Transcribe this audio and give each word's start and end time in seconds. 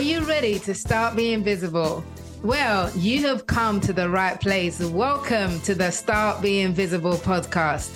Are 0.00 0.02
you 0.02 0.20
ready 0.20 0.58
to 0.60 0.72
start 0.74 1.14
being 1.14 1.44
visible? 1.44 2.02
Well, 2.42 2.90
you 2.96 3.26
have 3.26 3.46
come 3.46 3.82
to 3.82 3.92
the 3.92 4.08
right 4.08 4.40
place. 4.40 4.80
Welcome 4.80 5.60
to 5.60 5.74
the 5.74 5.90
Start 5.90 6.40
Being 6.40 6.72
Visible 6.72 7.18
podcast. 7.18 7.94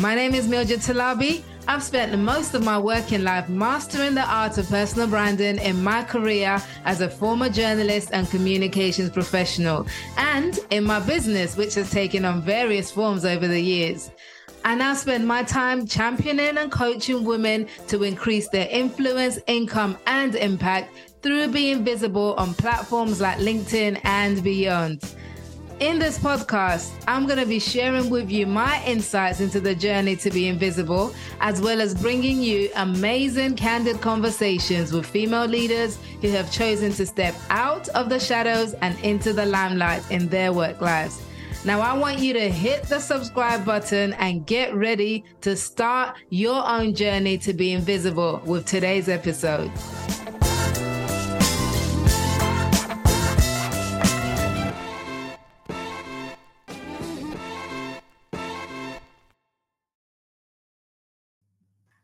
My 0.00 0.16
name 0.16 0.34
is 0.34 0.48
Mildred 0.48 0.80
Talabi. 0.80 1.44
I've 1.68 1.84
spent 1.84 2.18
most 2.18 2.54
of 2.54 2.64
my 2.64 2.76
working 2.76 3.22
life 3.22 3.48
mastering 3.48 4.16
the 4.16 4.28
art 4.28 4.58
of 4.58 4.68
personal 4.68 5.06
branding 5.06 5.58
in 5.58 5.80
my 5.80 6.02
career 6.02 6.60
as 6.86 7.02
a 7.02 7.08
former 7.08 7.48
journalist 7.48 8.08
and 8.12 8.28
communications 8.30 9.10
professional, 9.10 9.86
and 10.16 10.58
in 10.70 10.82
my 10.82 10.98
business, 10.98 11.56
which 11.56 11.76
has 11.76 11.88
taken 11.88 12.24
on 12.24 12.42
various 12.42 12.90
forms 12.90 13.24
over 13.24 13.46
the 13.46 13.60
years. 13.60 14.10
I 14.66 14.74
now 14.74 14.94
spend 14.94 15.28
my 15.28 15.42
time 15.42 15.86
championing 15.86 16.56
and 16.56 16.72
coaching 16.72 17.22
women 17.22 17.68
to 17.88 18.02
increase 18.02 18.48
their 18.48 18.66
influence, 18.70 19.38
income, 19.46 19.98
and 20.06 20.34
impact 20.34 21.13
through 21.24 21.48
being 21.48 21.82
visible 21.82 22.34
on 22.36 22.52
platforms 22.52 23.18
like 23.18 23.38
LinkedIn 23.38 23.98
and 24.04 24.44
beyond. 24.44 25.14
In 25.80 25.98
this 25.98 26.18
podcast, 26.18 26.92
I'm 27.08 27.26
going 27.26 27.38
to 27.38 27.46
be 27.46 27.58
sharing 27.58 28.10
with 28.10 28.30
you 28.30 28.46
my 28.46 28.84
insights 28.84 29.40
into 29.40 29.58
the 29.58 29.74
journey 29.74 30.16
to 30.16 30.30
be 30.30 30.48
invisible, 30.48 31.14
as 31.40 31.62
well 31.62 31.80
as 31.80 31.94
bringing 31.94 32.42
you 32.42 32.68
amazing, 32.76 33.56
candid 33.56 34.02
conversations 34.02 34.92
with 34.92 35.06
female 35.06 35.46
leaders 35.46 35.98
who 36.20 36.28
have 36.28 36.52
chosen 36.52 36.92
to 36.92 37.06
step 37.06 37.34
out 37.48 37.88
of 37.88 38.10
the 38.10 38.20
shadows 38.20 38.74
and 38.82 38.98
into 39.00 39.32
the 39.32 39.46
limelight 39.46 40.08
in 40.10 40.28
their 40.28 40.52
work 40.52 40.82
lives. 40.82 41.22
Now, 41.64 41.80
I 41.80 41.96
want 41.96 42.18
you 42.18 42.34
to 42.34 42.50
hit 42.50 42.82
the 42.82 43.00
subscribe 43.00 43.64
button 43.64 44.12
and 44.14 44.46
get 44.46 44.74
ready 44.74 45.24
to 45.40 45.56
start 45.56 46.18
your 46.28 46.62
own 46.68 46.94
journey 46.94 47.38
to 47.38 47.54
be 47.54 47.72
invisible 47.72 48.42
with 48.44 48.66
today's 48.66 49.08
episode. 49.08 49.72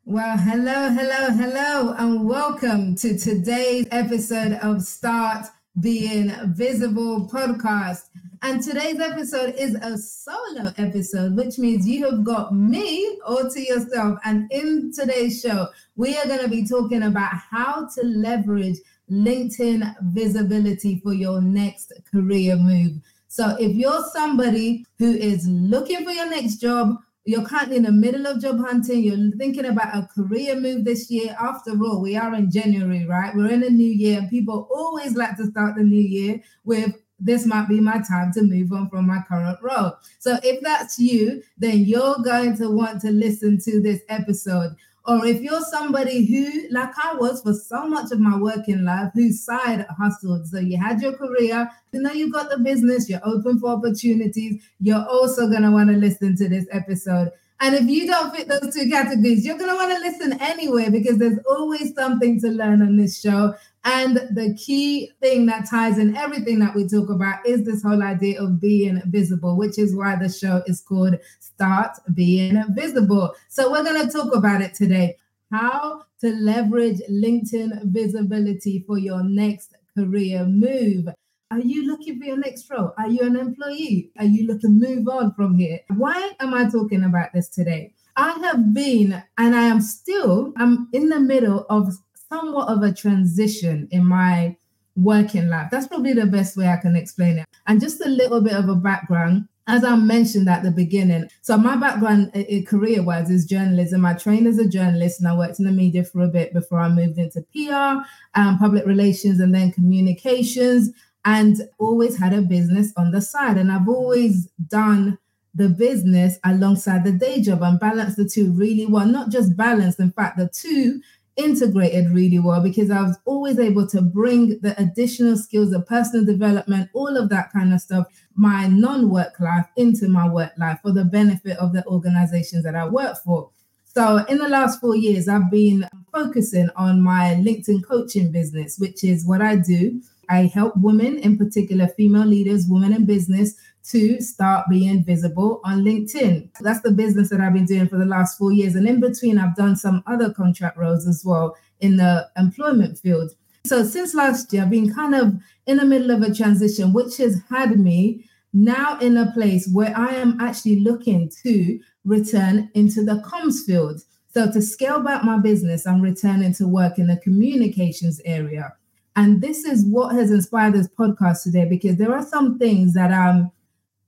Well, 0.07 0.39
hello, 0.39 0.89
hello, 0.89 1.31
hello, 1.31 1.95
and 1.99 2.27
welcome 2.27 2.97
to 2.97 3.19
today's 3.19 3.87
episode 3.91 4.55
of 4.63 4.83
Start 4.83 5.47
Being 5.79 6.33
Visible 6.55 7.29
podcast. 7.29 8.09
And 8.41 8.63
today's 8.63 8.99
episode 8.99 9.55
is 9.57 9.75
a 9.75 9.99
solo 9.99 10.73
episode, 10.79 11.37
which 11.37 11.59
means 11.59 11.87
you 11.87 12.11
have 12.11 12.25
got 12.25 12.55
me 12.55 13.21
all 13.27 13.51
to 13.51 13.61
yourself. 13.61 14.19
And 14.25 14.51
in 14.51 14.91
today's 14.91 15.39
show, 15.39 15.69
we 15.97 16.17
are 16.17 16.27
going 16.27 16.41
to 16.41 16.49
be 16.49 16.67
talking 16.67 17.03
about 17.03 17.35
how 17.35 17.87
to 17.95 18.03
leverage 18.03 18.79
LinkedIn 19.11 19.95
visibility 20.15 20.99
for 21.05 21.13
your 21.13 21.43
next 21.43 21.93
career 22.11 22.57
move. 22.57 22.93
So 23.29 23.55
if 23.61 23.77
you're 23.77 24.03
somebody 24.15 24.87
who 24.99 25.13
is 25.13 25.47
looking 25.47 26.05
for 26.05 26.11
your 26.11 26.29
next 26.29 26.57
job, 26.57 26.97
you're 27.25 27.45
currently 27.45 27.77
in 27.77 27.83
the 27.83 27.93
middle 27.93 28.27
of 28.27 28.41
job 28.41 28.59
hunting, 28.61 29.03
you're 29.03 29.31
thinking 29.37 29.67
about 29.67 29.95
a 29.95 30.09
career 30.15 30.59
move 30.59 30.85
this 30.85 31.11
year. 31.11 31.37
After 31.39 31.73
all, 31.73 32.01
we 32.01 32.17
are 32.17 32.35
in 32.35 32.51
January, 32.51 33.07
right? 33.07 33.35
We're 33.35 33.51
in 33.51 33.63
a 33.63 33.71
new 33.71 33.91
year, 33.91 34.27
people 34.31 34.69
always 34.75 35.17
like 35.17 35.37
to 35.37 35.47
start 35.47 35.77
the 35.77 35.83
new 35.83 36.01
year 36.01 36.41
with 36.65 36.95
this 37.21 37.45
might 37.45 37.69
be 37.69 37.81
my 37.81 38.01
time 38.01 38.33
to 38.33 38.43
move 38.43 38.73
on 38.73 38.89
from 38.89 39.07
my 39.07 39.21
current 39.29 39.59
role. 39.63 39.93
So 40.19 40.39
if 40.43 40.61
that's 40.63 40.99
you, 40.99 41.43
then 41.59 41.81
you're 41.81 42.17
going 42.25 42.57
to 42.57 42.71
want 42.71 43.03
to 43.03 43.11
listen 43.11 43.59
to 43.65 43.81
this 43.81 44.01
episode. 44.09 44.75
Or 45.07 45.25
if 45.25 45.41
you're 45.41 45.63
somebody 45.63 46.27
who, 46.27 46.69
like 46.71 46.93
I 47.03 47.15
was 47.15 47.43
for 47.43 47.55
so 47.55 47.89
much 47.89 48.13
of 48.13 48.21
my 48.21 48.37
working 48.37 48.85
life, 48.85 49.11
who 49.15 49.33
side 49.33 49.87
hustled. 49.99 50.47
So 50.47 50.59
you 50.59 50.77
had 50.77 51.01
your 51.01 51.15
career, 51.15 51.71
you 51.93 52.03
know 52.03 52.13
you 52.13 52.31
got 52.31 52.51
the 52.51 52.59
business, 52.59 53.09
you're 53.09 53.21
open 53.25 53.59
for 53.59 53.71
opportunities, 53.71 54.63
you're 54.79 55.07
also 55.09 55.49
going 55.49 55.63
to 55.63 55.71
want 55.71 55.91
to 55.91 55.97
listen 55.97 56.37
to 56.37 56.49
this 56.49 56.67
episode. 56.71 57.31
And 57.61 57.75
if 57.75 57.85
you 57.89 58.07
don't 58.07 58.35
fit 58.35 58.49
those 58.49 58.75
two 58.75 58.89
categories, 58.89 59.45
you're 59.45 59.59
going 59.59 59.71
to 59.71 59.77
want 59.77 59.93
to 59.93 59.99
listen 59.99 60.41
anyway 60.41 60.89
because 60.89 61.19
there's 61.19 61.39
always 61.49 61.95
something 61.95 62.41
to 62.41 62.49
learn 62.49 62.81
on 62.81 62.97
this 62.97 63.21
show. 63.21 63.55
And 63.85 64.17
the 64.17 64.57
key 64.59 65.13
thing 65.21 65.47
that 65.47 65.69
ties 65.69 65.99
in 65.99 66.17
everything 66.17 66.59
that 66.61 66.75
we 66.75 66.89
talk 66.89 67.11
about 67.11 67.47
is 67.47 67.65
this 67.65 67.83
whole 67.83 68.03
idea 68.03 68.43
of 68.43 68.61
being 68.61 69.03
visible, 69.07 69.57
which 69.57 69.79
is 69.79 69.95
why 69.95 70.17
the 70.17 70.31
show 70.31 70.63
is 70.67 70.81
called 70.81 71.17
Start 71.39 71.99
Being 72.15 72.63
Visible. 72.71 73.35
So 73.49 73.71
we're 73.71 73.85
going 73.85 74.07
to 74.07 74.13
talk 74.13 74.35
about 74.35 74.63
it 74.63 74.73
today 74.73 75.17
how 75.51 76.05
to 76.21 76.33
leverage 76.33 77.01
LinkedIn 77.11 77.85
visibility 77.87 78.85
for 78.87 78.99
your 78.99 79.23
next 79.23 79.75
career 79.97 80.45
move. 80.45 81.09
Are 81.53 81.59
you 81.59 81.85
looking 81.89 82.17
for 82.21 82.27
your 82.27 82.37
next 82.37 82.71
role? 82.71 82.93
Are 82.97 83.09
you 83.09 83.23
an 83.23 83.35
employee? 83.35 84.13
Are 84.19 84.25
you 84.25 84.47
looking 84.47 84.81
to 84.81 84.89
move 84.89 85.09
on 85.09 85.35
from 85.35 85.59
here? 85.59 85.81
Why 85.97 86.33
am 86.39 86.55
I 86.55 86.71
talking 86.71 87.03
about 87.03 87.33
this 87.35 87.49
today? 87.49 87.93
I 88.17 88.31
have 88.31 88.73
been 88.73 89.21
and 89.37 89.57
I 89.57 89.63
am 89.63 89.81
still 89.81 90.53
I'm 90.57 90.89
in 90.93 91.09
the 91.09 91.19
middle 91.19 91.67
of 91.69 91.93
somewhat 92.31 92.69
of 92.69 92.83
a 92.83 92.93
transition 92.93 93.89
in 93.91 94.05
my 94.05 94.57
working 94.95 95.49
life. 95.49 95.71
That's 95.73 95.89
probably 95.89 96.13
the 96.13 96.27
best 96.27 96.57
way 96.57 96.69
I 96.69 96.77
can 96.77 96.95
explain 96.95 97.39
it. 97.39 97.47
And 97.67 97.81
just 97.81 98.01
a 98.01 98.09
little 98.09 98.41
bit 98.41 98.53
of 98.53 98.69
a 98.69 98.77
background. 98.77 99.49
As 99.67 99.85
I 99.85 99.95
mentioned 99.95 100.49
at 100.49 100.65
the 100.65 100.73
beginning, 100.73 101.29
so 101.43 101.57
my 101.57 101.77
background 101.77 102.33
career 102.67 103.05
wise 103.05 103.31
is 103.31 103.45
journalism. 103.45 104.05
I 104.05 104.15
trained 104.15 104.49
as 104.49 104.59
a 104.59 104.69
journalist 104.69 105.21
and 105.21 105.29
I 105.29 105.37
worked 105.37 105.61
in 105.61 105.65
the 105.65 105.71
media 105.71 106.03
for 106.03 106.23
a 106.23 106.29
bit 106.29 106.53
before 106.53 106.81
I 106.81 106.89
moved 106.89 107.19
into 107.19 107.45
PR, 107.53 108.05
um, 108.35 108.59
public 108.59 108.85
relations, 108.85 109.39
and 109.39 109.55
then 109.55 109.71
communications, 109.71 110.91
and 111.25 111.57
always 111.79 112.19
had 112.19 112.33
a 112.33 112.43
business 112.43 112.93
on 112.97 113.11
the 113.11 113.21
side. 113.21 113.57
And 113.57 113.71
I've 113.71 113.89
always 113.89 114.47
done 114.69 115.19
the 115.55 115.69
business 115.69 116.39
alongside 116.45 117.05
the 117.05 117.13
day 117.13 117.43
job 117.43 117.63
and 117.63 117.81
balance 117.81 118.17
the 118.17 118.25
two 118.25 118.53
really 118.53 118.87
well. 118.87 119.07
Not 119.07 119.31
just 119.31 119.57
balance, 119.57 119.99
in 119.99 120.13
fact, 120.13 120.39
the 120.39 120.49
two 120.49 121.01
integrated 121.37 122.11
really 122.11 122.39
well 122.39 122.63
because 122.63 122.91
I 122.91 123.03
was 123.03 123.19
always 123.25 123.59
able 123.59 123.87
to 123.89 124.03
bring 124.03 124.61
the 124.61 124.81
additional 124.81 125.37
skills 125.37 125.73
of 125.73 125.87
personal 125.87 126.25
development, 126.25 126.91
all 126.93 127.17
of 127.17 127.29
that 127.31 127.53
kind 127.53 127.73
of 127.73 127.81
stuff, 127.81 128.07
my 128.35 128.67
non 128.67 129.11
work 129.11 129.39
life 129.41 129.67
into 129.77 130.09
my 130.09 130.29
work 130.29 130.53
life 130.59 130.81
for 130.83 130.93
the 130.93 131.05
benefit 131.05 131.57
of 131.59 131.73
the 131.73 131.85
organizations 131.87 132.65
that 132.65 132.75
I 132.75 132.87
work 132.87 133.17
for. 133.25 133.51
So, 133.85 134.19
in 134.29 134.39
the 134.39 134.49
last 134.49 134.81
four 134.81 134.95
years, 134.95 135.29
I've 135.29 135.51
been 135.51 135.89
focusing 136.13 136.69
on 136.77 137.03
my 137.03 137.37
LinkedIn 137.45 137.85
coaching 137.85 138.31
business, 138.31 138.79
which 138.79 139.03
is 139.03 139.27
what 139.27 139.43
I 139.43 139.57
do. 139.57 140.01
I 140.31 140.47
help 140.47 140.75
women, 140.77 141.19
in 141.19 141.37
particular 141.37 141.89
female 141.89 142.25
leaders, 142.25 142.67
women 142.69 142.93
in 142.93 143.05
business, 143.05 143.55
to 143.91 144.21
start 144.21 144.67
being 144.71 145.03
visible 145.03 145.61
on 145.65 145.83
LinkedIn. 145.83 146.51
That's 146.61 146.83
the 146.83 146.93
business 146.93 147.31
that 147.31 147.41
I've 147.41 147.55
been 147.55 147.65
doing 147.65 147.89
for 147.89 147.99
the 147.99 148.05
last 148.05 148.39
four 148.39 148.53
years. 148.53 148.77
And 148.77 148.87
in 148.87 149.01
between, 149.01 149.39
I've 149.39 149.57
done 149.57 149.75
some 149.75 150.03
other 150.07 150.33
contract 150.33 150.77
roles 150.77 151.09
as 151.09 151.25
well 151.25 151.57
in 151.81 151.97
the 151.97 152.29
employment 152.37 152.99
field. 152.99 153.33
So 153.67 153.83
since 153.83 154.15
last 154.15 154.53
year, 154.53 154.63
I've 154.63 154.71
been 154.71 154.95
kind 154.95 155.15
of 155.15 155.35
in 155.67 155.79
the 155.79 155.85
middle 155.85 156.11
of 156.11 156.23
a 156.23 156.33
transition, 156.33 156.93
which 156.93 157.17
has 157.17 157.43
had 157.51 157.79
me 157.81 158.25
now 158.53 158.99
in 159.01 159.17
a 159.17 159.33
place 159.33 159.69
where 159.73 159.97
I 159.97 160.15
am 160.15 160.41
actually 160.41 160.81
looking 160.81 161.31
to 161.43 161.81
return 162.05 162.71
into 162.75 163.05
the 163.05 163.23
comms 163.23 163.65
field. 163.67 164.03
So 164.33 164.51
to 164.51 164.63
scale 164.63 165.01
back 165.01 165.25
my 165.25 165.39
business, 165.39 165.87
I'm 165.87 166.01
returning 166.01 166.55
to 166.55 166.69
work 166.69 166.99
in 166.99 167.09
the 167.09 167.17
communications 167.17 168.21
area. 168.25 168.75
And 169.21 169.43
this 169.43 169.67
is 169.67 169.85
what 169.85 170.15
has 170.15 170.31
inspired 170.31 170.73
this 170.73 170.89
podcast 170.89 171.43
today 171.43 171.67
because 171.69 171.97
there 171.97 172.15
are 172.15 172.25
some 172.25 172.59
things 172.59 172.95
that 172.95 173.13
I'm 173.13 173.53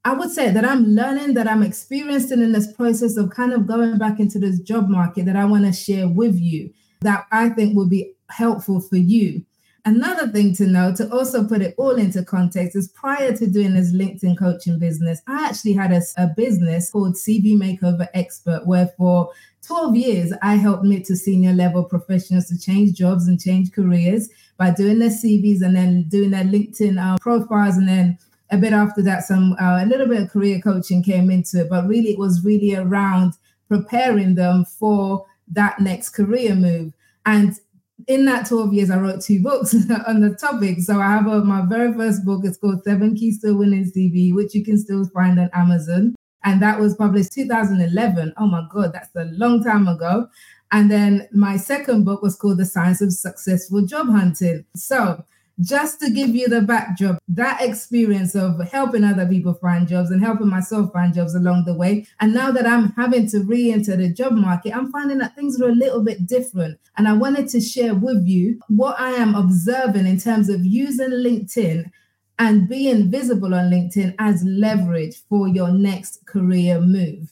I 0.07 0.15
would 0.15 0.31
say 0.31 0.51
that 0.51 0.65
I'm 0.65 0.87
learning, 0.87 1.35
that 1.35 1.47
I'm 1.47 1.63
experiencing 1.63 2.41
in 2.41 2.53
this 2.53 2.73
process 2.73 3.19
of 3.19 3.29
kind 3.29 3.53
of 3.53 3.67
going 3.67 3.99
back 3.99 4.19
into 4.21 4.39
this 4.39 4.59
job 4.61 4.89
market 4.89 5.27
that 5.27 5.37
I 5.37 5.45
want 5.45 5.67
to 5.67 5.73
share 5.73 6.09
with 6.09 6.41
you 6.41 6.73
that 7.03 7.27
I 7.31 7.51
think 7.51 7.77
will 7.77 7.91
be 7.91 8.15
helpful 8.31 8.81
for 8.81 8.97
you. 8.97 9.45
Another 9.85 10.29
thing 10.29 10.55
to 10.55 10.67
know, 10.67 10.95
to 10.95 11.13
also 11.13 11.47
put 11.47 11.61
it 11.61 11.75
all 11.77 11.97
into 11.97 12.25
context, 12.25 12.75
is 12.75 12.89
prior 12.89 13.37
to 13.37 13.47
doing 13.47 13.75
this 13.75 13.93
LinkedIn 13.93 14.39
coaching 14.39 14.79
business, 14.79 15.21
I 15.29 15.47
actually 15.47 15.75
had 15.75 15.93
a, 15.93 16.01
a 16.17 16.29
business 16.29 16.91
called 16.91 17.17
CV 17.17 17.55
Makeover 17.55 18.09
Expert, 18.15 18.67
where 18.67 18.91
for 18.97 19.31
12 19.67 19.95
years 19.95 20.33
I 20.41 20.55
helped 20.55 20.85
mid 20.85 21.05
to 21.05 21.17
senior 21.17 21.53
level 21.53 21.85
professionals 21.85 22.47
to 22.47 22.59
change 22.59 22.95
jobs 22.95 23.29
and 23.29 23.39
change 23.39 23.73
careers 23.73 24.31
by 24.63 24.71
doing 24.71 25.01
their 25.01 25.09
CVs 25.11 25.61
and 25.61 25.75
then 25.75 26.05
doing 26.05 26.31
their 26.31 26.45
LinkedIn 26.45 26.97
uh, 26.97 27.19
profiles 27.19 27.77
and 27.77 27.89
then 27.89 28.17
a 28.53 28.57
bit 28.57 28.73
after 28.73 29.03
that, 29.03 29.25
some 29.25 29.57
uh, 29.61 29.83
a 29.83 29.87
little 29.87 30.07
bit 30.07 30.23
of 30.23 30.31
career 30.31 30.61
coaching 30.61 31.03
came 31.03 31.33
into 31.33 31.63
it, 31.63 31.69
but 31.69 31.89
really 31.89 32.11
it 32.11 32.19
was 32.19 32.45
really 32.45 32.77
around 32.77 33.33
preparing 33.69 34.37
them 34.37 34.65
for 34.65 35.27
that 35.49 35.81
next 35.81 36.11
career 36.11 36.55
move. 36.55 36.93
And 37.27 37.59
in 38.07 38.25
that 38.27 38.47
12 38.47 38.73
years, 38.73 38.91
I 38.91 39.01
wrote 39.01 39.21
two 39.21 39.43
books 39.43 39.75
on 40.07 40.21
the 40.21 40.37
topic. 40.37 40.79
So 40.79 41.01
I 41.01 41.11
have 41.11 41.27
a, 41.27 41.43
my 41.43 41.67
very 41.67 41.93
first 41.93 42.25
book. 42.25 42.43
It's 42.45 42.59
called 42.59 42.85
Seven 42.85 43.17
Keys 43.17 43.41
to 43.41 43.55
Winning 43.55 43.91
CV, 43.91 44.33
which 44.33 44.55
you 44.55 44.65
can 44.65 44.79
still 44.79 45.07
find 45.07 45.41
on 45.41 45.51
Amazon. 45.55 46.15
And 46.45 46.63
that 46.63 46.79
was 46.79 46.95
published 46.95 47.33
2011. 47.33 48.35
Oh 48.37 48.47
my 48.47 48.65
God, 48.73 48.93
that's 48.93 49.11
a 49.17 49.25
long 49.25 49.65
time 49.65 49.89
ago. 49.89 50.29
And 50.73 50.91
then 50.91 51.29
my 51.33 51.59
second 51.59 52.05
book 52.05 52.23
was 52.23 52.35
called 52.35 52.59
The 52.59 52.65
Science 52.65 53.03
of 53.03 53.13
Successful 53.13 53.85
Job 53.85 54.09
Hunting. 54.09 54.65
So 54.75 55.23
just 55.61 56.01
to 56.01 56.11
give 56.11 56.31
you 56.31 56.49
the 56.49 56.63
backdrop, 56.63 57.19
that 57.29 57.61
experience 57.61 58.35
of 58.35 58.59
helping 58.71 59.05
other 59.05 59.27
people 59.27 59.53
find 59.55 59.87
jobs 59.87 60.11
and 60.11 60.25
helping 60.25 60.49
myself 60.49 60.93
find 60.93 61.15
jobs 61.15 61.35
along 61.35 61.65
the 61.67 61.75
way. 61.75 62.07
And 62.21 62.33
now 62.33 62.51
that 62.53 62.67
I'm 62.67 62.93
having 62.93 63.29
to 63.29 63.41
re 63.41 63.71
enter 63.71 63.97
the 63.97 64.13
job 64.13 64.33
market, 64.33 64.75
I'm 64.75 64.91
finding 64.91 65.19
that 65.19 65.37
things 65.37 65.61
are 65.61 65.69
a 65.69 65.75
little 65.75 66.03
bit 66.03 66.27
different. 66.27 66.79
And 66.97 67.07
I 67.07 67.13
wanted 67.13 67.49
to 67.51 67.61
share 67.61 67.95
with 67.95 68.25
you 68.27 68.59
what 68.69 68.99
I 68.99 69.11
am 69.11 69.35
observing 69.35 70.07
in 70.07 70.19
terms 70.19 70.49
of 70.49 70.65
using 70.65 71.11
LinkedIn 71.11 71.91
and 72.39 72.69
being 72.69 73.11
visible 73.11 73.55
on 73.55 73.71
LinkedIn 73.71 74.15
as 74.19 74.43
leverage 74.45 75.17
for 75.29 75.49
your 75.49 75.71
next 75.71 76.27
career 76.27 76.81
move. 76.81 77.31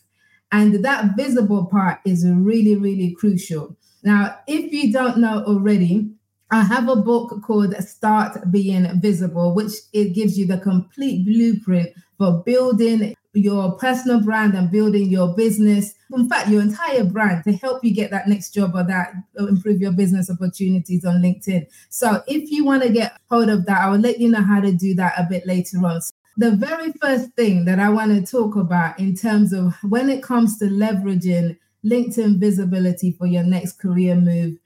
And 0.52 0.84
that 0.84 1.16
visible 1.16 1.66
part 1.66 2.00
is 2.04 2.26
really, 2.26 2.76
really 2.76 3.12
crucial. 3.12 3.76
Now, 4.02 4.38
if 4.46 4.72
you 4.72 4.92
don't 4.92 5.18
know 5.18 5.44
already, 5.44 6.10
I 6.50 6.62
have 6.62 6.88
a 6.88 6.96
book 6.96 7.42
called 7.42 7.74
Start 7.76 8.50
Being 8.50 9.00
Visible, 9.00 9.54
which 9.54 9.72
it 9.92 10.14
gives 10.14 10.36
you 10.36 10.46
the 10.46 10.58
complete 10.58 11.24
blueprint 11.24 11.90
for 12.18 12.42
building 12.44 13.14
your 13.32 13.72
personal 13.72 14.20
brand 14.20 14.54
and 14.54 14.70
building 14.72 15.08
your 15.08 15.32
business. 15.36 15.94
In 16.12 16.28
fact, 16.28 16.48
your 16.48 16.60
entire 16.60 17.04
brand 17.04 17.44
to 17.44 17.52
help 17.52 17.84
you 17.84 17.94
get 17.94 18.10
that 18.10 18.26
next 18.26 18.52
job 18.52 18.74
or 18.74 18.82
that 18.82 19.12
or 19.38 19.48
improve 19.48 19.80
your 19.80 19.92
business 19.92 20.28
opportunities 20.28 21.04
on 21.04 21.22
LinkedIn. 21.22 21.66
So 21.88 22.24
if 22.26 22.50
you 22.50 22.64
want 22.64 22.82
to 22.82 22.88
get 22.88 23.16
hold 23.30 23.48
of 23.48 23.66
that, 23.66 23.82
I 23.82 23.88
will 23.88 23.98
let 23.98 24.18
you 24.18 24.28
know 24.28 24.42
how 24.42 24.60
to 24.60 24.72
do 24.72 24.94
that 24.96 25.14
a 25.16 25.26
bit 25.30 25.46
later 25.46 25.78
on. 25.86 26.00
The 26.36 26.52
very 26.52 26.92
first 26.92 27.32
thing 27.32 27.64
that 27.64 27.78
I 27.78 27.90
want 27.90 28.12
to 28.12 28.30
talk 28.30 28.56
about 28.56 28.98
in 28.98 29.14
terms 29.14 29.52
of 29.52 29.74
when 29.82 30.08
it 30.08 30.22
comes 30.22 30.58
to 30.58 30.66
leveraging 30.66 31.58
LinkedIn 31.84 32.38
visibility 32.38 33.12
for 33.12 33.26
your 33.26 33.42
next 33.42 33.78
career 33.78 34.14
move 34.14 34.58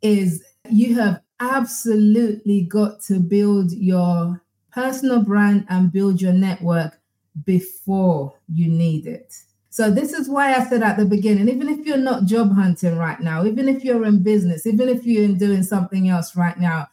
is 0.00 0.42
you 0.68 0.94
have 0.96 1.20
absolutely 1.40 2.62
got 2.62 3.00
to 3.02 3.18
build 3.20 3.72
your 3.72 4.42
personal 4.72 5.22
brand 5.22 5.66
and 5.68 5.92
build 5.92 6.20
your 6.20 6.32
network 6.32 6.98
before 7.44 8.34
you 8.52 8.68
need 8.68 9.06
it. 9.06 9.34
So, 9.70 9.90
this 9.90 10.12
is 10.12 10.28
why 10.28 10.54
I 10.54 10.64
said 10.64 10.82
at 10.82 10.98
the 10.98 11.06
beginning 11.06 11.48
even 11.48 11.68
if 11.68 11.86
you're 11.86 11.96
not 11.96 12.26
job 12.26 12.54
hunting 12.54 12.96
right 12.98 13.20
now, 13.20 13.44
even 13.44 13.68
if 13.68 13.82
you're 13.84 14.04
in 14.04 14.22
business, 14.22 14.66
even 14.66 14.88
if 14.88 15.04
you're 15.04 15.28
doing 15.28 15.62
something 15.62 16.08
else 16.08 16.36
right 16.36 16.58
now, 16.58 16.88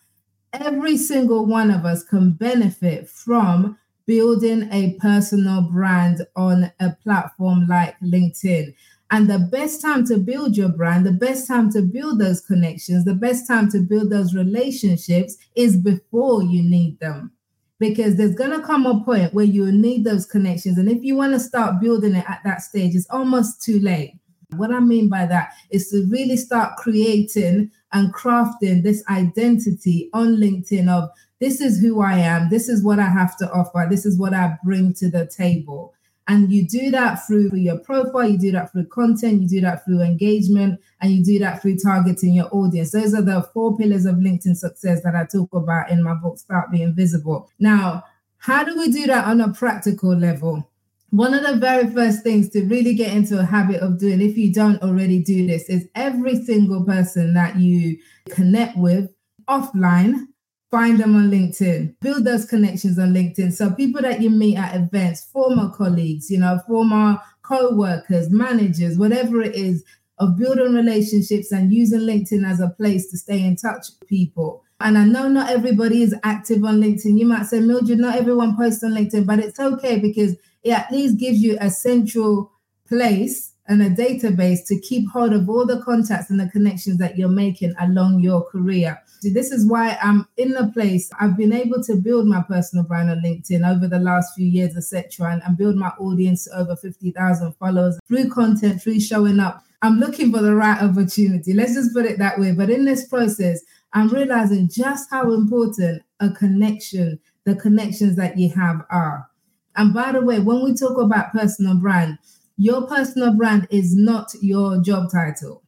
every 0.54 0.98
single 0.98 1.46
one 1.46 1.72
of 1.72 1.86
us 1.86 2.04
can 2.04 2.31
benefit 2.31 3.10
from 3.10 3.78
building 4.09 4.67
a 4.71 4.97
personal 5.00 5.61
brand 5.61 6.25
on 6.35 6.71
a 6.79 6.89
platform 7.03 7.67
like 7.67 7.95
LinkedIn. 8.00 8.73
And 9.11 9.29
the 9.29 9.38
best 9.38 9.83
time 9.83 10.03
to 10.07 10.17
build 10.17 10.57
your 10.57 10.69
brand, 10.69 11.06
the 11.06 11.11
best 11.11 11.47
time 11.47 11.71
to 11.73 11.83
build 11.83 12.19
those 12.19 12.41
connections, 12.41 13.06
the 13.06 13.13
best 13.13 13.45
time 13.45 13.69
to 13.69 13.79
build 13.79 14.09
those 14.09 14.33
relationships 14.33 15.38
is 15.56 15.77
before 15.77 16.41
you 16.41 16.63
need 16.63 17.00
them. 17.00 17.31
Because 17.77 18.15
there's 18.15 18.33
going 18.33 18.59
to 18.59 18.65
come 18.65 18.88
a 18.88 19.00
point 19.03 19.35
where 19.35 19.45
you 19.45 19.71
need 19.71 20.06
those 20.06 20.25
connections. 20.25 20.79
And 20.79 20.89
if 20.89 21.03
you 21.03 21.15
want 21.15 21.33
to 21.33 21.39
start 21.39 21.79
building 21.79 22.15
it 22.15 22.25
at 22.27 22.41
that 22.44 22.63
stage, 22.63 22.95
it's 22.95 23.09
almost 23.11 23.61
too 23.61 23.79
late. 23.79 24.15
What 24.56 24.71
I 24.71 24.79
mean 24.79 25.07
by 25.07 25.27
that 25.27 25.53
is 25.69 25.91
to 25.91 26.07
really 26.09 26.35
start 26.35 26.77
creating 26.77 27.69
and 27.94 28.11
crafting 28.11 28.81
this 28.81 29.03
identity 29.07 30.09
on 30.13 30.38
LinkedIn 30.38 30.89
of 30.89 31.09
this 31.39 31.62
is 31.62 31.80
who 31.80 32.01
I 32.01 32.18
am, 32.18 32.50
this 32.50 32.69
is 32.69 32.83
what 32.83 33.00
I 33.00 33.09
have 33.09 33.38
to 33.38 33.51
offer, 33.51 33.88
this 33.89 34.06
is 34.06 34.18
what 34.18 34.33
I 34.33 34.57
bring 34.63 34.94
to 34.95 35.09
the 35.09 35.25
table. 35.25 35.94
And 36.27 36.51
you 36.51 36.68
do 36.68 36.91
that 36.91 37.25
through 37.25 37.56
your 37.56 37.80
profile, 37.80 38.30
you 38.30 38.38
do 38.38 38.51
that 38.51 38.71
through 38.71 38.86
content, 38.86 39.41
you 39.41 39.47
do 39.47 39.62
that 39.62 39.83
through 39.83 40.01
engagement, 40.01 40.80
and 41.01 41.12
you 41.12 41.24
do 41.24 41.39
that 41.39 41.59
through 41.59 41.77
targeting 41.77 42.36
your 42.36 42.50
audience. 42.51 42.91
Those 42.91 43.15
are 43.15 43.24
the 43.24 43.50
four 43.51 43.75
pillars 43.75 44.06
of 44.06 44.18
LinkedIn 44.18 44.56
success 44.56 45.01
that 45.03 45.15
I 45.15 45.25
talk 45.25 45.51
about 45.53 45.89
in 45.89 46.03
my 46.03 46.13
book, 46.13 46.38
Start 46.38 46.71
Being 46.71 46.94
Visible. 46.94 47.50
Now, 47.57 48.03
how 48.38 48.63
do 48.63 48.77
we 48.77 48.92
do 48.92 49.07
that 49.07 49.25
on 49.25 49.42
a 49.42 49.51
practical 49.51 50.15
level? 50.15 50.69
One 51.09 51.33
of 51.33 51.44
the 51.44 51.56
very 51.56 51.92
first 51.92 52.21
things 52.21 52.50
to 52.50 52.63
really 52.65 52.94
get 52.94 53.12
into 53.12 53.39
a 53.39 53.45
habit 53.45 53.81
of 53.81 53.97
doing, 53.97 54.21
if 54.21 54.38
you 54.38 54.53
don't 54.53 54.81
already 54.83 55.24
do 55.24 55.47
this, 55.47 55.68
is 55.68 55.88
every 55.95 56.44
single 56.44 56.85
person 56.85 57.33
that 57.33 57.56
you 57.56 57.97
connect 58.30 58.77
with 58.77 59.09
offline 59.47 60.27
find 60.71 61.00
them 61.00 61.16
on 61.16 61.31
LinkedIn, 61.31 61.95
build 62.00 62.25
those 62.25 62.45
connections 62.45 63.00
on 63.00 63.13
LinkedIn. 63.13 63.54
So 63.54 63.71
people 63.71 64.01
that 64.01 64.21
you 64.21 64.30
meet 64.30 64.57
at 64.57 64.75
events, 64.75 65.25
former 65.25 65.69
colleagues, 65.69 66.30
you 66.30 66.39
know, 66.39 66.60
former 66.68 67.19
co-workers, 67.42 68.30
managers, 68.30 68.98
whatever 68.98 69.42
it 69.42 69.56
is, 69.56 69.83
of 70.19 70.38
building 70.38 70.74
relationships 70.74 71.51
and 71.51 71.74
using 71.74 72.01
LinkedIn 72.01 72.45
as 72.45 72.60
a 72.60 72.69
place 72.69 73.10
to 73.10 73.18
stay 73.18 73.44
in 73.44 73.56
touch 73.56 73.88
with 74.00 74.10
people. 74.10 74.63
And 74.81 74.98
I 74.98 75.06
know 75.06 75.27
not 75.27 75.50
everybody 75.50 76.04
is 76.04 76.16
active 76.24 76.63
on 76.63 76.80
LinkedIn. 76.80 77.18
You 77.18 77.25
might 77.25 77.45
say, 77.45 77.60
Mildred, 77.60 78.00
not 78.00 78.18
everyone 78.18 78.56
posts 78.56 78.83
on 78.83 78.92
LinkedIn, 78.92 79.25
but 79.25 79.39
it's 79.39 79.60
okay 79.60 79.98
because 80.00 80.36
it 80.63 80.71
at 80.71 80.92
least 80.92 81.18
gives 81.18 81.39
you 81.39 81.57
a 81.60 81.69
central 81.69 82.51
place 82.88 83.54
and 83.68 83.81
a 83.81 83.89
database 83.89 84.66
to 84.68 84.80
keep 84.80 85.10
hold 85.10 85.31
of 85.31 85.50
all 85.50 85.66
the 85.66 85.81
contacts 85.81 86.30
and 86.30 86.39
the 86.39 86.50
connections 86.50 86.98
that 86.98 87.18
you're 87.18 87.30
making 87.30 87.74
along 87.80 88.19
your 88.19 88.44
career. 88.50 89.01
This 89.21 89.51
is 89.51 89.68
why 89.68 89.98
I'm 90.01 90.27
in 90.38 90.51
the 90.51 90.68
place. 90.74 91.10
I've 91.19 91.36
been 91.36 91.51
able 91.51 91.83
to 91.83 91.95
build 91.95 92.27
my 92.27 92.42
personal 92.42 92.86
brand 92.86 93.10
on 93.10 93.21
LinkedIn 93.21 93.68
over 93.69 93.88
the 93.88 94.00
last 94.00 94.33
few 94.36 94.48
years, 94.48 94.77
etc., 94.77 95.33
and, 95.33 95.42
and 95.44 95.57
build 95.57 95.75
my 95.75 95.89
audience 96.00 96.45
to 96.45 96.57
over 96.57 96.75
50,000 96.75 97.54
followers 97.54 98.00
through 98.07 98.30
content, 98.30 98.81
through 98.81 99.00
showing 99.00 99.39
up. 99.39 99.63
I'm 99.81 100.00
looking 100.00 100.31
for 100.31 100.42
the 100.42 100.56
right 100.56 100.81
opportunity. 100.81 101.54
Let's 101.54 101.74
just 101.74 101.94
put 101.94 102.06
it 102.06 102.19
that 102.19 102.39
way. 102.39 102.54
But 102.54 102.69
in 102.69 102.86
this 102.86 103.07
process, 103.07 103.62
I'm 103.94 104.10
realizing 104.10 104.69
just 104.69 105.10
how 105.10 105.33
important 105.33 106.04
a 106.19 106.30
connection, 106.30 107.19
the 107.45 107.56
connections 107.56 108.16
that 108.18 108.38
you 108.38 108.50
have 108.51 108.86
are. 108.89 109.30
And 109.75 109.94
by 109.94 110.12
the 110.12 110.21
way, 110.21 110.39
when 110.39 110.63
we 110.63 110.74
talk 110.74 110.98
about 110.98 111.31
personal 111.31 111.75
brand, 111.75 112.18
your 112.57 112.86
personal 112.88 113.33
brand 113.33 113.68
is 113.69 113.95
not 113.95 114.31
your 114.42 114.81
job 114.81 115.12
title. 115.12 115.63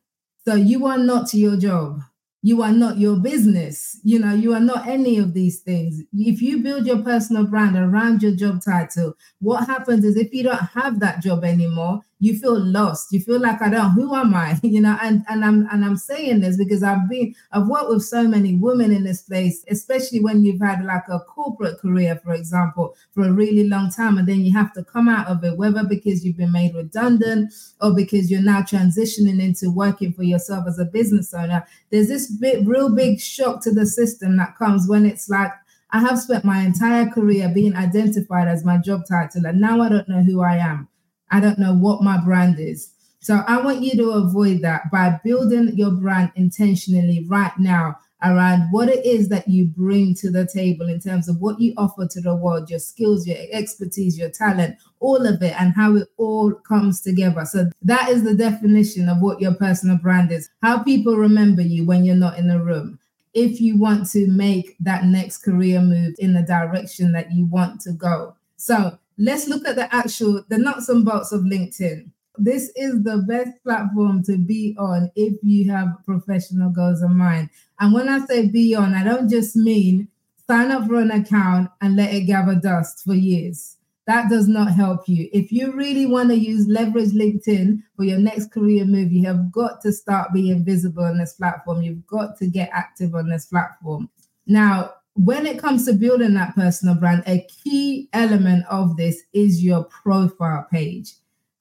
So 0.46 0.56
you 0.56 0.86
are 0.88 0.98
not 0.98 1.34
your 1.34 1.56
job 1.56 2.02
you 2.42 2.62
are 2.64 2.72
not 2.72 2.98
your 2.98 3.18
business. 3.18 4.00
You 4.04 4.20
know, 4.20 4.34
you 4.34 4.54
are 4.54 4.60
not 4.60 4.88
any 4.88 5.18
of 5.20 5.34
these 5.34 5.60
things. 5.60 6.02
If 6.14 6.42
you 6.42 6.62
build 6.64 6.88
your 6.88 7.02
personal 7.04 7.46
brand 7.46 7.76
around 7.78 8.24
your 8.24 8.36
job 8.36 8.62
title, 8.64 9.14
what 9.40 9.68
happens 9.68 10.04
is 10.06 10.16
if 10.18 10.34
you 10.34 10.44
don't 10.44 10.58
have 10.74 11.00
that 11.02 11.22
job 11.22 11.44
anymore, 11.44 12.02
you 12.22 12.38
feel 12.38 12.58
lost. 12.58 13.12
You 13.12 13.20
feel 13.20 13.40
like 13.40 13.64
I 13.64 13.70
don't, 13.70 13.92
who 13.92 14.16
am 14.16 14.34
I? 14.34 14.60
You 14.72 14.80
know, 14.80 14.98
and, 15.02 15.26
and 15.28 15.44
I'm 15.44 15.68
and 15.72 15.84
I'm 15.84 15.98
saying 15.98 16.40
this 16.42 16.56
because 16.56 16.82
I've 16.82 17.10
been 17.10 17.36
I've 17.52 17.68
worked 17.68 17.90
with 17.90 18.04
so 18.04 18.26
many 18.26 18.56
women 18.56 18.92
in 18.92 19.04
this 19.04 19.24
place, 19.24 19.66
especially 19.70 20.22
when 20.22 20.46
you've 20.46 20.62
had 20.62 20.86
like 20.86 21.04
a 21.10 21.20
corporate 21.20 21.80
career, 21.80 22.22
for 22.24 22.34
example, 22.34 22.96
for 23.12 23.24
a 23.24 23.34
really 23.34 23.68
long 23.68 23.90
time, 23.90 24.18
and 24.18 24.28
then 24.28 24.42
you 24.42 24.54
have 24.54 24.72
to 24.74 24.84
come 24.84 25.10
out 25.10 25.28
of 25.28 25.44
it, 25.44 25.58
whether 25.58 25.84
because 25.84 26.24
you've 26.24 26.38
been 26.38 26.52
made 26.54 26.74
redundant 26.76 27.54
or 27.82 27.94
because 27.94 28.32
you're 28.32 28.42
now 28.42 28.62
transitioning 28.62 29.42
into 29.42 29.70
working 29.70 30.14
for 30.14 30.24
yourself 30.24 30.66
as 30.68 30.80
a 30.80 30.86
business 30.86 31.34
owner. 31.34 31.66
There's 31.90 32.08
this 32.08 32.32
real 32.42 32.96
big 32.96 33.20
shock 33.20 33.62
to 33.64 33.72
the 33.72 33.86
system 33.86 34.38
that 34.38 34.58
comes 34.58 34.88
when 34.88 35.06
it's 35.06 35.28
like 35.28 35.52
I 35.90 36.00
have 36.00 36.20
spent 36.20 36.46
my 36.46 36.62
entire 36.62 37.10
career 37.10 37.50
being 37.54 37.76
identified 37.76 38.48
as 38.48 38.64
my 38.64 38.78
job 38.78 39.02
title, 39.08 39.46
and 39.46 39.60
now 39.60 39.82
I 39.82 39.90
don't 39.90 40.08
know 40.08 40.24
who 40.24 40.42
I 40.42 40.58
am. 40.58 40.88
I 41.32 41.40
don't 41.40 41.60
know 41.60 41.74
what 41.74 42.04
my 42.04 42.18
brand 42.24 42.60
is. 42.60 42.94
So 43.20 43.44
I 43.48 43.62
want 43.62 43.82
you 43.82 43.92
to 43.98 44.12
avoid 44.12 44.62
that 44.62 44.92
by 44.92 45.20
building 45.24 45.78
your 45.78 45.92
brand 45.92 46.32
intentionally 46.36 47.26
right 47.28 47.58
now 47.60 48.00
around 48.24 48.68
what 48.72 48.90
it 48.90 49.06
is 49.06 49.30
that 49.30 49.48
you 49.48 49.66
bring 49.66 50.14
to 50.16 50.30
the 50.30 50.46
table 50.46 50.88
in 50.88 51.00
terms 51.00 51.28
of 51.28 51.40
what 51.40 51.60
you 51.60 51.74
offer 51.78 52.08
to 52.08 52.22
the 52.22 52.36
world, 52.36 52.70
your 52.70 52.80
skills, 52.80 53.26
your 53.26 53.38
expertise, 53.52 54.18
your 54.18 54.30
talent, 54.30 54.76
all 55.00 55.26
of 55.26 55.42
it, 55.42 55.60
and 55.60 55.74
how 55.74 55.96
it 55.96 56.08
all 56.18 56.52
comes 56.52 57.02
together. 57.02 57.46
So 57.46 57.70
that 57.84 58.10
is 58.10 58.24
the 58.24 58.36
definition 58.36 59.10
of 59.10 59.22
what 59.22 59.42
your 59.42 59.54
personal 59.54 59.98
brand 59.98 60.32
is. 60.32 60.50
How 60.62 60.84
people 60.84 61.16
remember 61.16 61.62
you 61.62 61.86
when 61.86 62.06
you're 62.06 62.16
not 62.16 62.38
in 62.38 62.48
the 62.48 62.62
room. 62.62 63.00
If 63.34 63.62
you 63.62 63.78
want 63.78 64.10
to 64.12 64.28
make 64.28 64.76
that 64.80 65.06
next 65.06 65.40
career 65.40 65.82
move 65.82 66.16
in 66.20 66.34
the 66.34 66.44
direction 66.44 67.14
that 67.14 67.32
you 67.32 67.46
want 67.46 67.82
to 67.82 67.92
go. 67.94 68.36
So 68.58 69.00
let's 69.22 69.48
look 69.48 69.68
at 69.68 69.76
the 69.76 69.94
actual 69.94 70.44
the 70.50 70.58
nuts 70.58 70.90
and 70.90 71.06
bolts 71.06 71.32
of 71.32 71.42
LinkedIn. 71.42 72.10
This 72.38 72.72
is 72.76 73.04
the 73.04 73.24
best 73.28 73.52
platform 73.64 74.24
to 74.24 74.38
be 74.38 74.76
on 74.80 75.12
if 75.16 75.36
you 75.44 75.70
have 75.72 75.88
professional 76.06 76.72
goals 76.72 77.02
in 77.02 77.16
mind. 77.16 77.50
And 77.80 77.94
when 77.94 78.10
I 78.10 78.26
say 78.26 78.48
be 78.48 78.74
on, 78.74 78.96
I 78.96 79.04
don't 79.04 79.30
just 79.30 79.56
mean 79.56 80.08
sign 80.50 80.72
up 80.72 80.88
for 80.88 80.96
an 80.96 81.12
account 81.12 81.70
and 81.82 81.96
let 81.96 82.14
it 82.14 82.22
gather 82.22 82.56
dust 82.56 83.04
for 83.04 83.14
years. 83.14 83.78
That 84.08 84.30
does 84.30 84.48
not 84.48 84.72
help 84.72 85.08
you. 85.08 85.30
If 85.32 85.52
you 85.52 85.72
really 85.74 86.08
want 86.08 86.30
to 86.30 86.36
use 86.36 86.68
leverage 86.68 87.12
LinkedIn 87.12 87.84
for 87.96 88.04
your 88.04 88.18
next 88.18 88.52
career 88.52 88.86
move, 88.86 89.12
you 89.12 89.26
have 89.28 89.52
got 89.52 89.82
to 89.82 89.94
start 89.94 90.34
being 90.34 90.66
visible 90.66 91.04
on 91.04 91.20
this 91.20 91.34
platform. 91.34 91.84
You've 91.84 92.08
got 92.08 92.38
to 92.40 92.48
get 92.48 92.72
active 92.74 93.14
on 93.14 93.30
this 93.30 93.46
platform. 93.46 94.10
Now, 94.48 94.96
when 95.16 95.46
it 95.46 95.60
comes 95.60 95.86
to 95.86 95.94
building 95.94 96.34
that 96.36 96.56
personal 96.56 96.96
brand, 96.96 97.24
a 97.28 97.46
key 97.64 98.10
element 98.14 98.66
of 98.70 98.98
this 98.98 99.22
is 99.34 99.64
your 99.64 99.84
profile 99.84 100.68
page. 100.72 101.14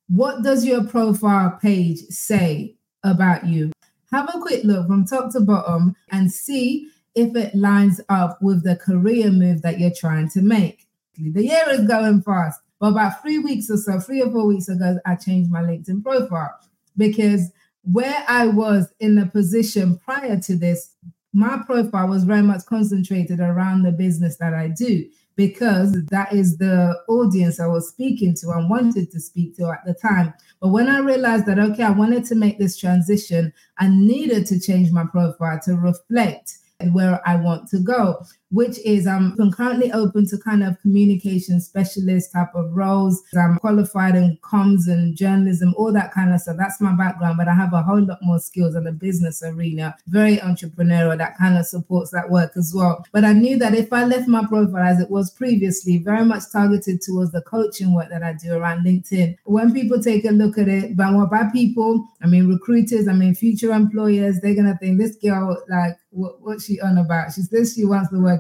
What 0.09 0.43
does 0.43 0.65
your 0.65 0.85
profile 0.85 1.59
page 1.61 1.99
say 2.09 2.77
about 3.03 3.47
you? 3.47 3.73
Have 4.13 4.29
a 4.35 4.41
quick 4.41 4.65
look 4.65 4.87
from 4.87 5.05
top 5.05 5.33
to 5.33 5.41
bottom 5.41 5.95
and 6.11 6.33
see 6.33 6.91
if 7.15 7.35
it 7.37 7.55
lines 7.55 8.01
up 8.09 8.41
with 8.41 8.65
the 8.65 8.77
career 8.77 9.31
move 9.31 9.63
that 9.63 9.79
you're 9.79 9.93
trying 9.95 10.29
to 10.31 10.43
make. 10.43 10.87
The 11.17 11.45
year 11.45 11.65
is 11.69 11.87
going 11.87 12.23
fast, 12.23 12.61
but 12.79 12.93
about 12.93 13.21
three 13.21 13.39
weeks 13.39 13.69
or 13.69 13.77
so, 13.77 14.01
three 14.01 14.23
or 14.23 14.31
four 14.31 14.47
weeks 14.47 14.69
ago, 14.69 14.99
I 15.05 15.17
changed 15.17 15.51
my 15.51 15.61
LinkedIn 15.61 16.03
profile 16.03 16.55
because 16.97 17.51
where 17.83 18.25
I 18.29 18.47
was 18.47 18.93
in 19.01 19.17
the 19.17 19.27
position 19.27 19.99
prior 19.99 20.39
to 20.39 20.57
this, 20.57 20.95
my 21.33 21.63
profile 21.65 22.09
was 22.09 22.25
very 22.25 22.43
much 22.43 22.67
concentrated 22.67 23.41
around 23.41 23.83
the 23.83 23.93
business 23.93 24.37
that 24.39 24.55
I 24.55 24.69
do 24.69 25.09
because 25.37 25.93
that 26.07 26.33
is 26.33 26.59
the 26.59 26.95
audience 27.09 27.61
I 27.61 27.67
was 27.67 27.89
speaking 27.89 28.35
to 28.41 28.51
and 28.51 28.69
wanted 28.69 29.11
to 29.13 29.21
speak 29.21 29.57
to 29.57 29.71
at 29.71 29.85
the 29.87 29.95
time. 29.95 30.35
But 30.61 30.69
when 30.69 30.89
I 30.89 30.99
realized 30.99 31.47
that, 31.47 31.59
okay, 31.59 31.85
I 31.85 31.91
wanted 31.91 32.25
to 32.27 32.35
make 32.35 32.59
this 32.59 32.77
transition, 32.77 33.53
I 33.79 33.89
needed 33.89 34.47
to 34.47 34.61
change 34.61 34.91
my 34.91 35.07
profile 35.07 35.61
to 35.65 35.77
reflect 35.77 36.59
where 36.93 37.27
I 37.29 37.37
want 37.37 37.69
to 37.71 37.79
go, 37.79 38.25
which 38.51 38.79
is 38.85 39.07
um, 39.07 39.37
I'm 39.41 39.53
currently 39.53 39.93
open 39.93 40.27
to 40.27 40.39
kind 40.39 40.63
of 40.63 40.81
communication 40.81 41.61
specialist 41.61 42.33
type 42.33 42.55
of 42.55 42.77
roles. 42.77 43.23
I'm 43.37 43.59
qualified 43.59 44.17
in 44.17 44.39
comms 44.43 44.89
and 44.89 45.17
journalism, 45.17 45.75
all 45.77 45.93
that 45.93 46.13
kind 46.13 46.33
of 46.33 46.41
stuff. 46.41 46.57
That's 46.59 46.81
my 46.81 46.95
background, 46.97 47.39
but 47.39 47.49
I 47.49 47.55
have 47.55 47.73
a 47.73 47.83
whole 47.83 48.05
lot 48.05 48.19
more 48.23 48.39
skills 48.39 48.75
in 48.75 48.85
the 48.85 48.93
business 48.93 49.43
arena, 49.43 49.97
very 50.09 50.39
entrepreneurial, 50.39 51.17
that 51.19 51.39
kind 51.39 51.57
of 51.57 51.67
supports 51.67 52.11
that 52.11 52.31
work 52.31 52.53
as 52.57 52.73
well. 52.75 53.05
But 53.13 53.25
I 53.25 53.33
knew 53.33 53.59
that 53.59 53.75
if 53.75 53.93
I 53.93 54.05
left 54.05 54.29
my 54.29 54.45
profile 54.47 54.83
as 54.83 55.01
it 55.01 55.11
was 55.11 55.31
previously, 55.31 55.99
very 55.99 56.25
much 56.25 56.45
targeted 56.53 57.03
towards 57.03 57.33
the 57.33 57.43
coaching 57.43 57.95
work 57.95 58.11
that 58.11 58.23
I 58.23 58.33
do 58.33 58.55
around 58.55 58.85
LinkedIn, 58.85 59.37
when 59.45 59.73
people 59.73 60.03
take 60.03 60.25
a 60.25 60.31
look 60.31 60.59
at 60.59 60.69
it, 60.69 60.97
but 60.97 61.15
what 61.15 61.31
by 61.31 61.45
people, 61.53 62.07
I 62.23 62.27
mean 62.27 62.49
recruiters, 62.49 63.09
I 63.09 63.13
mean 63.13 63.35
future 63.35 63.73
employers, 63.73 64.41
they're 64.41 64.55
gonna 64.55 64.77
think 64.79 64.99
this 64.99 65.17
girl 65.17 65.63
like 65.69 65.97
what, 66.11 66.41
what's 66.43 66.67
she 66.67 66.81
on 66.81 66.99
about? 66.99 67.33
She 67.33 67.43
says 67.43 67.75
she 67.75 67.85
wants 67.85 68.11
to 68.11 68.21
work 68.21 68.40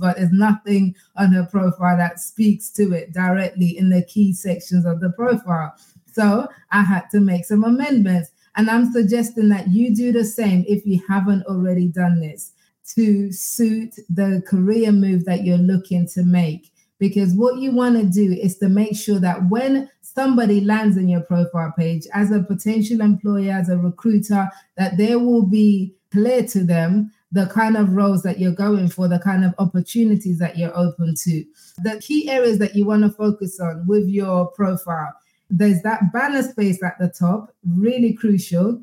but 0.00 0.16
there's 0.16 0.32
nothing 0.32 0.94
on 1.16 1.32
her 1.32 1.44
profile 1.44 1.96
that 1.96 2.20
speaks 2.20 2.70
to 2.70 2.92
it 2.92 3.12
directly 3.12 3.76
in 3.76 3.90
the 3.90 4.02
key 4.02 4.32
sections 4.32 4.84
of 4.84 5.00
the 5.00 5.10
profile. 5.10 5.74
So 6.12 6.48
I 6.70 6.82
had 6.82 7.04
to 7.12 7.20
make 7.20 7.44
some 7.44 7.64
amendments. 7.64 8.30
And 8.56 8.68
I'm 8.68 8.92
suggesting 8.92 9.48
that 9.50 9.68
you 9.68 9.94
do 9.94 10.10
the 10.10 10.24
same 10.24 10.64
if 10.66 10.84
you 10.84 11.00
haven't 11.08 11.46
already 11.46 11.86
done 11.86 12.20
this 12.20 12.52
to 12.96 13.30
suit 13.30 13.94
the 14.08 14.42
career 14.46 14.90
move 14.90 15.24
that 15.26 15.44
you're 15.44 15.58
looking 15.58 16.08
to 16.08 16.24
make. 16.24 16.72
Because 16.98 17.34
what 17.34 17.58
you 17.58 17.70
want 17.70 17.96
to 17.96 18.04
do 18.04 18.32
is 18.32 18.58
to 18.58 18.68
make 18.68 18.96
sure 18.96 19.20
that 19.20 19.48
when 19.48 19.88
somebody 20.02 20.60
lands 20.60 20.96
in 20.96 21.08
your 21.08 21.20
profile 21.20 21.72
page 21.78 22.06
as 22.12 22.32
a 22.32 22.42
potential 22.42 23.00
employer, 23.00 23.52
as 23.52 23.68
a 23.68 23.78
recruiter, 23.78 24.48
that 24.76 24.96
there 24.96 25.20
will 25.20 25.46
be 25.46 25.94
clear 26.10 26.42
to 26.44 26.64
them 26.64 27.12
the 27.30 27.46
kind 27.46 27.76
of 27.76 27.94
roles 27.94 28.22
that 28.22 28.38
you're 28.38 28.52
going 28.52 28.88
for, 28.88 29.06
the 29.06 29.18
kind 29.18 29.44
of 29.44 29.54
opportunities 29.58 30.38
that 30.38 30.56
you're 30.56 30.76
open 30.76 31.14
to. 31.24 31.44
The 31.82 32.00
key 32.00 32.30
areas 32.30 32.58
that 32.58 32.74
you 32.74 32.86
want 32.86 33.02
to 33.02 33.10
focus 33.10 33.60
on 33.60 33.86
with 33.86 34.08
your 34.08 34.46
profile. 34.48 35.12
There's 35.50 35.82
that 35.82 36.12
banner 36.12 36.42
space 36.42 36.82
at 36.82 36.98
the 36.98 37.08
top, 37.08 37.54
really 37.66 38.12
crucial. 38.12 38.82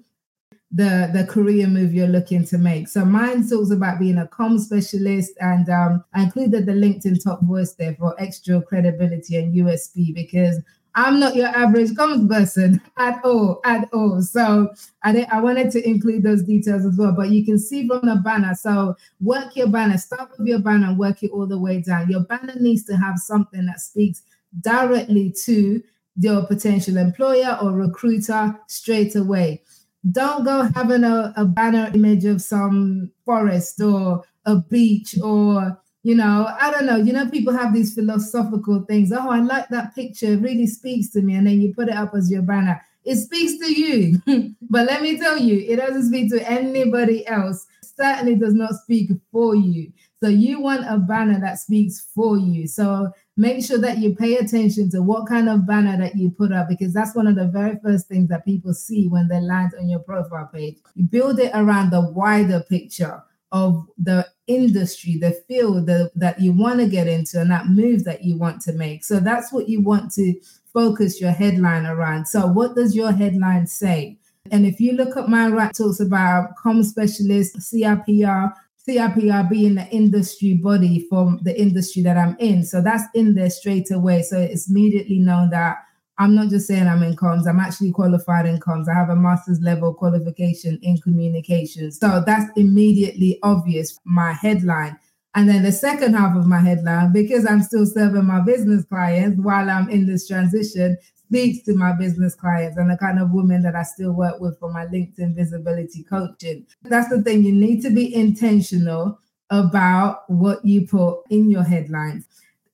The, 0.71 1.09
the 1.13 1.25
career 1.25 1.67
move 1.67 1.93
you're 1.93 2.07
looking 2.07 2.45
to 2.47 2.57
make. 2.57 2.89
So 2.89 3.05
mine 3.05 3.47
talks 3.47 3.71
about 3.71 3.99
being 3.99 4.17
a 4.17 4.27
com 4.27 4.59
specialist, 4.59 5.31
and 5.39 5.69
um, 5.69 6.03
I 6.13 6.23
included 6.23 6.65
the 6.65 6.73
LinkedIn 6.73 7.23
top 7.23 7.41
voice 7.43 7.73
there 7.73 7.95
for 7.95 8.19
extra 8.21 8.61
credibility 8.61 9.37
and 9.37 9.55
USP 9.55 10.13
because 10.13 10.59
I'm 10.95 11.19
not 11.19 11.35
your 11.35 11.47
average 11.47 11.91
comms 11.91 12.29
person 12.29 12.81
at 12.97 13.23
all, 13.23 13.59
at 13.65 13.89
all. 13.93 14.21
So 14.21 14.69
I, 15.03 15.27
I 15.29 15.41
wanted 15.41 15.69
to 15.71 15.87
include 15.87 16.23
those 16.23 16.43
details 16.43 16.85
as 16.85 16.97
well. 16.97 17.11
But 17.11 17.29
you 17.29 17.43
can 17.45 17.59
see 17.59 17.87
from 17.87 18.07
the 18.07 18.15
banner. 18.15 18.55
So 18.55 18.95
work 19.19 19.55
your 19.55 19.67
banner, 19.67 19.97
start 19.97 20.31
with 20.37 20.47
your 20.47 20.59
banner 20.59 20.87
and 20.87 20.97
work 20.97 21.21
it 21.21 21.31
all 21.31 21.47
the 21.47 21.59
way 21.59 21.81
down. 21.81 22.09
Your 22.09 22.21
banner 22.21 22.55
needs 22.59 22.85
to 22.85 22.95
have 22.95 23.19
something 23.19 23.65
that 23.65 23.81
speaks 23.81 24.23
directly 24.61 25.33
to 25.43 25.83
your 26.17 26.45
potential 26.45 26.95
employer 26.95 27.57
or 27.61 27.73
recruiter 27.73 28.57
straight 28.67 29.15
away. 29.15 29.61
Don't 30.09 30.45
go 30.45 30.69
having 30.73 31.03
a, 31.03 31.33
a 31.35 31.45
banner 31.45 31.91
image 31.93 32.25
of 32.25 32.41
some 32.41 33.11
forest 33.25 33.81
or 33.81 34.23
a 34.45 34.55
beach 34.55 35.15
or 35.21 35.77
you 36.05 36.13
know, 36.13 36.47
I 36.61 36.69
don't 36.69 36.85
know. 36.85 36.97
You 36.97 37.13
know, 37.13 37.27
people 37.31 37.51
have 37.51 37.73
these 37.73 37.95
philosophical 37.95 38.81
things. 38.83 39.11
Oh, 39.11 39.27
I 39.27 39.39
like 39.39 39.69
that 39.69 39.95
picture. 39.95 40.33
It 40.33 40.41
really 40.41 40.67
speaks 40.67 41.09
to 41.13 41.21
me. 41.23 41.33
And 41.33 41.47
then 41.47 41.59
you 41.59 41.73
put 41.73 41.89
it 41.89 41.95
up 41.95 42.13
as 42.13 42.29
your 42.29 42.43
banner. 42.43 42.79
It 43.03 43.15
speaks 43.15 43.57
to 43.65 43.73
you. 43.73 44.21
but 44.69 44.85
let 44.85 45.01
me 45.01 45.17
tell 45.17 45.35
you, 45.35 45.65
it 45.67 45.77
doesn't 45.77 46.09
speak 46.09 46.29
to 46.29 46.47
anybody 46.47 47.25
else. 47.25 47.65
certainly 47.81 48.35
does 48.35 48.53
not 48.53 48.75
speak 48.75 49.09
for 49.31 49.55
you. 49.55 49.91
So 50.21 50.27
you 50.27 50.61
want 50.61 50.85
a 50.87 50.99
banner 50.99 51.39
that 51.39 51.57
speaks 51.57 52.05
for 52.13 52.37
you. 52.37 52.67
So 52.67 53.09
make 53.35 53.65
sure 53.65 53.79
that 53.79 53.97
you 53.97 54.13
pay 54.13 54.35
attention 54.35 54.91
to 54.91 55.01
what 55.01 55.27
kind 55.27 55.49
of 55.49 55.65
banner 55.65 55.97
that 55.97 56.15
you 56.15 56.29
put 56.29 56.51
up 56.51 56.69
because 56.69 56.93
that's 56.93 57.15
one 57.15 57.25
of 57.25 57.35
the 57.35 57.47
very 57.47 57.79
first 57.83 58.07
things 58.07 58.29
that 58.29 58.45
people 58.45 58.75
see 58.75 59.07
when 59.07 59.27
they 59.27 59.39
land 59.39 59.71
on 59.79 59.89
your 59.89 60.01
profile 60.01 60.51
page. 60.53 60.77
You 60.93 61.05
build 61.05 61.39
it 61.39 61.49
around 61.55 61.89
the 61.89 62.01
wider 62.01 62.63
picture 62.69 63.23
of 63.51 63.85
the 63.97 64.27
industry, 64.47 65.17
the 65.17 65.31
field 65.47 65.87
that, 65.87 66.11
that 66.15 66.39
you 66.39 66.51
want 66.53 66.79
to 66.79 66.87
get 66.87 67.07
into, 67.07 67.39
and 67.39 67.49
that 67.51 67.67
move 67.67 68.03
that 68.03 68.23
you 68.23 68.37
want 68.37 68.61
to 68.61 68.73
make. 68.73 69.03
So 69.03 69.19
that's 69.19 69.51
what 69.51 69.69
you 69.69 69.81
want 69.81 70.11
to 70.13 70.35
focus 70.73 71.21
your 71.21 71.31
headline 71.31 71.85
around. 71.85 72.27
So, 72.27 72.45
what 72.47 72.75
does 72.75 72.95
your 72.95 73.11
headline 73.11 73.67
say? 73.67 74.17
And 74.51 74.65
if 74.65 74.79
you 74.79 74.93
look 74.93 75.17
at 75.17 75.29
my 75.29 75.47
right, 75.47 75.73
talks 75.73 75.99
about 75.99 76.55
com 76.55 76.83
specialist, 76.83 77.57
CIPR, 77.57 78.53
CIPR 78.87 79.49
being 79.49 79.75
the 79.75 79.87
industry 79.87 80.53
body 80.53 81.05
from 81.09 81.39
the 81.41 81.59
industry 81.59 82.03
that 82.03 82.17
I'm 82.17 82.35
in. 82.39 82.63
So 82.63 82.81
that's 82.81 83.03
in 83.15 83.33
there 83.33 83.49
straight 83.49 83.89
away. 83.89 84.21
So 84.21 84.37
it's 84.39 84.69
immediately 84.69 85.19
known 85.19 85.49
that 85.49 85.77
I'm 86.17 86.33
not 86.33 86.49
just 86.49 86.67
saying 86.67 86.87
I'm 86.87 87.03
in 87.03 87.15
comms, 87.15 87.47
I'm 87.47 87.59
actually 87.59 87.91
qualified 87.91 88.45
in 88.45 88.59
comms. 88.59 88.87
I 88.89 88.93
have 88.93 89.09
a 89.09 89.15
master's 89.15 89.59
level 89.59 89.93
qualification 89.93 90.79
in 90.81 90.97
communications. 90.99 91.99
So 91.99 92.23
that's 92.25 92.49
immediately 92.55 93.39
obvious, 93.43 93.99
my 94.05 94.31
headline. 94.31 94.97
And 95.35 95.49
then 95.49 95.63
the 95.63 95.71
second 95.73 96.13
half 96.13 96.37
of 96.37 96.47
my 96.47 96.61
headline, 96.61 97.11
because 97.11 97.45
I'm 97.45 97.61
still 97.61 97.85
serving 97.85 98.25
my 98.25 98.39
business 98.39 98.85
clients 98.85 99.37
while 99.41 99.69
I'm 99.69 99.89
in 99.89 100.05
this 100.07 100.27
transition, 100.27 100.97
speaks 101.27 101.65
to 101.65 101.75
my 101.75 101.91
business 101.91 102.35
clients 102.35 102.77
and 102.77 102.89
the 102.89 102.97
kind 102.97 103.19
of 103.19 103.31
women 103.31 103.61
that 103.63 103.75
I 103.75 103.83
still 103.83 104.13
work 104.13 104.39
with 104.39 104.57
for 104.59 104.71
my 104.71 104.85
LinkedIn 104.85 105.35
visibility 105.35 106.03
coaching. 106.03 106.65
That's 106.83 107.09
the 107.09 107.21
thing, 107.21 107.43
you 107.43 107.51
need 107.51 107.81
to 107.81 107.89
be 107.89 108.15
intentional 108.15 109.19
about 109.49 110.29
what 110.29 110.63
you 110.63 110.87
put 110.87 111.19
in 111.29 111.49
your 111.49 111.63
headlines 111.63 112.25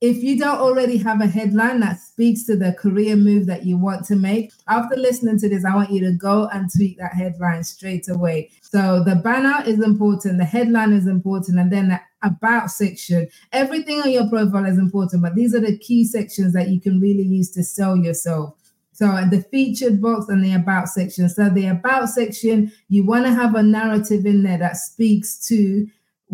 if 0.01 0.23
you 0.23 0.37
don't 0.37 0.57
already 0.57 0.97
have 0.97 1.21
a 1.21 1.27
headline 1.27 1.79
that 1.81 1.99
speaks 1.99 2.43
to 2.45 2.55
the 2.55 2.73
career 2.73 3.15
move 3.15 3.45
that 3.45 3.65
you 3.67 3.77
want 3.77 4.03
to 4.07 4.15
make, 4.15 4.51
after 4.67 4.95
listening 4.95 5.37
to 5.37 5.47
this, 5.47 5.63
I 5.63 5.75
want 5.75 5.91
you 5.91 6.01
to 6.01 6.11
go 6.11 6.47
and 6.47 6.69
tweak 6.75 6.97
that 6.97 7.13
headline 7.13 7.63
straight 7.63 8.09
away. 8.09 8.49
So 8.61 9.03
the 9.03 9.15
banner 9.15 9.63
is 9.63 9.79
important, 9.79 10.39
the 10.39 10.45
headline 10.45 10.91
is 10.91 11.05
important, 11.05 11.59
and 11.59 11.71
then 11.71 11.89
the 11.89 12.01
about 12.23 12.71
section. 12.71 13.27
Everything 13.51 14.01
on 14.01 14.11
your 14.11 14.27
profile 14.27 14.65
is 14.65 14.79
important, 14.79 15.21
but 15.21 15.35
these 15.35 15.53
are 15.53 15.59
the 15.59 15.77
key 15.77 16.03
sections 16.03 16.53
that 16.53 16.69
you 16.69 16.81
can 16.81 16.99
really 16.99 17.23
use 17.23 17.51
to 17.51 17.63
sell 17.63 17.95
yourself. 17.95 18.55
So 18.93 19.05
the 19.31 19.41
featured 19.51 20.01
box 20.01 20.29
and 20.29 20.43
the 20.43 20.53
about 20.53 20.89
section. 20.89 21.29
So 21.29 21.49
the 21.49 21.67
about 21.67 22.09
section, 22.09 22.71
you 22.89 23.05
want 23.05 23.25
to 23.25 23.33
have 23.33 23.55
a 23.55 23.63
narrative 23.63 24.25
in 24.25 24.43
there 24.43 24.59
that 24.59 24.77
speaks 24.77 25.47
to 25.47 25.87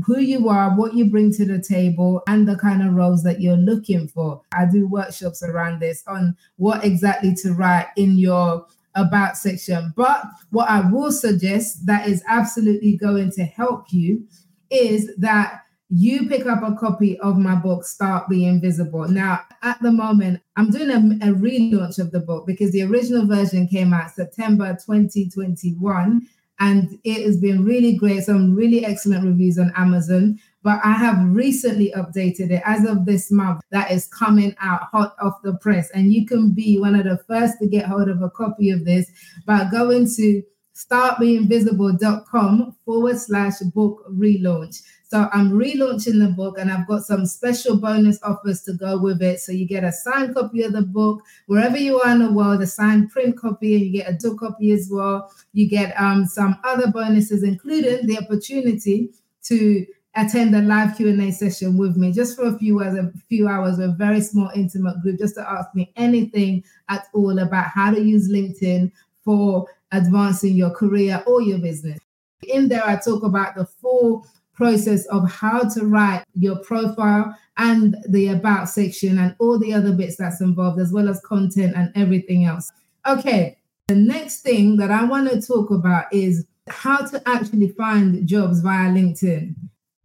who 0.05 0.19
you 0.19 0.49
are, 0.49 0.75
what 0.75 0.93
you 0.93 1.05
bring 1.05 1.31
to 1.33 1.45
the 1.45 1.59
table, 1.59 2.21
and 2.27 2.47
the 2.47 2.57
kind 2.57 2.81
of 2.81 2.93
roles 2.93 3.23
that 3.23 3.41
you're 3.41 3.57
looking 3.57 4.07
for. 4.07 4.41
I 4.51 4.65
do 4.65 4.87
workshops 4.87 5.43
around 5.43 5.79
this 5.79 6.03
on 6.07 6.35
what 6.57 6.83
exactly 6.85 7.33
to 7.35 7.53
write 7.53 7.87
in 7.95 8.17
your 8.17 8.65
about 8.95 9.37
section. 9.37 9.93
But 9.95 10.23
what 10.49 10.69
I 10.69 10.81
will 10.89 11.11
suggest 11.11 11.85
that 11.85 12.07
is 12.07 12.23
absolutely 12.27 12.97
going 12.97 13.31
to 13.31 13.43
help 13.43 13.85
you 13.91 14.27
is 14.69 15.15
that 15.17 15.61
you 15.89 16.27
pick 16.27 16.45
up 16.45 16.63
a 16.63 16.75
copy 16.75 17.17
of 17.19 17.37
my 17.37 17.55
book, 17.55 17.85
Start 17.85 18.27
Being 18.27 18.59
Visible. 18.59 19.07
Now, 19.07 19.41
at 19.63 19.81
the 19.81 19.91
moment, 19.91 20.41
I'm 20.57 20.69
doing 20.69 20.89
a, 20.89 21.29
a 21.29 21.33
relaunch 21.33 21.97
of 21.97 22.11
the 22.11 22.19
book 22.19 22.45
because 22.45 22.71
the 22.71 22.83
original 22.83 23.25
version 23.25 23.67
came 23.67 23.93
out 23.93 24.11
September 24.11 24.73
2021 24.73 26.27
and 26.59 26.99
it 27.03 27.23
has 27.25 27.37
been 27.37 27.63
really 27.63 27.95
great. 27.95 28.23
Some 28.23 28.55
really 28.55 28.83
excellent 28.85 29.25
reviews 29.25 29.59
on 29.59 29.71
Amazon. 29.75 30.39
But 30.63 30.79
I 30.83 30.93
have 30.93 31.17
recently 31.33 31.93
updated 31.95 32.49
it 32.51 32.63
as 32.65 32.83
of 32.85 33.05
this 33.05 33.31
month. 33.31 33.61
That 33.71 33.91
is 33.91 34.07
coming 34.07 34.55
out 34.59 34.81
hot 34.91 35.15
off 35.21 35.41
the 35.43 35.53
press, 35.55 35.89
and 35.91 36.13
you 36.13 36.25
can 36.25 36.51
be 36.51 36.79
one 36.79 36.95
of 36.95 37.05
the 37.05 37.17
first 37.27 37.59
to 37.59 37.67
get 37.67 37.85
hold 37.85 38.09
of 38.09 38.21
a 38.21 38.29
copy 38.29 38.69
of 38.71 38.85
this 38.85 39.09
by 39.45 39.67
going 39.71 40.09
to 40.15 40.43
startbeingvisible.com 40.75 42.75
forward 42.85 43.17
slash 43.17 43.59
book 43.73 44.03
relaunch. 44.11 44.81
So 45.09 45.29
I'm 45.31 45.51
relaunching 45.51 46.19
the 46.19 46.33
book 46.35 46.57
and 46.59 46.69
I've 46.69 46.85
got 46.85 47.03
some 47.03 47.25
special 47.25 47.77
bonus 47.77 48.19
offers 48.23 48.61
to 48.63 48.73
go 48.73 48.99
with 48.99 49.21
it. 49.21 49.39
So 49.39 49.53
you 49.53 49.65
get 49.65 49.85
a 49.85 49.91
signed 49.91 50.35
copy 50.35 50.63
of 50.63 50.73
the 50.73 50.81
book 50.81 51.23
wherever 51.45 51.77
you 51.77 52.01
are 52.01 52.11
in 52.11 52.19
the 52.19 52.31
world, 52.31 52.61
a 52.61 52.67
signed 52.67 53.09
print 53.09 53.37
copy, 53.37 53.75
and 53.75 53.85
you 53.85 53.91
get 54.03 54.09
a 54.09 54.29
book 54.29 54.39
copy 54.39 54.73
as 54.73 54.89
well. 54.91 55.31
You 55.53 55.69
get 55.69 55.93
um, 55.99 56.25
some 56.25 56.57
other 56.65 56.91
bonuses, 56.91 57.43
including 57.43 58.05
the 58.05 58.17
opportunity 58.17 59.11
to 59.43 59.85
attend 60.15 60.53
a 60.53 60.61
live 60.61 60.97
Q&A 60.97 61.31
session 61.31 61.77
with 61.77 61.95
me 61.95 62.11
just 62.11 62.35
for 62.35 62.47
a 62.47 62.57
few 62.57 62.81
hours, 62.81 62.97
a 62.97 63.11
few 63.29 63.47
hours, 63.47 63.77
with 63.77 63.91
a 63.91 63.93
very 63.93 64.19
small 64.19 64.49
intimate 64.55 65.01
group, 65.01 65.19
just 65.19 65.35
to 65.35 65.49
ask 65.49 65.73
me 65.73 65.93
anything 65.95 66.63
at 66.89 67.05
all 67.13 67.39
about 67.39 67.67
how 67.67 67.91
to 67.91 68.01
use 68.01 68.29
LinkedIn 68.29 68.91
for 69.23 69.67
advancing 69.93 70.55
your 70.55 70.71
career 70.71 71.23
or 71.27 71.41
your 71.41 71.59
business. 71.59 71.99
In 72.43 72.67
there, 72.67 72.85
I 72.85 72.97
talk 72.97 73.23
about 73.23 73.55
the 73.55 73.65
full 73.65 74.27
process 74.57 75.05
of 75.05 75.31
how 75.31 75.59
to 75.59 75.85
write 75.85 76.23
your 76.33 76.57
profile 76.57 77.37
and 77.57 77.95
the 78.09 78.27
about 78.27 78.67
section 78.67 79.19
and 79.19 79.35
all 79.39 79.59
the 79.59 79.71
other 79.71 79.93
bits 79.93 80.17
that's 80.17 80.41
involved, 80.41 80.79
as 80.81 80.91
well 80.91 81.07
as 81.07 81.21
content 81.21 81.73
and 81.75 81.91
everything 81.95 82.43
else. 82.45 82.71
Okay, 83.07 83.57
the 83.87 83.95
next 83.95 84.41
thing 84.41 84.77
that 84.77 84.91
I 84.91 85.05
want 85.05 85.29
to 85.29 85.39
talk 85.39 85.69
about 85.69 86.11
is 86.11 86.45
how 86.67 86.97
to 86.97 87.21
actually 87.29 87.69
find 87.69 88.27
jobs 88.27 88.59
via 88.59 88.89
LinkedIn. 88.89 89.55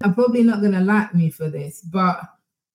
I'm 0.05 0.15
probably 0.15 0.43
not 0.43 0.61
going 0.61 0.73
to 0.73 0.81
like 0.81 1.15
me 1.15 1.31
for 1.31 1.49
this, 1.49 1.81
but 1.81 2.21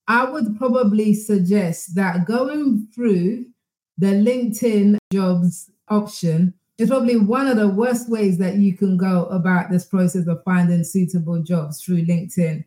I 0.07 0.25
would 0.25 0.57
probably 0.57 1.13
suggest 1.13 1.96
that 1.96 2.25
going 2.25 2.88
through 2.93 3.46
the 3.98 4.07
LinkedIn 4.07 4.98
jobs 5.13 5.69
option 5.89 6.53
is 6.77 6.89
probably 6.89 7.17
one 7.17 7.48
of 7.48 7.57
the 7.57 7.67
worst 7.67 8.10
ways 8.10 8.38
that 8.38 8.55
you 8.55 8.75
can 8.75 8.98
go 8.98 9.25
about 9.25 9.72
this 9.72 9.86
process 9.86 10.27
of 10.27 10.43
finding 10.43 10.84
suitable 10.84 11.41
jobs 11.41 11.81
through 11.81 12.05
LinkedIn. 12.05 12.63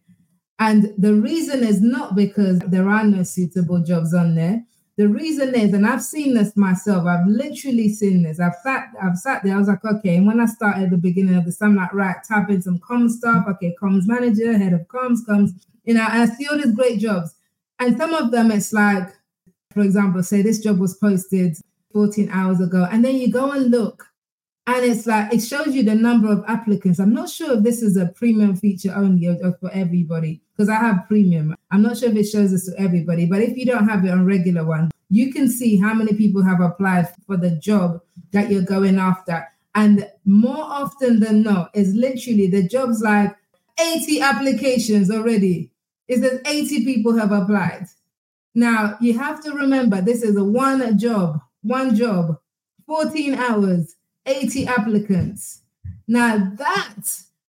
And 0.58 0.92
the 0.98 1.14
reason 1.14 1.62
is 1.62 1.80
not 1.80 2.14
because 2.16 2.58
there 2.60 2.88
are 2.88 3.04
no 3.04 3.22
suitable 3.22 3.82
jobs 3.82 4.12
on 4.12 4.34
there. 4.34 4.64
The 4.96 5.08
reason 5.08 5.54
is, 5.54 5.72
and 5.72 5.86
I've 5.86 6.02
seen 6.02 6.34
this 6.34 6.56
myself, 6.56 7.06
I've 7.06 7.26
literally 7.26 7.88
seen 7.88 8.22
this. 8.22 8.38
I've 8.38 8.56
sat, 8.62 8.88
I've 9.00 9.16
sat 9.16 9.42
there, 9.42 9.54
I 9.54 9.58
was 9.58 9.68
like, 9.68 9.84
okay. 9.84 10.16
And 10.16 10.26
when 10.26 10.40
I 10.40 10.44
started 10.44 10.84
at 10.84 10.90
the 10.90 10.98
beginning 10.98 11.36
of 11.36 11.46
this, 11.46 11.62
I'm 11.62 11.76
like, 11.76 11.94
right, 11.94 12.16
type 12.28 12.50
in 12.50 12.60
some 12.60 12.78
comms 12.80 13.12
stuff. 13.12 13.46
Okay, 13.48 13.74
comms 13.80 14.02
manager, 14.06 14.58
head 14.58 14.74
of 14.74 14.82
comms, 14.88 15.20
comms, 15.26 15.52
you 15.84 15.94
know, 15.94 16.06
and 16.10 16.22
I 16.22 16.26
see 16.26 16.46
all 16.48 16.58
these 16.58 16.74
great 16.74 16.98
jobs. 16.98 17.34
And 17.78 17.96
some 17.96 18.12
of 18.12 18.30
them, 18.30 18.50
it's 18.50 18.74
like, 18.74 19.08
for 19.72 19.80
example, 19.80 20.22
say 20.22 20.42
this 20.42 20.58
job 20.58 20.78
was 20.78 20.96
posted 20.96 21.56
14 21.92 22.28
hours 22.30 22.60
ago. 22.60 22.86
And 22.90 23.04
then 23.04 23.16
you 23.16 23.30
go 23.30 23.50
and 23.52 23.70
look, 23.70 24.06
and 24.66 24.84
it's 24.84 25.06
like 25.06 25.32
it 25.32 25.40
shows 25.40 25.74
you 25.74 25.82
the 25.82 25.94
number 25.94 26.30
of 26.30 26.44
applicants. 26.46 27.00
I'm 27.00 27.14
not 27.14 27.28
sure 27.28 27.56
if 27.56 27.64
this 27.64 27.82
is 27.82 27.96
a 27.96 28.06
premium 28.06 28.54
feature 28.54 28.92
only 28.94 29.26
or, 29.26 29.36
or 29.42 29.52
for 29.60 29.70
everybody 29.72 30.42
because 30.56 30.68
I 30.68 30.76
have 30.76 31.08
premium. 31.08 31.56
I'm 31.70 31.82
not 31.82 31.96
sure 31.96 32.10
if 32.10 32.16
it 32.16 32.24
shows 32.24 32.52
this 32.52 32.66
to 32.66 32.78
everybody, 32.78 33.26
but 33.26 33.40
if 33.40 33.56
you 33.56 33.66
don't 33.66 33.88
have 33.88 34.04
it 34.04 34.10
on 34.10 34.26
regular 34.26 34.64
one, 34.64 34.90
you 35.08 35.32
can 35.32 35.48
see 35.48 35.76
how 35.76 35.94
many 35.94 36.12
people 36.14 36.42
have 36.44 36.60
applied 36.60 37.08
for 37.26 37.36
the 37.36 37.50
job 37.50 38.00
that 38.32 38.50
you're 38.50 38.62
going 38.62 38.98
after. 38.98 39.46
And 39.74 40.08
more 40.24 40.62
often 40.62 41.20
than 41.20 41.42
not, 41.42 41.70
is 41.74 41.94
literally 41.94 42.46
the 42.46 42.68
job's 42.68 43.00
like 43.00 43.34
80 43.80 44.20
applications 44.20 45.10
already. 45.10 45.72
Is 46.08 46.20
that 46.20 46.46
80 46.46 46.84
people 46.84 47.16
have 47.16 47.32
applied? 47.32 47.86
Now 48.54 48.96
you 49.00 49.18
have 49.18 49.42
to 49.44 49.52
remember 49.52 50.00
this 50.00 50.22
is 50.22 50.36
a 50.36 50.44
one 50.44 50.98
job, 50.98 51.40
one 51.62 51.94
job, 51.94 52.38
14 52.86 53.34
hours, 53.34 53.96
80 54.26 54.66
applicants. 54.66 55.62
Now 56.06 56.52
that 56.56 57.04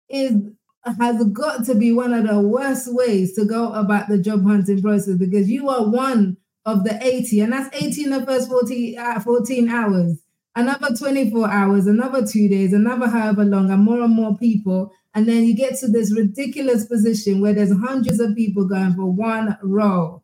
is 0.09 0.41
has 0.85 1.23
got 1.27 1.65
to 1.65 1.75
be 1.75 1.93
one 1.93 2.13
of 2.13 2.27
the 2.27 2.39
worst 2.39 2.93
ways 2.93 3.33
to 3.33 3.45
go 3.45 3.71
about 3.71 4.09
the 4.09 4.17
job 4.17 4.45
hunting 4.45 4.81
process 4.81 5.15
because 5.15 5.49
you 5.49 5.69
are 5.69 5.89
one 5.89 6.35
of 6.65 6.83
the 6.83 6.97
80, 7.05 7.41
and 7.41 7.53
that's 7.53 7.75
80 7.75 8.03
in 8.03 8.09
the 8.11 8.25
first 8.25 8.49
40, 8.49 8.97
uh, 8.97 9.19
14 9.19 9.69
hours, 9.69 10.19
another 10.55 10.95
24 10.95 11.49
hours, 11.49 11.87
another 11.87 12.25
two 12.25 12.47
days, 12.47 12.73
another 12.73 13.07
however 13.07 13.43
long, 13.43 13.69
and 13.69 13.83
more 13.83 14.01
and 14.01 14.15
more 14.15 14.37
people. 14.37 14.91
And 15.13 15.27
then 15.27 15.43
you 15.43 15.55
get 15.55 15.77
to 15.79 15.87
this 15.87 16.15
ridiculous 16.15 16.85
position 16.85 17.41
where 17.41 17.53
there's 17.53 17.73
hundreds 17.77 18.19
of 18.19 18.35
people 18.35 18.67
going 18.67 18.93
for 18.93 19.05
one 19.05 19.57
role. 19.61 20.22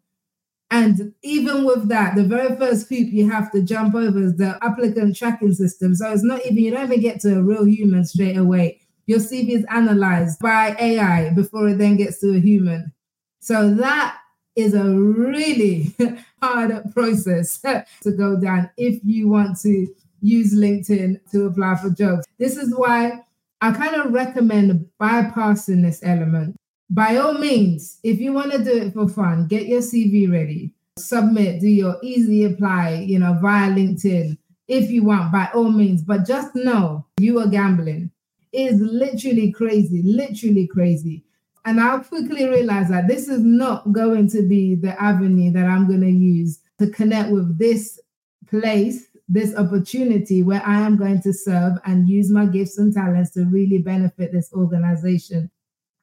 And 0.71 1.13
even 1.23 1.65
with 1.65 1.89
that, 1.89 2.15
the 2.15 2.23
very 2.23 2.55
first 2.55 2.87
hoop 2.89 3.07
you 3.11 3.29
have 3.29 3.51
to 3.53 3.61
jump 3.63 3.95
over 3.95 4.21
is 4.21 4.37
the 4.37 4.57
applicant 4.61 5.15
tracking 5.15 5.53
system. 5.53 5.95
So 5.95 6.11
it's 6.11 6.23
not 6.23 6.45
even, 6.45 6.57
you 6.57 6.71
don't 6.71 6.85
even 6.85 7.01
get 7.01 7.19
to 7.21 7.39
a 7.39 7.43
real 7.43 7.65
human 7.65 8.05
straight 8.05 8.37
away. 8.37 8.79
Your 9.07 9.19
CV 9.19 9.49
is 9.49 9.65
analyzed 9.71 10.39
by 10.39 10.75
AI 10.79 11.31
before 11.31 11.69
it 11.69 11.79
then 11.79 11.97
gets 11.97 12.19
to 12.19 12.35
a 12.35 12.39
human. 12.39 12.93
So 13.39 13.73
that 13.75 14.19
is 14.55 14.75
a 14.75 14.83
really 14.83 15.95
hard 16.41 16.83
process 16.93 17.59
to 18.03 18.11
go 18.11 18.39
down 18.39 18.69
if 18.77 18.99
you 19.03 19.27
want 19.27 19.59
to 19.61 19.87
use 20.21 20.53
LinkedIn 20.53 21.19
to 21.31 21.45
apply 21.45 21.77
for 21.77 21.89
jobs. 21.89 22.27
This 22.37 22.57
is 22.57 22.75
why 22.75 23.23
I 23.61 23.71
kind 23.71 23.95
of 23.95 24.13
recommend 24.13 24.87
bypassing 25.01 25.81
this 25.81 26.01
element 26.03 26.58
by 26.89 27.17
all 27.17 27.33
means, 27.33 27.99
if 28.03 28.19
you 28.19 28.33
want 28.33 28.51
to 28.51 28.63
do 28.63 28.71
it 28.71 28.93
for 28.93 29.07
fun, 29.07 29.47
get 29.47 29.67
your 29.67 29.81
CV 29.81 30.31
ready, 30.31 30.71
submit, 30.97 31.61
do 31.61 31.67
your 31.67 31.97
easy 32.01 32.45
apply, 32.45 33.05
you 33.07 33.19
know, 33.19 33.37
via 33.41 33.69
LinkedIn 33.69 34.37
if 34.67 34.89
you 34.89 35.03
want, 35.03 35.31
by 35.31 35.49
all 35.53 35.71
means. 35.71 36.01
But 36.01 36.25
just 36.25 36.55
know 36.55 37.05
you 37.19 37.39
are 37.39 37.47
gambling. 37.47 38.11
It 38.51 38.73
is 38.73 38.81
literally 38.81 39.51
crazy, 39.51 40.01
literally 40.03 40.67
crazy. 40.67 41.23
And 41.65 41.79
I'll 41.79 41.99
quickly 41.99 42.47
realized 42.47 42.89
that 42.91 43.07
this 43.07 43.27
is 43.27 43.41
not 43.41 43.91
going 43.91 44.29
to 44.29 44.41
be 44.41 44.75
the 44.75 44.99
avenue 45.01 45.51
that 45.51 45.65
I'm 45.65 45.87
going 45.87 46.01
to 46.01 46.09
use 46.09 46.59
to 46.79 46.89
connect 46.89 47.29
with 47.31 47.59
this 47.59 47.99
place, 48.47 49.05
this 49.27 49.55
opportunity 49.55 50.41
where 50.41 50.65
I 50.65 50.79
am 50.79 50.97
going 50.97 51.21
to 51.21 51.33
serve 51.33 51.73
and 51.85 52.09
use 52.09 52.31
my 52.31 52.45
gifts 52.45 52.77
and 52.77 52.93
talents 52.93 53.31
to 53.31 53.45
really 53.45 53.77
benefit 53.77 54.31
this 54.31 54.51
organization. 54.53 55.51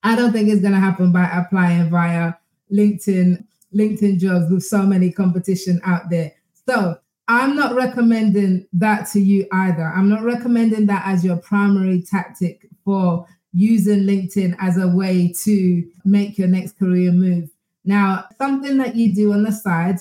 I 0.06 0.14
don't 0.14 0.32
think 0.32 0.48
it's 0.48 0.60
going 0.60 0.72
to 0.72 0.78
happen 0.78 1.10
by 1.10 1.24
applying 1.24 1.90
via 1.90 2.34
LinkedIn, 2.72 3.44
LinkedIn 3.74 4.20
jobs 4.20 4.48
with 4.52 4.62
so 4.62 4.82
many 4.82 5.10
competition 5.10 5.80
out 5.84 6.10
there. 6.10 6.32
So 6.68 6.96
I'm 7.26 7.56
not 7.56 7.74
recommending 7.74 8.68
that 8.74 9.08
to 9.08 9.20
you 9.20 9.48
either. 9.50 9.82
I'm 9.82 10.08
not 10.08 10.22
recommending 10.22 10.86
that 10.86 11.02
as 11.06 11.24
your 11.24 11.38
primary 11.38 12.02
tactic 12.02 12.68
for 12.84 13.26
using 13.52 14.04
LinkedIn 14.04 14.54
as 14.60 14.78
a 14.78 14.86
way 14.86 15.32
to 15.42 15.84
make 16.04 16.38
your 16.38 16.46
next 16.46 16.78
career 16.78 17.10
move. 17.10 17.50
Now, 17.84 18.26
something 18.38 18.76
that 18.78 18.94
you 18.94 19.12
do 19.12 19.32
on 19.32 19.42
the 19.42 19.50
side, 19.50 19.96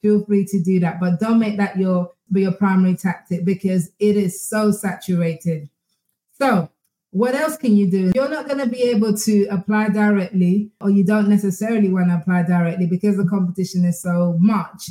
feel 0.00 0.24
free 0.24 0.46
to 0.46 0.62
do 0.62 0.80
that, 0.80 1.00
but 1.00 1.20
don't 1.20 1.38
make 1.38 1.58
that 1.58 1.76
your 1.76 2.12
your 2.32 2.52
primary 2.52 2.96
tactic 2.96 3.44
because 3.44 3.90
it 3.98 4.16
is 4.16 4.42
so 4.42 4.70
saturated. 4.70 5.68
So, 6.40 6.70
what 7.12 7.34
else 7.34 7.56
can 7.56 7.76
you 7.76 7.90
do? 7.90 8.12
You're 8.14 8.28
not 8.28 8.46
going 8.46 8.58
to 8.58 8.66
be 8.66 8.82
able 8.82 9.16
to 9.16 9.46
apply 9.50 9.88
directly, 9.88 10.70
or 10.80 10.90
you 10.90 11.04
don't 11.04 11.28
necessarily 11.28 11.88
want 11.88 12.08
to 12.08 12.16
apply 12.16 12.44
directly 12.44 12.86
because 12.86 13.16
the 13.16 13.26
competition 13.26 13.84
is 13.84 14.00
so 14.00 14.36
much. 14.38 14.88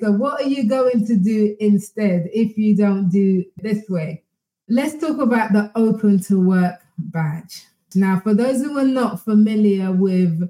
So, 0.00 0.12
what 0.12 0.40
are 0.40 0.48
you 0.48 0.68
going 0.68 1.06
to 1.06 1.16
do 1.16 1.56
instead 1.58 2.28
if 2.32 2.56
you 2.56 2.76
don't 2.76 3.08
do 3.10 3.44
this 3.58 3.84
way? 3.88 4.22
Let's 4.68 4.98
talk 4.98 5.18
about 5.18 5.52
the 5.52 5.72
open 5.74 6.20
to 6.24 6.40
work 6.40 6.76
badge. 6.98 7.64
Now, 7.96 8.20
for 8.20 8.32
those 8.32 8.62
who 8.62 8.78
are 8.78 8.84
not 8.84 9.24
familiar 9.24 9.90
with 9.90 10.48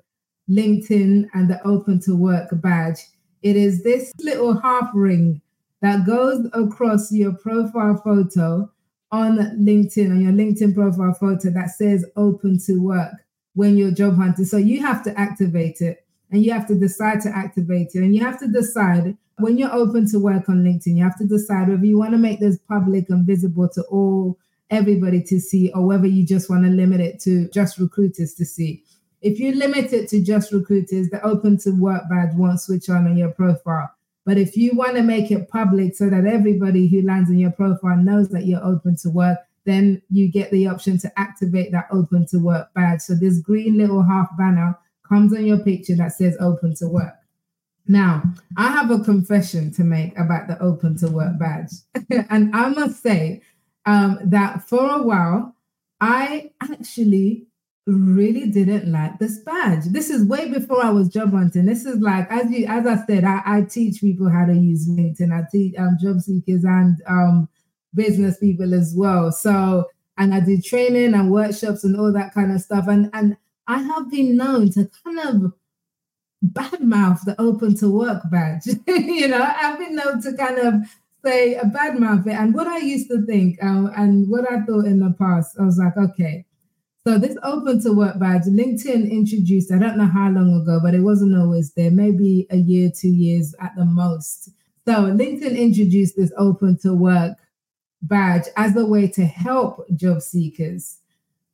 LinkedIn 0.51 1.29
and 1.33 1.49
the 1.49 1.67
open 1.67 2.01
to 2.01 2.15
work 2.15 2.51
badge, 2.53 2.99
it 3.43 3.57
is 3.57 3.83
this 3.83 4.13
little 4.21 4.61
half 4.61 4.91
ring 4.95 5.41
that 5.81 6.05
goes 6.05 6.47
across 6.53 7.11
your 7.11 7.33
profile 7.33 8.01
photo 8.05 8.71
on 9.13 9.39
LinkedIn, 9.59 10.11
on 10.11 10.21
your 10.21 10.33
LinkedIn 10.33 10.75
profile 10.75 11.15
photo 11.15 11.51
that 11.51 11.71
says 11.71 12.05
open 12.17 12.59
to 12.67 12.81
work 12.81 13.13
when 13.55 13.77
you're 13.77 13.91
job 13.91 14.17
hunting. 14.17 14.45
So 14.45 14.57
you 14.57 14.81
have 14.81 15.03
to 15.05 15.19
activate 15.19 15.81
it 15.81 16.05
and 16.31 16.45
you 16.45 16.53
have 16.53 16.67
to 16.69 16.75
decide 16.75 17.21
to 17.23 17.29
activate 17.31 17.89
it. 17.95 17.99
And 17.99 18.15
you 18.15 18.25
have 18.25 18.39
to 18.41 18.49
decide 18.49 19.17
when 19.39 19.59
you're 19.59 19.73
open 19.73 20.09
to 20.11 20.19
work 20.19 20.49
on 20.49 20.63
LinkedIn, 20.63 20.97
you 20.97 21.03
have 21.03 21.19
to 21.19 21.25
decide 21.25 21.69
whether 21.69 21.85
you 21.85 21.99
want 21.99 22.13
to 22.13 22.19
make 22.19 22.41
this 22.41 22.59
public 22.69 23.11
and 23.11 23.27
visible 23.27 23.69
to 23.71 23.83
all 23.85 24.39
everybody 24.71 25.23
to 25.25 25.41
see 25.41 25.73
or 25.73 25.87
whether 25.87 26.07
you 26.07 26.25
just 26.25 26.49
want 26.49 26.65
to 26.65 26.71
limit 26.71 27.01
it 27.01 27.21
to 27.21 27.49
just 27.49 27.79
recruiters 27.79 28.35
to 28.35 28.45
see. 28.45 28.85
If 29.23 29.39
you 29.39 29.55
limit 29.55 29.93
it 29.93 30.09
to 30.11 30.23
just 30.23 30.53
recruiters, 30.53 31.11
the 31.11 31.21
open 31.23 31.59
to 31.59 31.71
work 31.71 32.09
badge 32.09 32.35
won't 32.35 32.61
switch 32.61 32.89
on 32.89 33.07
in 33.07 33.19
your 33.19 33.31
profile. 33.31 33.91
But 34.31 34.39
if 34.39 34.57
you 34.57 34.77
want 34.77 34.95
to 34.95 35.03
make 35.03 35.33
it 35.33 35.49
public 35.49 35.97
so 35.97 36.09
that 36.09 36.25
everybody 36.25 36.87
who 36.87 37.03
lands 37.03 37.31
in 37.31 37.39
your 37.41 37.51
profile 37.51 37.97
knows 37.97 38.29
that 38.29 38.47
you're 38.47 38.65
open 38.65 38.95
to 38.99 39.11
work, 39.11 39.41
then 39.65 40.03
you 40.09 40.29
get 40.29 40.53
the 40.53 40.69
option 40.69 40.99
to 40.99 41.11
activate 41.19 41.73
that 41.73 41.89
open 41.91 42.27
to 42.29 42.39
work 42.39 42.73
badge. 42.73 43.01
So 43.01 43.17
this 43.17 43.41
green 43.41 43.77
little 43.77 44.05
half 44.05 44.29
banner 44.39 44.79
comes 45.09 45.35
on 45.35 45.45
your 45.45 45.59
picture 45.59 45.97
that 45.97 46.13
says 46.13 46.37
open 46.39 46.77
to 46.77 46.87
work. 46.87 47.17
Now, 47.89 48.23
I 48.57 48.69
have 48.69 48.93
a 48.93 49.01
confession 49.01 49.73
to 49.73 49.83
make 49.83 50.17
about 50.17 50.47
the 50.47 50.63
open 50.63 50.97
to 50.99 51.09
work 51.09 51.37
badge. 51.37 51.73
and 52.31 52.55
I 52.55 52.69
must 52.69 53.03
say 53.03 53.43
um, 53.85 54.21
that 54.23 54.63
for 54.63 54.93
a 54.93 55.03
while, 55.03 55.57
I 56.01 56.53
actually 56.61 57.49
really 57.87 58.51
didn't 58.51 58.91
like 58.91 59.19
this 59.19 59.39
badge. 59.39 59.85
This 59.87 60.11
is 60.11 60.25
way 60.25 60.51
before 60.51 60.85
I 60.85 60.91
was 60.91 61.09
job 61.09 61.33
hunting. 61.33 61.67
This 61.67 61.85
is 61.85 61.99
like 62.01 62.31
as 62.31 62.51
you 62.51 62.67
as 62.67 62.87
I 62.87 63.05
said, 63.07 63.25
I, 63.25 63.43
I 63.45 63.63
teach 63.63 64.01
people 64.01 64.29
how 64.29 64.47
to 64.47 64.55
use 64.55 64.89
LinkedIn. 64.89 65.33
I 65.33 65.47
teach 65.51 65.75
um, 65.79 65.97
job 66.01 66.21
seekers 66.21 66.65
and 66.65 66.97
um, 67.07 67.49
business 67.95 68.39
people 68.39 68.75
as 68.75 68.95
well. 68.97 69.33
So 69.33 69.87
and 70.19 70.35
I 70.35 70.41
do 70.41 70.61
training 70.61 71.15
and 71.15 71.31
workshops 71.31 71.85
and 71.85 71.97
all 71.97 72.13
that 72.13 72.35
kind 72.35 72.53
of 72.53 72.61
stuff. 72.61 72.87
And 72.89 73.11
and 73.13 73.37
I 73.67 73.79
have 73.79 74.11
been 74.11 74.37
known 74.37 74.71
to 74.73 74.91
kind 75.05 75.19
of 75.21 75.53
badmouth 76.45 77.23
the 77.25 77.41
open 77.41 77.75
to 77.77 77.91
work 77.91 78.23
badge. 78.31 78.67
you 78.87 79.29
know, 79.29 79.43
I've 79.43 79.79
been 79.79 79.97
known 79.97 80.23
to 80.23 80.33
kind 80.35 80.59
of 80.59 80.75
say 81.25 81.55
a 81.55 81.65
badmouth 81.65 82.27
it. 82.27 82.33
And 82.33 82.55
what 82.55 82.67
I 82.67 82.79
used 82.79 83.09
to 83.11 83.25
think 83.27 83.63
uh, 83.63 83.89
and 83.97 84.29
what 84.29 84.51
I 84.51 84.61
thought 84.63 84.87
in 84.87 85.01
the 85.01 85.15
past, 85.19 85.57
I 85.59 85.65
was 85.65 85.79
like, 85.79 85.97
okay, 85.97 86.45
so 87.07 87.19
this 87.19 87.37
open 87.43 87.81
to 87.83 87.93
work 87.93 88.19
badge, 88.19 88.43
LinkedIn 88.43 89.11
introduced, 89.11 89.73
I 89.73 89.79
don't 89.79 89.97
know 89.97 90.07
how 90.07 90.31
long 90.31 90.61
ago, 90.61 90.81
but 90.83 90.95
it 90.95 91.01
wasn't 91.01 91.37
always 91.37 91.73
there, 91.73 91.91
maybe 91.91 92.47
a 92.51 92.57
year, 92.57 92.91
two 92.95 93.09
years 93.09 93.55
at 93.61 93.73
the 93.75 93.87
most. 93.87 94.51
So 94.87 95.05
LinkedIn 95.05 95.57
introduced 95.57 96.17
this 96.17 96.33
open 96.37 96.79
to 96.83 96.93
work 96.93 97.39
badge 98.03 98.47
as 98.57 98.77
a 98.77 98.85
way 98.85 99.09
to 99.09 99.25
help 99.25 99.87
job 99.97 100.21
seekers. 100.21 100.99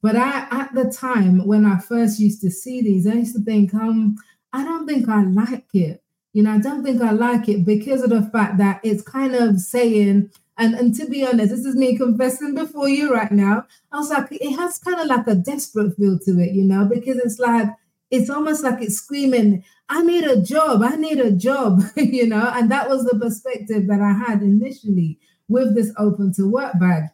But 0.02 0.16
I, 0.16 0.46
at 0.50 0.74
the 0.74 0.90
time 0.90 1.46
when 1.46 1.64
I 1.64 1.78
first 1.78 2.18
used 2.18 2.40
to 2.42 2.50
see 2.50 2.82
these, 2.82 3.06
I 3.06 3.14
used 3.14 3.34
to 3.36 3.42
think, 3.42 3.72
um, 3.74 4.16
I 4.52 4.64
don't 4.64 4.86
think 4.86 5.08
I 5.08 5.22
like 5.24 5.66
it. 5.74 6.02
You 6.32 6.42
know, 6.42 6.52
I 6.52 6.58
don't 6.58 6.84
think 6.84 7.00
I 7.02 7.12
like 7.12 7.48
it 7.48 7.64
because 7.64 8.02
of 8.02 8.10
the 8.10 8.22
fact 8.22 8.58
that 8.58 8.80
it's 8.82 9.02
kind 9.02 9.34
of 9.34 9.60
saying, 9.60 10.30
and, 10.58 10.74
and 10.74 10.94
to 10.94 11.06
be 11.06 11.26
honest, 11.26 11.50
this 11.50 11.64
is 11.64 11.76
me 11.76 11.96
confessing 11.96 12.54
before 12.54 12.88
you 12.88 13.12
right 13.12 13.30
now. 13.30 13.66
I 13.92 13.98
was 13.98 14.10
like, 14.10 14.28
it 14.30 14.56
has 14.56 14.78
kind 14.78 14.98
of 15.00 15.06
like 15.06 15.26
a 15.26 15.34
desperate 15.34 15.96
feel 15.96 16.18
to 16.20 16.40
it, 16.40 16.52
you 16.52 16.64
know, 16.64 16.86
because 16.86 17.18
it's 17.18 17.38
like, 17.38 17.68
it's 18.10 18.30
almost 18.30 18.62
like 18.62 18.80
it's 18.80 18.96
screaming, 18.96 19.64
I 19.88 20.02
need 20.02 20.24
a 20.24 20.40
job, 20.40 20.82
I 20.82 20.96
need 20.96 21.18
a 21.18 21.32
job, 21.32 21.82
you 21.96 22.26
know, 22.26 22.50
and 22.54 22.70
that 22.70 22.88
was 22.88 23.04
the 23.04 23.18
perspective 23.18 23.86
that 23.88 24.00
I 24.00 24.12
had 24.12 24.42
initially 24.42 25.18
with 25.48 25.74
this 25.74 25.92
open 25.98 26.32
to 26.34 26.50
work 26.50 26.78
bag. 26.80 27.04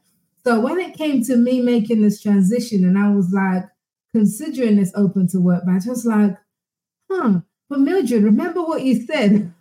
So 0.45 0.61
when 0.61 0.79
it 0.81 0.97
came 0.97 1.23
to 1.25 1.37
me 1.37 1.61
making 1.61 2.03
this 2.03 2.21
transition 2.21 2.85
and 2.85 2.99
I 2.99 3.11
was 3.11 3.33
like 3.33 3.65
considering 4.15 4.77
this 4.77 4.93
open 4.95 5.29
to 5.29 5.41
work 5.41 5.65
badge, 5.67 5.87
I 5.87 5.91
was 5.91 6.07
like, 6.07 6.37
huh, 7.11 7.41
but 7.69 7.81
Mildred, 7.81 8.23
remember 8.23 8.63
what 8.63 8.83
you 8.83 9.05
said. 9.07 9.52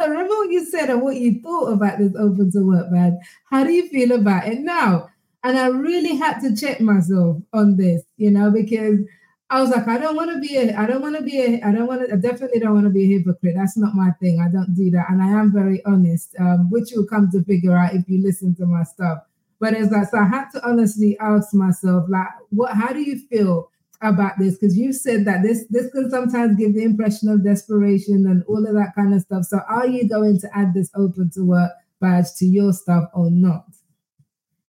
Remember 0.00 0.34
what 0.34 0.50
you 0.50 0.64
said 0.64 0.90
and 0.90 1.02
what 1.02 1.16
you 1.16 1.40
thought 1.42 1.72
about 1.72 1.98
this 1.98 2.12
open 2.18 2.50
to 2.52 2.60
work 2.60 2.90
badge. 2.90 3.14
How 3.50 3.64
do 3.64 3.72
you 3.72 3.88
feel 3.88 4.12
about 4.12 4.48
it 4.48 4.60
now? 4.60 5.08
And 5.42 5.58
I 5.58 5.68
really 5.68 6.16
had 6.16 6.40
to 6.40 6.54
check 6.54 6.80
myself 6.80 7.38
on 7.52 7.76
this, 7.76 8.02
you 8.16 8.30
know, 8.30 8.50
because 8.50 9.00
I 9.48 9.60
was 9.60 9.70
like, 9.70 9.88
I 9.88 9.98
don't 9.98 10.14
want 10.14 10.30
to 10.30 10.38
be 10.38 10.56
a, 10.56 10.76
I 10.76 10.86
don't 10.86 11.02
want 11.02 11.16
to 11.16 11.22
be 11.22 11.40
a, 11.40 11.60
I 11.66 11.72
don't 11.72 11.86
want 11.86 12.06
to, 12.06 12.14
I 12.14 12.16
definitely 12.16 12.60
don't 12.60 12.74
want 12.74 12.84
to 12.84 12.90
be 12.90 13.04
a 13.04 13.18
hypocrite. 13.18 13.54
That's 13.56 13.76
not 13.76 13.94
my 13.94 14.10
thing. 14.20 14.40
I 14.40 14.50
don't 14.50 14.74
do 14.74 14.90
that. 14.90 15.06
And 15.08 15.22
I 15.22 15.28
am 15.28 15.52
very 15.52 15.84
honest, 15.84 16.34
um, 16.38 16.70
which 16.70 16.92
you'll 16.92 17.06
come 17.06 17.30
to 17.32 17.42
figure 17.44 17.76
out 17.76 17.94
if 17.94 18.08
you 18.08 18.22
listen 18.22 18.54
to 18.56 18.66
my 18.66 18.84
stuff. 18.84 19.18
But 19.58 19.74
it's 19.74 19.90
like, 19.90 20.08
so 20.08 20.18
I 20.18 20.24
had 20.24 20.50
to 20.50 20.66
honestly 20.66 21.18
ask 21.18 21.52
myself, 21.52 22.06
like, 22.08 22.28
what, 22.50 22.74
how 22.74 22.92
do 22.92 23.00
you 23.00 23.18
feel 23.28 23.69
about 24.02 24.38
this? 24.38 24.58
Because 24.58 24.76
you 24.76 24.92
said 24.92 25.24
that 25.26 25.42
this, 25.42 25.64
this 25.70 25.90
can 25.92 26.10
sometimes 26.10 26.56
give 26.56 26.74
the 26.74 26.84
impression 26.84 27.28
of 27.28 27.44
desperation 27.44 28.26
and 28.26 28.42
all 28.48 28.66
of 28.66 28.74
that 28.74 28.94
kind 28.94 29.14
of 29.14 29.22
stuff. 29.22 29.44
So 29.44 29.60
are 29.68 29.86
you 29.86 30.08
going 30.08 30.38
to 30.40 30.48
add 30.56 30.74
this 30.74 30.90
open 30.94 31.30
to 31.34 31.44
work 31.44 31.72
badge 32.00 32.32
to 32.38 32.46
your 32.46 32.72
stuff 32.72 33.04
or 33.14 33.30
not? 33.30 33.66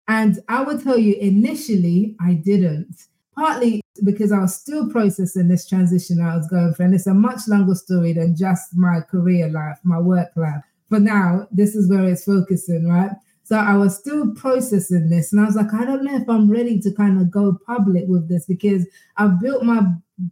And 0.07 0.41
I 0.49 0.63
will 0.63 0.79
tell 0.79 0.99
you, 0.99 1.15
initially, 1.15 2.17
I 2.21 2.35
didn't 2.35 2.95
partly 3.35 3.81
because 4.05 4.33
I 4.33 4.41
was 4.41 4.55
still 4.55 4.89
processing 4.91 5.49
this 5.49 5.69
transition 5.69 6.21
I 6.21 6.37
was 6.37 6.49
going 6.49 6.75
through. 6.75 6.87
And 6.87 6.95
it's 6.95 7.07
a 7.07 7.15
much 7.15 7.41
longer 7.49 7.75
story 7.75 8.13
than 8.13 8.37
just 8.37 8.77
my 8.77 9.01
career 9.01 9.49
life, 9.49 9.79
my 9.83 9.99
work 9.99 10.31
life. 10.37 10.63
For 10.89 11.01
now, 11.01 11.49
this 11.51 11.75
is 11.75 11.89
where 11.89 12.05
it's 12.05 12.25
focusing, 12.25 12.89
right? 12.89 13.13
So 13.45 13.57
I 13.57 13.77
was 13.77 13.97
still 13.97 14.33
processing 14.35 15.11
this. 15.11 15.33
And 15.33 15.41
I 15.41 15.45
was 15.45 15.55
like, 15.55 15.73
I 15.73 15.85
don't 15.85 16.03
know 16.03 16.17
if 16.17 16.29
I'm 16.29 16.51
ready 16.51 16.81
to 16.81 16.93
kind 16.93 17.21
of 17.21 17.31
go 17.31 17.59
public 17.67 18.05
with 18.09 18.29
this 18.29 18.47
because 18.47 18.87
I've 19.17 19.41
built 19.41 19.63
my 19.63 19.83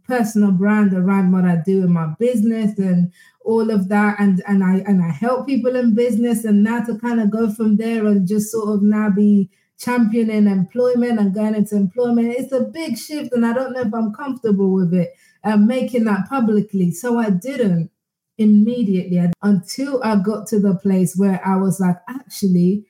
personal 0.07 0.51
brand 0.51 0.93
around 0.93 1.31
what 1.31 1.45
I 1.45 1.57
do 1.63 1.83
in 1.83 1.91
my 1.91 2.13
business 2.19 2.77
and 2.79 3.11
all 3.45 3.69
of 3.69 3.89
that. 3.89 4.19
And 4.19 4.43
and 4.47 4.63
I 4.63 4.77
and 4.87 5.01
I 5.01 5.11
help 5.11 5.47
people 5.47 5.75
in 5.75 5.93
business. 5.93 6.43
And 6.43 6.63
now 6.63 6.83
to 6.85 6.97
kind 6.97 7.21
of 7.21 7.29
go 7.29 7.51
from 7.51 7.77
there 7.77 8.05
and 8.07 8.27
just 8.27 8.51
sort 8.51 8.69
of 8.69 8.81
now 8.81 9.09
be 9.11 9.49
championing 9.77 10.47
employment 10.47 11.19
and 11.19 11.33
going 11.33 11.55
into 11.55 11.75
employment. 11.75 12.35
It's 12.37 12.51
a 12.51 12.61
big 12.61 12.97
shift, 12.97 13.31
and 13.33 13.45
I 13.45 13.53
don't 13.53 13.73
know 13.73 13.81
if 13.81 13.93
I'm 13.93 14.13
comfortable 14.13 14.73
with 14.73 14.93
it 14.93 15.13
and 15.43 15.67
making 15.67 16.05
that 16.05 16.29
publicly. 16.29 16.91
So 16.91 17.19
I 17.19 17.29
didn't 17.29 17.91
immediately 18.37 19.21
until 19.41 20.01
I 20.03 20.15
got 20.15 20.47
to 20.47 20.59
the 20.59 20.75
place 20.75 21.15
where 21.15 21.45
I 21.45 21.57
was 21.57 21.79
like, 21.79 21.97
actually, 22.09 22.85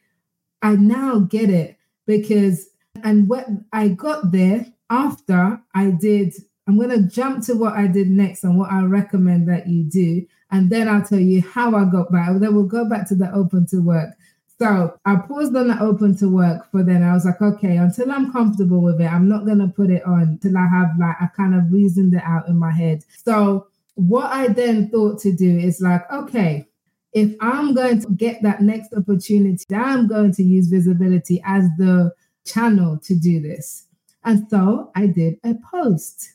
I 0.63 0.76
now 0.76 1.19
get 1.19 1.49
it 1.49 1.78
because, 2.08 2.69
and 3.04 3.30
what 3.30 3.45
I 3.71 3.89
got 3.89 4.32
there 4.32 4.65
after 4.89 5.62
I 5.76 5.91
did, 5.91 6.34
I'm 6.67 6.78
going 6.78 6.89
to 6.89 7.04
jump 7.04 7.45
to 7.45 7.54
what 7.54 7.73
I 7.73 7.88
did 7.88 8.10
next 8.10 8.43
and 8.43 8.58
what 8.58 8.71
I 8.71 8.82
recommend 8.84 9.49
that 9.49 9.67
you 9.67 9.84
do. 9.84 10.26
And 10.49 10.69
then 10.69 10.88
I'll 10.88 11.04
tell 11.04 11.19
you 11.19 11.41
how 11.41 11.76
I 11.76 11.86
got 11.86 12.12
back. 12.12 12.30
Then 12.39 12.56
we'll 12.56 12.63
go 12.63 12.88
back 12.88 13.08
to 13.10 13.15
the 13.15 13.32
open 13.34 13.67
to 13.67 13.80
work. 13.80 14.12
So 14.60 14.97
I 15.04 15.15
paused 15.17 15.56
on 15.56 15.67
the 15.67 15.80
open 15.82 16.15
to 16.17 16.30
work 16.30 16.71
for 16.71 16.84
then. 16.84 17.04
I 17.04 17.13
was 17.13 17.26
like, 17.26 17.41
okay, 17.41 17.78
until 17.78 18.12
I'm 18.12 18.32
comfortable 18.32 18.82
with 18.82 19.02
it, 19.02 19.12
I'm 19.12 19.28
not 19.28 19.45
gonna 19.45 19.67
put 19.67 19.89
it 19.89 20.06
on 20.06 20.38
till 20.41 20.56
I 20.56 20.67
have 20.67 20.91
like 20.97 21.15
I 21.19 21.28
kind 21.36 21.56
of 21.56 21.73
reasoned 21.73 22.13
it 22.13 22.23
out 22.23 22.47
in 22.47 22.58
my 22.58 22.71
head. 22.71 23.04
So 23.26 23.67
what 23.95 24.32
I 24.32 24.47
then 24.47 24.89
thought 24.89 25.19
to 25.21 25.34
do 25.34 25.58
is 25.58 25.82
like, 25.82 26.10
okay, 26.12 26.67
if 27.13 27.36
I'm 27.39 27.73
going 27.73 28.02
to 28.02 28.10
get 28.10 28.41
that 28.43 28.62
next 28.62 28.93
opportunity, 28.93 29.63
I'm 29.73 30.08
going 30.08 30.34
to 30.34 30.43
use 30.43 30.67
visibility 30.67 31.41
as 31.45 31.65
the 31.78 32.12
channel 32.45 32.99
to 33.04 33.15
do 33.15 33.39
this. 33.39 33.88
And 34.23 34.47
so 34.49 34.91
I 34.95 35.08
did 35.08 35.39
a 35.43 35.56
post. 35.71 36.34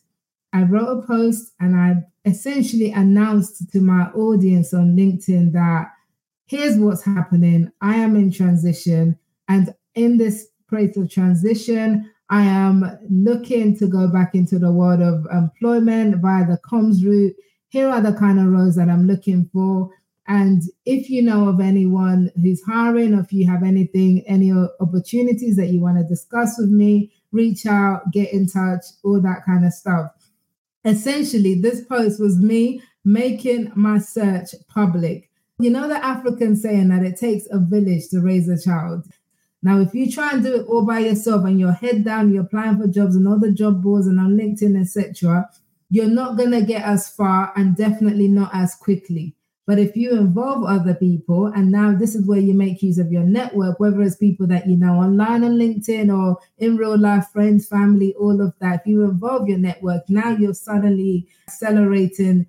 I 0.53 0.63
wrote 0.63 0.99
a 0.99 1.07
post 1.07 1.53
and 1.61 1.77
I 1.77 1.97
essentially 2.25 2.93
announced 2.93 3.71
to 3.73 3.81
my 3.81 4.05
audience 4.11 4.73
on 4.73 4.97
LinkedIn 4.97 5.53
that 5.53 5.89
here's 6.47 6.77
what's 6.77 7.03
happening. 7.03 7.71
I 7.81 7.97
am 7.97 8.17
in 8.17 8.31
transition. 8.31 9.19
And 9.49 9.75
in 9.95 10.17
this 10.17 10.49
place 10.69 10.97
of 10.97 11.11
transition, 11.11 12.11
I 12.31 12.43
am 12.43 12.99
looking 13.11 13.77
to 13.79 13.87
go 13.87 14.09
back 14.09 14.35
into 14.35 14.59
the 14.59 14.71
world 14.71 15.01
of 15.01 15.27
employment 15.33 16.21
via 16.21 16.47
the 16.47 16.59
comms 16.59 17.03
route. 17.03 17.35
Here 17.69 17.89
are 17.89 18.01
the 18.01 18.13
kind 18.13 18.39
of 18.39 18.47
roles 18.47 18.77
that 18.77 18.89
I'm 18.89 19.07
looking 19.07 19.49
for. 19.53 19.91
And 20.29 20.63
if 20.85 21.09
you 21.09 21.23
know 21.23 21.49
of 21.49 21.59
anyone 21.59 22.31
who's 22.37 22.63
hiring, 22.63 23.15
or 23.15 23.21
if 23.21 23.33
you 23.33 23.51
have 23.51 23.63
anything, 23.63 24.23
any 24.27 24.53
opportunities 24.79 25.57
that 25.57 25.69
you 25.69 25.81
want 25.81 25.97
to 25.97 26.05
discuss 26.05 26.57
with 26.59 26.69
me, 26.69 27.11
reach 27.33 27.65
out, 27.65 28.11
get 28.13 28.33
in 28.33 28.47
touch, 28.47 28.85
all 29.03 29.21
that 29.23 29.45
kind 29.47 29.65
of 29.65 29.73
stuff. 29.73 30.13
Essentially, 30.85 31.55
this 31.55 31.83
post 31.83 32.21
was 32.21 32.39
me 32.39 32.83
making 33.07 33.73
my 33.75 33.99
search 33.99 34.51
public. 34.69 35.31
You 35.59 35.71
know 35.71 35.89
the 35.89 36.05
African 36.05 36.57
saying 36.57 36.89
that 36.89 37.03
it 37.03 37.19
takes 37.19 37.47
a 37.51 37.59
village 37.59 38.09
to 38.11 38.21
raise 38.21 38.49
a 38.49 38.63
child. 38.63 39.07
Now, 39.63 39.81
if 39.81 39.95
you 39.95 40.13
try 40.13 40.33
and 40.33 40.43
do 40.43 40.57
it 40.57 40.67
all 40.67 40.85
by 40.85 41.01
yourself 41.01 41.47
and 41.47 41.59
you're 41.59 41.73
head 41.73 42.05
down, 42.05 42.33
you're 42.33 42.45
applying 42.45 42.79
for 42.79 42.87
jobs 42.87 43.17
and 43.17 43.27
all 43.27 43.41
the 43.41 43.51
job 43.51 43.83
boards 43.83 44.07
and 44.07 44.21
on 44.21 44.37
LinkedIn, 44.37 44.79
etc., 44.81 45.49
you're 45.91 46.07
not 46.07 46.37
going 46.37 46.51
to 46.51 46.61
get 46.61 46.83
as 46.83 47.09
far 47.09 47.53
and 47.57 47.75
definitely 47.75 48.29
not 48.29 48.51
as 48.55 48.75
quickly. 48.75 49.35
But 49.69 49.79
if 49.79 49.97
you 49.97 50.13
involve 50.13 50.65
other 50.65 50.95
people, 50.95 51.47
and 51.47 51.71
now 51.71 51.95
this 51.95 52.15
is 52.15 52.27
where 52.27 52.41
you 52.41 52.55
make 52.55 52.83
use 52.83 52.97
of 52.97 53.13
your 53.13 53.23
network, 53.23 53.79
whether 53.79 54.01
it's 54.01 54.17
people 54.17 54.47
that 54.47 54.67
you 54.67 54.77
know 54.77 54.95
online 54.95 55.45
on 55.45 55.59
LinkedIn 55.59 56.09
or 56.13 56.39
in 56.57 56.79
real 56.79 56.99
life, 56.99 57.27
friends, 57.33 57.69
family, 57.69 58.15
all 58.15 58.41
of 58.41 58.55
that, 58.61 58.81
if 58.81 58.87
you 58.87 59.05
involve 59.05 59.47
your 59.47 59.59
network, 59.59 60.09
now 60.09 60.31
you're 60.31 60.55
suddenly 60.55 61.29
accelerating 61.47 62.47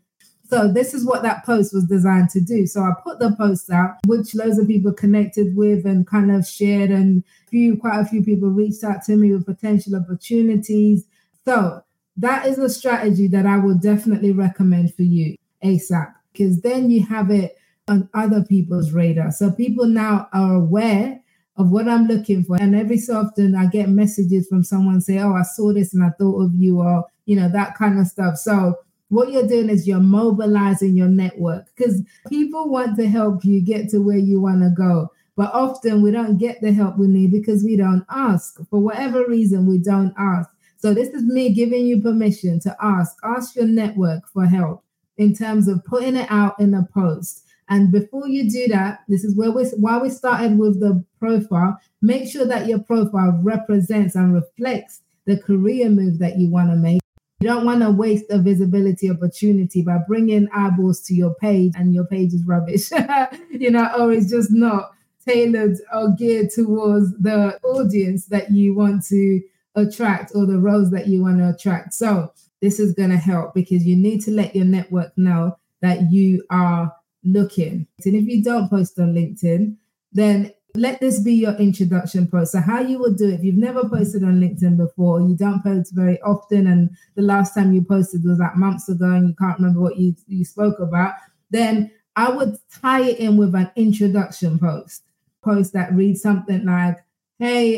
so 0.49 0.67
this 0.67 0.95
is 0.95 1.05
what 1.05 1.21
that 1.21 1.45
post 1.45 1.73
was 1.73 1.85
designed 1.85 2.29
to 2.31 2.41
do. 2.41 2.65
So 2.65 2.81
I 2.81 2.93
put 3.03 3.19
the 3.19 3.35
post 3.35 3.69
out, 3.69 3.97
which 4.07 4.33
loads 4.33 4.57
of 4.57 4.67
people 4.67 4.91
connected 4.91 5.55
with 5.55 5.85
and 5.85 6.07
kind 6.07 6.31
of 6.31 6.47
shared, 6.47 6.89
and 6.89 7.23
few 7.49 7.77
quite 7.77 7.99
a 7.99 8.05
few 8.05 8.23
people 8.23 8.49
reached 8.49 8.83
out 8.83 9.03
to 9.03 9.15
me 9.15 9.31
with 9.31 9.45
potential 9.45 9.95
opportunities. 9.95 11.05
So 11.45 11.83
that 12.17 12.47
is 12.47 12.57
a 12.57 12.69
strategy 12.69 13.27
that 13.27 13.45
I 13.45 13.57
would 13.57 13.79
definitely 13.81 14.31
recommend 14.31 14.95
for 14.95 15.03
you 15.03 15.35
ASAP, 15.63 16.13
because 16.31 16.61
then 16.61 16.89
you 16.89 17.05
have 17.05 17.31
it 17.31 17.57
on 17.87 18.09
other 18.13 18.43
people's 18.43 18.91
radar. 18.91 19.31
So 19.31 19.51
people 19.51 19.85
now 19.85 20.27
are 20.31 20.55
aware 20.55 21.21
of 21.57 21.71
what 21.71 21.87
I'm 21.89 22.05
looking 22.05 22.43
for. 22.43 22.55
And 22.55 22.75
every 22.75 22.97
so 22.97 23.19
often 23.19 23.55
I 23.55 23.65
get 23.67 23.89
messages 23.89 24.47
from 24.47 24.63
someone 24.63 25.01
say, 25.01 25.19
Oh, 25.19 25.33
I 25.33 25.43
saw 25.43 25.73
this 25.73 25.93
and 25.93 26.03
I 26.03 26.09
thought 26.17 26.41
of 26.41 26.55
you, 26.55 26.79
or 26.79 27.05
you 27.25 27.35
know, 27.35 27.49
that 27.49 27.75
kind 27.75 27.99
of 27.99 28.07
stuff. 28.07 28.37
So 28.37 28.75
what 29.09 29.31
you're 29.31 29.47
doing 29.47 29.69
is 29.69 29.87
you're 29.87 29.99
mobilizing 29.99 30.95
your 30.95 31.07
network 31.07 31.65
because 31.75 32.01
people 32.29 32.69
want 32.69 32.95
to 32.97 33.07
help 33.07 33.43
you 33.43 33.61
get 33.61 33.89
to 33.89 33.99
where 33.99 34.17
you 34.17 34.39
want 34.39 34.61
to 34.61 34.69
go. 34.69 35.11
But 35.35 35.53
often 35.53 36.01
we 36.01 36.11
don't 36.11 36.37
get 36.37 36.61
the 36.61 36.71
help 36.71 36.97
we 36.97 37.07
need 37.07 37.31
because 37.31 37.63
we 37.63 37.75
don't 37.75 38.05
ask. 38.09 38.59
For 38.69 38.79
whatever 38.79 39.25
reason, 39.25 39.65
we 39.67 39.79
don't 39.79 40.13
ask. 40.17 40.49
So 40.77 40.93
this 40.93 41.09
is 41.09 41.23
me 41.23 41.53
giving 41.53 41.85
you 41.85 42.01
permission 42.01 42.59
to 42.61 42.75
ask. 42.81 43.17
Ask 43.23 43.55
your 43.55 43.67
network 43.67 44.27
for 44.31 44.45
help 44.45 44.83
in 45.19 45.35
terms 45.35 45.67
of 45.67 45.85
putting 45.85 46.15
it 46.15 46.31
out 46.31 46.59
in 46.59 46.73
a 46.73 46.87
post. 46.91 47.43
And 47.67 47.91
before 47.91 48.27
you 48.27 48.49
do 48.49 48.67
that, 48.69 49.01
this 49.07 49.23
is 49.23 49.35
where 49.35 49.51
we 49.51 49.65
why 49.77 49.99
we 49.99 50.09
started 50.09 50.57
with 50.57 50.79
the 50.79 51.03
profile. 51.19 51.79
Make 52.01 52.27
sure 52.27 52.45
that 52.45 52.65
your 52.65 52.79
profile 52.79 53.39
represents 53.43 54.15
and 54.15 54.33
reflects 54.33 55.01
the 55.25 55.37
career 55.37 55.89
move 55.89 56.17
that 56.17 56.39
you 56.39 56.49
want 56.49 56.71
to 56.71 56.75
make 56.75 57.01
You 57.41 57.49
don't 57.49 57.65
want 57.65 57.81
to 57.81 57.91
waste 57.91 58.25
a 58.31 58.39
visibility 58.39 59.11
opportunity 59.11 59.83
by 59.83 59.97
bringing 60.07 60.47
eyeballs 60.53 61.01
to 61.01 61.13
your 61.13 61.35
page 61.35 61.73
and 61.75 61.93
your 61.93 62.05
page 62.05 62.33
is 62.33 62.43
rubbish, 62.45 62.89
you 63.51 63.69
know, 63.69 63.91
or 63.99 64.11
it's 64.11 64.31
just 64.31 64.51
not 64.51 64.91
tailored 65.27 65.77
or 65.93 66.15
geared 66.17 66.49
towards 66.49 67.11
the 67.19 67.59
audience 67.63 68.25
that 68.27 68.51
you 68.51 68.73
want 68.73 69.05
to 69.07 69.41
attract 69.75 70.31
or 70.33 70.45
the 70.45 70.57
roles 70.57 70.89
that 70.91 71.07
you 71.07 71.21
want 71.21 71.37
to 71.37 71.49
attract. 71.49 71.93
So, 71.93 72.33
this 72.61 72.79
is 72.79 72.93
going 72.93 73.09
to 73.09 73.17
help 73.17 73.53
because 73.53 73.85
you 73.85 73.95
need 73.95 74.21
to 74.21 74.31
let 74.31 74.55
your 74.55 74.65
network 74.65 75.17
know 75.17 75.57
that 75.81 76.11
you 76.11 76.43
are 76.49 76.93
looking. 77.23 77.87
And 78.05 78.15
if 78.15 78.25
you 78.25 78.43
don't 78.43 78.69
post 78.69 78.99
on 78.99 79.13
LinkedIn, 79.13 79.75
then 80.11 80.53
let 80.75 80.99
this 80.99 81.19
be 81.19 81.33
your 81.33 81.55
introduction 81.55 82.27
post. 82.27 82.51
So, 82.51 82.61
how 82.61 82.79
you 82.79 82.99
will 82.99 83.13
do 83.13 83.29
it, 83.29 83.35
if 83.35 83.43
you've 83.43 83.55
never 83.55 83.87
posted 83.87 84.23
on 84.23 84.39
LinkedIn 84.39 84.77
before, 84.77 85.21
you 85.21 85.35
don't 85.35 85.63
post 85.63 85.93
very 85.93 86.21
often, 86.21 86.67
and 86.67 86.89
the 87.15 87.23
last 87.23 87.53
time 87.53 87.73
you 87.73 87.83
posted 87.83 88.23
was 88.23 88.39
like 88.39 88.55
months 88.55 88.87
ago 88.87 89.05
and 89.05 89.29
you 89.29 89.35
can't 89.35 89.57
remember 89.57 89.81
what 89.81 89.97
you, 89.97 90.15
you 90.27 90.45
spoke 90.45 90.79
about, 90.79 91.15
then 91.49 91.91
I 92.15 92.29
would 92.29 92.57
tie 92.81 93.01
it 93.01 93.19
in 93.19 93.37
with 93.37 93.55
an 93.55 93.71
introduction 93.75 94.59
post. 94.59 95.03
Post 95.43 95.73
that 95.73 95.93
reads 95.93 96.21
something 96.21 96.65
like, 96.65 96.97
Hey, 97.39 97.77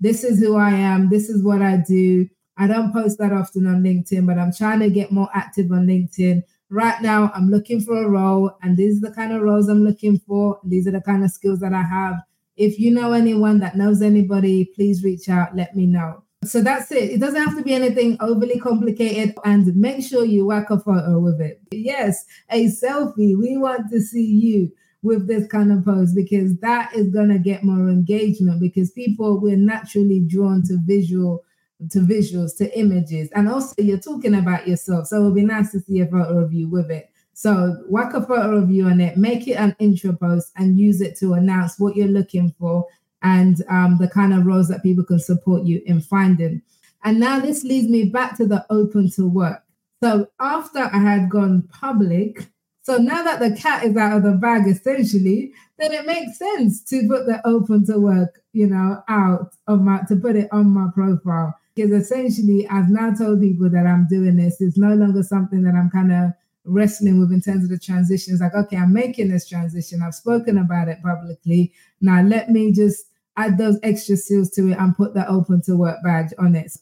this 0.00 0.24
is 0.24 0.40
who 0.40 0.56
I 0.56 0.70
am, 0.70 1.10
this 1.10 1.28
is 1.28 1.42
what 1.42 1.62
I 1.62 1.76
do. 1.76 2.28
I 2.56 2.66
don't 2.66 2.92
post 2.92 3.18
that 3.18 3.32
often 3.32 3.66
on 3.66 3.82
LinkedIn, 3.82 4.26
but 4.26 4.38
I'm 4.38 4.52
trying 4.52 4.80
to 4.80 4.90
get 4.90 5.12
more 5.12 5.28
active 5.34 5.70
on 5.72 5.86
LinkedIn 5.86 6.42
right 6.72 7.02
now 7.02 7.30
I'm 7.34 7.50
looking 7.50 7.80
for 7.80 8.02
a 8.02 8.08
role 8.08 8.56
and 8.62 8.76
these 8.76 8.96
are 8.96 9.08
the 9.08 9.14
kind 9.14 9.32
of 9.32 9.42
roles 9.42 9.68
I'm 9.68 9.84
looking 9.84 10.18
for. 10.18 10.58
These 10.64 10.88
are 10.88 10.92
the 10.92 11.02
kind 11.02 11.22
of 11.22 11.30
skills 11.30 11.60
that 11.60 11.74
I 11.74 11.82
have. 11.82 12.16
If 12.56 12.78
you 12.78 12.90
know 12.90 13.12
anyone 13.12 13.60
that 13.60 13.76
knows 13.76 14.02
anybody, 14.02 14.64
please 14.74 15.04
reach 15.04 15.28
out, 15.28 15.54
let 15.54 15.76
me 15.76 15.86
know. 15.86 16.24
So 16.44 16.60
that's 16.60 16.90
it. 16.90 17.10
It 17.10 17.20
doesn't 17.20 17.40
have 17.40 17.56
to 17.56 17.62
be 17.62 17.74
anything 17.74 18.16
overly 18.20 18.58
complicated 18.58 19.34
and 19.44 19.76
make 19.76 20.04
sure 20.04 20.24
you 20.24 20.46
whack 20.46 20.70
a 20.70 20.80
photo 20.80 21.20
with 21.20 21.40
it. 21.40 21.60
Yes, 21.70 22.24
a 22.50 22.66
selfie. 22.66 23.38
We 23.38 23.56
want 23.58 23.90
to 23.90 24.00
see 24.00 24.24
you 24.24 24.72
with 25.02 25.28
this 25.28 25.46
kind 25.48 25.72
of 25.72 25.84
post 25.84 26.16
because 26.16 26.56
that 26.58 26.94
is 26.94 27.10
going 27.10 27.28
to 27.28 27.38
get 27.38 27.64
more 27.64 27.88
engagement 27.88 28.60
because 28.60 28.90
people 28.90 29.40
we're 29.40 29.56
naturally 29.56 30.20
drawn 30.20 30.62
to 30.62 30.78
visual 30.84 31.44
to 31.90 32.00
visuals, 32.00 32.56
to 32.58 32.78
images, 32.78 33.28
and 33.34 33.48
also 33.48 33.74
you're 33.78 33.98
talking 33.98 34.34
about 34.34 34.68
yourself. 34.68 35.06
So 35.06 35.20
it 35.20 35.24
would 35.24 35.34
be 35.34 35.44
nice 35.44 35.72
to 35.72 35.80
see 35.80 36.00
a 36.00 36.06
photo 36.06 36.38
of 36.38 36.52
you 36.52 36.68
with 36.68 36.90
it. 36.90 37.10
So 37.34 37.82
whack 37.88 38.14
a 38.14 38.20
photo 38.20 38.56
of 38.56 38.70
you 38.70 38.86
on 38.86 39.00
it, 39.00 39.16
make 39.16 39.48
it 39.48 39.54
an 39.54 39.74
intro 39.78 40.12
post, 40.12 40.52
and 40.56 40.78
use 40.78 41.00
it 41.00 41.16
to 41.18 41.34
announce 41.34 41.78
what 41.78 41.96
you're 41.96 42.08
looking 42.08 42.54
for 42.58 42.86
and 43.22 43.62
um, 43.68 43.98
the 43.98 44.08
kind 44.08 44.34
of 44.34 44.46
roles 44.46 44.68
that 44.68 44.82
people 44.82 45.04
can 45.04 45.18
support 45.18 45.64
you 45.64 45.80
in 45.86 46.00
finding. 46.00 46.62
And 47.04 47.18
now 47.18 47.40
this 47.40 47.64
leads 47.64 47.88
me 47.88 48.04
back 48.04 48.36
to 48.36 48.46
the 48.46 48.64
open 48.70 49.10
to 49.12 49.26
work. 49.26 49.62
So 50.02 50.28
after 50.40 50.80
I 50.80 50.98
had 50.98 51.30
gone 51.30 51.68
public, 51.72 52.48
so 52.82 52.96
now 52.96 53.22
that 53.22 53.38
the 53.38 53.56
cat 53.56 53.84
is 53.84 53.96
out 53.96 54.16
of 54.16 54.22
the 54.24 54.32
bag, 54.32 54.66
essentially, 54.66 55.52
then 55.78 55.92
it 55.92 56.04
makes 56.04 56.38
sense 56.38 56.82
to 56.84 57.06
put 57.08 57.26
the 57.26 57.40
open 57.46 57.86
to 57.86 57.98
work, 57.98 58.42
you 58.52 58.66
know, 58.66 59.02
out 59.08 59.54
of 59.68 59.80
my 59.80 60.00
to 60.08 60.16
put 60.16 60.34
it 60.34 60.48
on 60.52 60.70
my 60.70 60.88
profile 60.92 61.56
because 61.74 61.92
essentially 61.92 62.66
I've 62.68 62.90
now 62.90 63.12
told 63.12 63.40
people 63.40 63.70
that 63.70 63.86
I'm 63.86 64.06
doing 64.08 64.36
this. 64.36 64.60
It's 64.60 64.78
no 64.78 64.94
longer 64.94 65.22
something 65.22 65.62
that 65.62 65.74
I'm 65.74 65.90
kind 65.90 66.12
of 66.12 66.32
wrestling 66.64 67.20
with 67.20 67.32
in 67.32 67.40
terms 67.40 67.64
of 67.64 67.70
the 67.70 67.78
transitions. 67.78 68.40
Like, 68.40 68.54
okay, 68.54 68.76
I'm 68.76 68.92
making 68.92 69.30
this 69.30 69.48
transition. 69.48 70.02
I've 70.02 70.14
spoken 70.14 70.58
about 70.58 70.88
it 70.88 71.02
publicly. 71.02 71.72
Now 72.00 72.22
let 72.22 72.50
me 72.50 72.72
just 72.72 73.06
add 73.36 73.58
those 73.58 73.78
extra 73.82 74.16
seals 74.16 74.50
to 74.50 74.70
it 74.70 74.78
and 74.78 74.96
put 74.96 75.14
the 75.14 75.26
open 75.28 75.62
to 75.62 75.76
work 75.76 75.98
badge 76.04 76.32
on 76.38 76.54
it. 76.54 76.72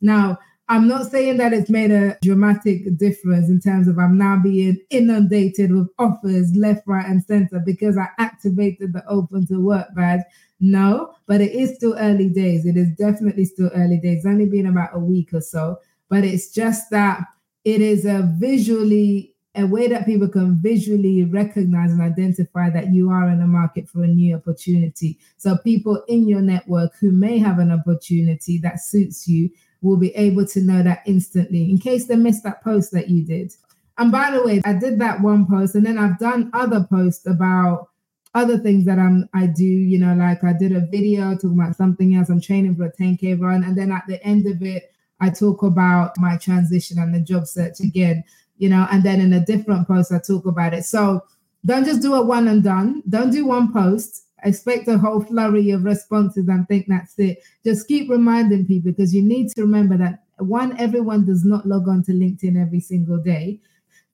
Now, 0.00 0.38
I'm 0.68 0.88
not 0.88 1.10
saying 1.10 1.36
that 1.36 1.52
it's 1.52 1.70
made 1.70 1.92
a 1.92 2.18
dramatic 2.22 2.96
difference 2.96 3.48
in 3.48 3.60
terms 3.60 3.86
of 3.86 3.98
I'm 3.98 4.18
now 4.18 4.36
being 4.42 4.78
inundated 4.90 5.72
with 5.72 5.88
offers 5.98 6.52
left, 6.56 6.82
right, 6.86 7.06
and 7.06 7.22
center 7.22 7.62
because 7.64 7.96
I 7.96 8.08
activated 8.18 8.92
the 8.92 9.06
open 9.08 9.46
to 9.46 9.60
work 9.60 9.86
badge. 9.94 10.22
No, 10.58 11.14
but 11.26 11.40
it 11.40 11.52
is 11.52 11.76
still 11.76 11.94
early 11.98 12.28
days. 12.28 12.66
It 12.66 12.76
is 12.76 12.88
definitely 12.96 13.44
still 13.44 13.70
early 13.74 13.98
days. 13.98 14.18
It's 14.18 14.26
only 14.26 14.46
been 14.46 14.66
about 14.66 14.90
a 14.94 14.98
week 14.98 15.32
or 15.32 15.40
so, 15.40 15.78
but 16.08 16.24
it's 16.24 16.50
just 16.50 16.90
that 16.90 17.22
it 17.64 17.80
is 17.80 18.04
a 18.04 18.28
visually 18.38 19.34
a 19.56 19.66
way 19.66 19.88
that 19.88 20.04
people 20.04 20.28
can 20.28 20.58
visually 20.60 21.24
recognize 21.24 21.90
and 21.90 22.02
identify 22.02 22.68
that 22.68 22.92
you 22.92 23.08
are 23.10 23.26
in 23.28 23.38
the 23.38 23.46
market 23.46 23.88
for 23.88 24.04
a 24.04 24.06
new 24.06 24.36
opportunity. 24.36 25.18
So 25.38 25.56
people 25.56 26.04
in 26.08 26.28
your 26.28 26.42
network 26.42 26.92
who 27.00 27.10
may 27.10 27.38
have 27.38 27.58
an 27.58 27.72
opportunity 27.72 28.58
that 28.58 28.82
suits 28.82 29.26
you 29.26 29.48
will 29.82 29.96
be 29.96 30.14
able 30.16 30.46
to 30.46 30.60
know 30.60 30.82
that 30.82 31.02
instantly 31.06 31.70
in 31.70 31.78
case 31.78 32.06
they 32.06 32.16
missed 32.16 32.42
that 32.44 32.62
post 32.62 32.92
that 32.92 33.08
you 33.08 33.24
did. 33.24 33.52
And 33.98 34.12
by 34.12 34.30
the 34.30 34.42
way, 34.42 34.60
I 34.64 34.74
did 34.74 34.98
that 35.00 35.20
one 35.20 35.46
post 35.46 35.74
and 35.74 35.86
then 35.86 35.98
I've 35.98 36.18
done 36.18 36.50
other 36.52 36.86
posts 36.88 37.26
about 37.26 37.88
other 38.36 38.58
things 38.58 38.84
that 38.84 38.98
I'm 38.98 39.28
I 39.32 39.46
do, 39.46 39.64
you 39.64 39.98
know, 39.98 40.14
like 40.14 40.44
I 40.44 40.52
did 40.52 40.72
a 40.76 40.86
video 40.86 41.34
talking 41.34 41.58
about 41.58 41.74
something 41.74 42.14
else. 42.14 42.28
I'm 42.28 42.40
training 42.40 42.76
for 42.76 42.84
a 42.84 42.92
10k 42.92 43.40
run, 43.40 43.64
and 43.64 43.76
then 43.76 43.90
at 43.90 44.04
the 44.06 44.22
end 44.22 44.46
of 44.46 44.62
it, 44.62 44.92
I 45.20 45.30
talk 45.30 45.62
about 45.62 46.12
my 46.18 46.36
transition 46.36 46.98
and 46.98 47.14
the 47.14 47.20
job 47.20 47.46
search 47.46 47.80
again, 47.80 48.22
you 48.58 48.68
know, 48.68 48.86
and 48.92 49.02
then 49.02 49.22
in 49.22 49.32
a 49.32 49.44
different 49.44 49.88
post 49.88 50.12
I 50.12 50.18
talk 50.18 50.44
about 50.44 50.74
it. 50.74 50.84
So 50.84 51.22
don't 51.64 51.86
just 51.86 52.02
do 52.02 52.12
a 52.12 52.22
one 52.22 52.46
and 52.48 52.62
done. 52.62 53.02
Don't 53.08 53.30
do 53.30 53.46
one 53.46 53.72
post. 53.72 54.25
Expect 54.44 54.86
a 54.88 54.98
whole 54.98 55.22
flurry 55.22 55.70
of 55.70 55.84
responses 55.84 56.48
and 56.48 56.68
think 56.68 56.86
that's 56.88 57.18
it. 57.18 57.38
Just 57.64 57.88
keep 57.88 58.10
reminding 58.10 58.66
people 58.66 58.92
because 58.92 59.14
you 59.14 59.22
need 59.22 59.50
to 59.52 59.62
remember 59.62 59.96
that 59.96 60.24
one, 60.38 60.78
everyone 60.78 61.24
does 61.24 61.44
not 61.44 61.66
log 61.66 61.88
on 61.88 62.02
to 62.04 62.12
LinkedIn 62.12 62.60
every 62.60 62.80
single 62.80 63.18
day. 63.18 63.58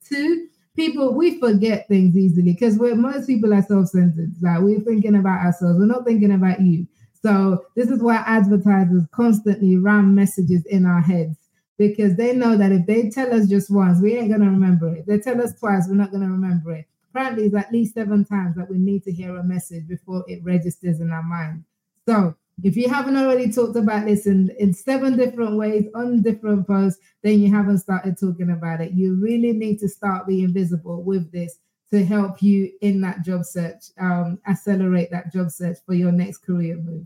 Two, 0.07 0.47
people 0.75 1.13
we 1.13 1.39
forget 1.39 1.87
things 1.87 2.15
easily 2.17 2.53
because 2.53 2.77
we're 2.77 2.95
most 2.95 3.27
people 3.27 3.53
are 3.53 3.61
self-centered. 3.61 4.31
Like 4.41 4.61
we're 4.61 4.79
thinking 4.79 5.15
about 5.15 5.45
ourselves, 5.45 5.77
we're 5.77 5.85
not 5.85 6.05
thinking 6.05 6.31
about 6.31 6.61
you. 6.61 6.87
So 7.21 7.65
this 7.75 7.89
is 7.89 8.01
why 8.01 8.23
advertisers 8.25 9.03
constantly 9.11 9.77
ram 9.77 10.13
messages 10.15 10.65
in 10.65 10.85
our 10.85 11.01
heads 11.01 11.37
because 11.77 12.15
they 12.15 12.35
know 12.35 12.57
that 12.57 12.71
if 12.71 12.85
they 12.85 13.09
tell 13.09 13.33
us 13.33 13.47
just 13.47 13.69
once, 13.69 14.01
we 14.01 14.17
ain't 14.17 14.31
gonna 14.31 14.49
remember 14.49 14.95
it. 14.95 15.05
They 15.05 15.19
tell 15.19 15.41
us 15.41 15.57
twice, 15.57 15.85
we're 15.87 15.95
not 15.95 16.11
gonna 16.11 16.29
remember 16.29 16.73
it. 16.73 16.85
Apparently, 17.13 17.45
it's 17.45 17.55
at 17.55 17.71
least 17.71 17.93
seven 17.93 18.25
times 18.25 18.55
that 18.55 18.69
we 18.69 18.77
need 18.77 19.03
to 19.03 19.11
hear 19.11 19.37
a 19.37 19.43
message 19.43 19.87
before 19.87 20.23
it 20.27 20.43
registers 20.43 20.99
in 20.99 21.11
our 21.11 21.21
mind. 21.21 21.63
So 22.07 22.35
if 22.63 22.75
you 22.75 22.89
haven't 22.89 23.17
already 23.17 23.51
talked 23.51 23.75
about 23.75 24.05
this 24.05 24.25
in, 24.25 24.49
in 24.59 24.73
seven 24.73 25.15
different 25.15 25.57
ways 25.57 25.85
on 25.95 26.21
different 26.21 26.65
posts, 26.65 27.01
then 27.21 27.39
you 27.39 27.53
haven't 27.53 27.79
started 27.79 28.17
talking 28.19 28.51
about 28.51 28.81
it. 28.81 28.93
You 28.93 29.15
really 29.15 29.53
need 29.53 29.79
to 29.79 29.89
start 29.89 30.27
being 30.27 30.53
visible 30.53 31.03
with 31.03 31.31
this 31.31 31.59
to 31.91 32.03
help 32.03 32.41
you 32.41 32.71
in 32.81 33.01
that 33.01 33.23
job 33.23 33.45
search, 33.45 33.83
um, 33.99 34.39
accelerate 34.47 35.11
that 35.11 35.31
job 35.31 35.51
search 35.51 35.77
for 35.85 35.93
your 35.93 36.11
next 36.11 36.39
career 36.39 36.77
move. 36.77 37.05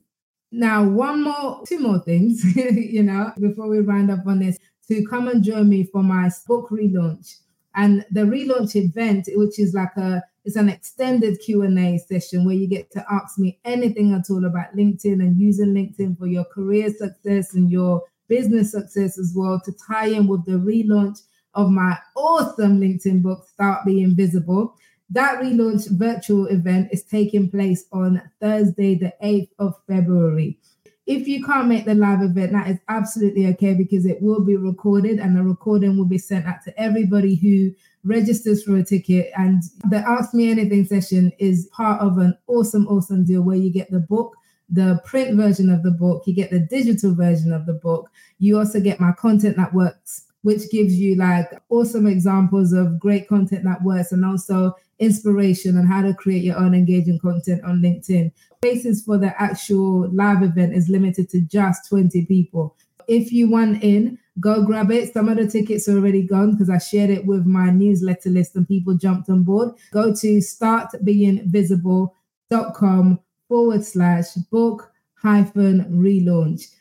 Now, 0.51 0.87
one 0.87 1.23
more, 1.23 1.63
two 1.67 1.79
more 1.79 1.99
things, 1.99 2.43
you 2.55 3.03
know, 3.03 3.33
before 3.37 3.67
we 3.67 3.79
round 3.79 4.09
up 4.09 4.25
on 4.25 4.39
this, 4.39 4.57
to 4.87 5.05
come 5.05 5.27
and 5.27 5.43
join 5.43 5.67
me 5.67 5.83
for 5.83 6.01
my 6.01 6.29
book 6.47 6.69
relaunch. 6.69 7.39
And 7.77 8.03
the 8.11 8.21
relaunch 8.21 8.75
event, 8.75 9.29
which 9.33 9.59
is 9.59 9.73
like 9.73 9.95
a 9.95 10.23
it's 10.43 10.55
an 10.55 10.69
extended 10.69 11.39
Q&A 11.39 11.97
session 11.97 12.45
where 12.45 12.55
you 12.55 12.67
get 12.67 12.89
to 12.91 13.05
ask 13.11 13.37
me 13.37 13.59
anything 13.65 14.13
at 14.13 14.29
all 14.29 14.45
about 14.45 14.75
LinkedIn 14.77 15.19
and 15.19 15.37
using 15.37 15.73
LinkedIn 15.73 16.17
for 16.17 16.25
your 16.25 16.45
career 16.45 16.89
success 16.89 17.53
and 17.53 17.69
your 17.69 18.01
business 18.29 18.71
success 18.71 19.19
as 19.19 19.33
well 19.35 19.61
to 19.65 19.73
tie 19.87 20.07
in 20.07 20.25
with 20.25 20.45
the 20.45 20.53
relaunch 20.53 21.19
of 21.53 21.69
my 21.69 21.97
awesome 22.15 22.79
LinkedIn 22.79 23.21
book, 23.21 23.45
Start 23.49 23.85
Being 23.85 24.15
Visible. 24.15 24.75
That 25.09 25.41
relaunch 25.41 25.91
virtual 25.91 26.47
event 26.47 26.89
is 26.93 27.03
taking 27.03 27.49
place 27.49 27.85
on 27.91 28.21
Thursday, 28.39 28.95
the 28.95 29.13
8th 29.21 29.49
of 29.59 29.75
February. 29.85 30.59
If 31.07 31.25
you 31.25 31.41
can't 31.41 31.69
make 31.69 31.85
the 31.85 31.95
live 31.95 32.21
event, 32.21 32.51
that 32.51 32.67
is 32.67 32.79
absolutely 32.89 33.47
okay 33.47 33.73
because 33.73 34.05
it 34.05 34.21
will 34.21 34.43
be 34.43 34.57
recorded 34.57 35.19
and 35.19 35.37
the 35.37 35.41
recording 35.41 35.97
will 35.97 36.05
be 36.05 36.17
sent 36.17 36.45
out 36.45 36.61
to 36.65 36.77
everybody 36.79 37.35
who 37.35 37.71
registers 38.03 38.63
for 38.63 38.75
a 38.75 38.83
ticket. 38.83 39.31
And 39.37 39.63
the 39.89 39.97
Ask 39.97 40.33
Me 40.33 40.51
Anything 40.51 40.83
session 40.85 41.31
is 41.39 41.69
part 41.71 42.01
of 42.01 42.17
an 42.17 42.37
awesome, 42.47 42.85
awesome 42.87 43.23
deal 43.23 43.41
where 43.41 43.55
you 43.55 43.71
get 43.71 43.89
the 43.89 44.01
book, 44.01 44.35
the 44.69 45.01
print 45.05 45.37
version 45.37 45.69
of 45.69 45.81
the 45.81 45.91
book, 45.91 46.23
you 46.25 46.35
get 46.35 46.51
the 46.51 46.59
digital 46.59 47.15
version 47.15 47.53
of 47.53 47.65
the 47.65 47.73
book. 47.73 48.09
You 48.39 48.59
also 48.59 48.81
get 48.81 48.99
my 48.99 49.13
content 49.13 49.55
that 49.55 49.73
works, 49.73 50.25
which 50.41 50.69
gives 50.71 50.95
you 50.95 51.15
like 51.15 51.49
awesome 51.69 52.05
examples 52.05 52.73
of 52.73 52.99
great 52.99 53.29
content 53.29 53.63
that 53.63 53.81
works 53.81 54.11
and 54.11 54.25
also 54.25 54.75
inspiration 54.99 55.77
on 55.77 55.85
how 55.85 56.01
to 56.01 56.13
create 56.13 56.43
your 56.43 56.57
own 56.57 56.73
engaging 56.73 57.19
content 57.19 57.63
on 57.63 57.81
LinkedIn. 57.81 58.31
Places 58.61 59.03
for 59.03 59.17
the 59.17 59.33
actual 59.41 60.13
live 60.13 60.43
event 60.43 60.73
is 60.73 60.89
limited 60.89 61.29
to 61.29 61.39
just 61.41 61.87
20 61.89 62.25
people. 62.25 62.75
If 63.07 63.31
you 63.31 63.49
want 63.49 63.81
in, 63.83 64.19
go 64.39 64.63
grab 64.63 64.91
it. 64.91 65.13
Some 65.13 65.29
of 65.29 65.37
the 65.37 65.47
tickets 65.47 65.87
are 65.87 65.95
already 65.97 66.23
gone 66.23 66.51
because 66.51 66.69
I 66.69 66.77
shared 66.77 67.09
it 67.09 67.25
with 67.25 67.45
my 67.45 67.69
newsletter 67.69 68.29
list 68.29 68.53
and 68.55 68.67
people 68.67 68.95
jumped 68.95 69.29
on 69.29 69.43
board. 69.43 69.69
Go 69.91 70.13
to 70.13 70.37
startbeingvisible.com 70.37 73.19
forward 73.47 73.85
slash 73.85 74.33
book 74.51 74.91
hyphen 75.15 75.85
relaunch. 75.89 76.73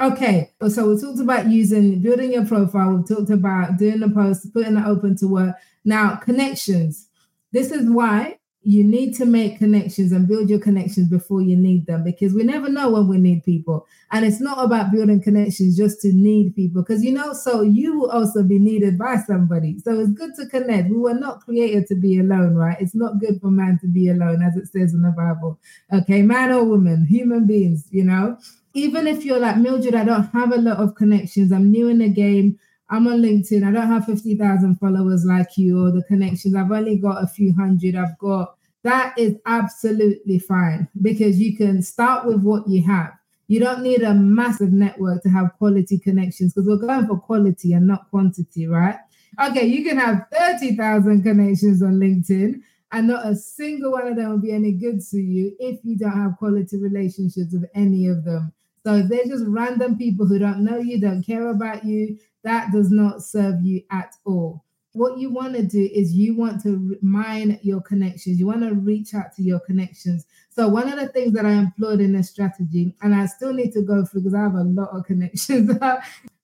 Okay, 0.00 0.50
so 0.68 0.88
we 0.88 1.00
talked 1.00 1.20
about 1.20 1.46
using 1.46 2.00
building 2.00 2.32
your 2.32 2.44
profile. 2.44 2.94
We've 2.94 3.06
talked 3.06 3.30
about 3.30 3.76
doing 3.76 4.00
the 4.00 4.10
post, 4.10 4.52
putting 4.52 4.76
it 4.76 4.84
open 4.84 5.14
to 5.18 5.28
work. 5.28 5.54
Now, 5.84 6.16
connections. 6.16 7.06
This 7.54 7.70
is 7.70 7.88
why 7.88 8.38
you 8.62 8.82
need 8.82 9.14
to 9.14 9.26
make 9.26 9.58
connections 9.58 10.10
and 10.10 10.26
build 10.26 10.50
your 10.50 10.58
connections 10.58 11.08
before 11.08 11.40
you 11.40 11.54
need 11.54 11.86
them 11.86 12.02
because 12.02 12.34
we 12.34 12.42
never 12.42 12.68
know 12.68 12.90
when 12.90 13.06
we 13.06 13.16
need 13.16 13.44
people. 13.44 13.86
And 14.10 14.24
it's 14.24 14.40
not 14.40 14.64
about 14.64 14.90
building 14.90 15.22
connections 15.22 15.76
just 15.76 16.00
to 16.00 16.12
need 16.12 16.56
people 16.56 16.82
because 16.82 17.04
you 17.04 17.12
know, 17.12 17.32
so 17.32 17.62
you 17.62 17.96
will 17.96 18.10
also 18.10 18.42
be 18.42 18.58
needed 18.58 18.98
by 18.98 19.18
somebody. 19.18 19.78
So 19.78 20.00
it's 20.00 20.10
good 20.10 20.32
to 20.40 20.46
connect. 20.46 20.90
We 20.90 20.96
were 20.96 21.14
not 21.14 21.42
created 21.42 21.86
to 21.88 21.94
be 21.94 22.18
alone, 22.18 22.56
right? 22.56 22.76
It's 22.80 22.96
not 22.96 23.20
good 23.20 23.40
for 23.40 23.52
man 23.52 23.78
to 23.82 23.86
be 23.86 24.08
alone, 24.08 24.42
as 24.42 24.56
it 24.56 24.66
says 24.66 24.92
in 24.92 25.02
the 25.02 25.10
Bible. 25.10 25.60
Okay, 25.92 26.22
man 26.22 26.50
or 26.50 26.64
woman, 26.64 27.06
human 27.06 27.46
beings, 27.46 27.86
you 27.92 28.02
know. 28.02 28.36
Even 28.72 29.06
if 29.06 29.24
you're 29.24 29.38
like 29.38 29.58
Mildred, 29.58 29.94
I 29.94 30.04
don't 30.04 30.28
have 30.32 30.50
a 30.52 30.56
lot 30.56 30.78
of 30.78 30.96
connections. 30.96 31.52
I'm 31.52 31.70
new 31.70 31.86
in 31.86 31.98
the 31.98 32.08
game. 32.08 32.58
I'm 32.90 33.06
on 33.06 33.22
LinkedIn. 33.22 33.66
I 33.66 33.70
don't 33.70 33.88
have 33.88 34.04
50,000 34.04 34.76
followers 34.76 35.24
like 35.24 35.56
you 35.56 35.84
or 35.84 35.90
the 35.90 36.02
connections. 36.04 36.54
I've 36.54 36.70
only 36.70 36.96
got 36.98 37.22
a 37.22 37.26
few 37.26 37.54
hundred. 37.54 37.96
I've 37.96 38.18
got 38.18 38.56
that 38.84 39.18
is 39.18 39.34
absolutely 39.46 40.38
fine 40.38 40.88
because 41.00 41.40
you 41.40 41.56
can 41.56 41.82
start 41.82 42.26
with 42.26 42.42
what 42.42 42.68
you 42.68 42.84
have. 42.84 43.12
You 43.48 43.60
don't 43.60 43.82
need 43.82 44.02
a 44.02 44.12
massive 44.14 44.72
network 44.72 45.22
to 45.22 45.30
have 45.30 45.54
quality 45.58 45.98
connections 45.98 46.52
because 46.52 46.68
we're 46.68 46.86
going 46.86 47.06
for 47.06 47.18
quality 47.18 47.72
and 47.72 47.86
not 47.86 48.10
quantity, 48.10 48.66
right? 48.66 48.96
Okay, 49.42 49.64
you 49.64 49.84
can 49.84 49.98
have 49.98 50.26
30,000 50.32 51.22
connections 51.22 51.82
on 51.82 51.94
LinkedIn 51.94 52.60
and 52.92 53.08
not 53.08 53.26
a 53.26 53.34
single 53.34 53.92
one 53.92 54.06
of 54.06 54.16
them 54.16 54.30
will 54.30 54.38
be 54.38 54.52
any 54.52 54.72
good 54.72 55.00
to 55.10 55.18
you 55.18 55.56
if 55.58 55.80
you 55.82 55.96
don't 55.96 56.16
have 56.16 56.36
quality 56.38 56.76
relationships 56.76 57.52
with 57.52 57.68
any 57.74 58.06
of 58.06 58.24
them. 58.24 58.52
So 58.84 58.96
if 58.96 59.08
they're 59.08 59.24
just 59.24 59.44
random 59.46 59.96
people 59.96 60.26
who 60.26 60.38
don't 60.38 60.64
know 60.64 60.78
you, 60.78 61.00
don't 61.00 61.24
care 61.24 61.48
about 61.48 61.84
you, 61.84 62.18
that 62.42 62.70
does 62.72 62.90
not 62.90 63.22
serve 63.22 63.62
you 63.62 63.82
at 63.90 64.14
all. 64.26 64.64
What 64.92 65.18
you 65.18 65.32
want 65.32 65.54
to 65.56 65.62
do 65.62 65.88
is 65.92 66.12
you 66.12 66.36
want 66.36 66.62
to 66.62 66.96
mine 67.02 67.58
your 67.62 67.80
connections. 67.80 68.38
You 68.38 68.46
want 68.46 68.62
to 68.62 68.74
reach 68.74 69.14
out 69.14 69.34
to 69.36 69.42
your 69.42 69.58
connections. 69.60 70.26
So 70.50 70.68
one 70.68 70.88
of 70.88 71.00
the 71.00 71.08
things 71.08 71.32
that 71.32 71.46
I 71.46 71.52
employed 71.52 72.00
in 72.00 72.12
this 72.12 72.30
strategy, 72.30 72.94
and 73.02 73.14
I 73.14 73.26
still 73.26 73.52
need 73.52 73.72
to 73.72 73.82
go 73.82 74.04
through 74.04 74.20
because 74.20 74.34
I 74.34 74.42
have 74.42 74.54
a 74.54 74.62
lot 74.62 74.90
of 74.90 75.04
connections. 75.04 75.76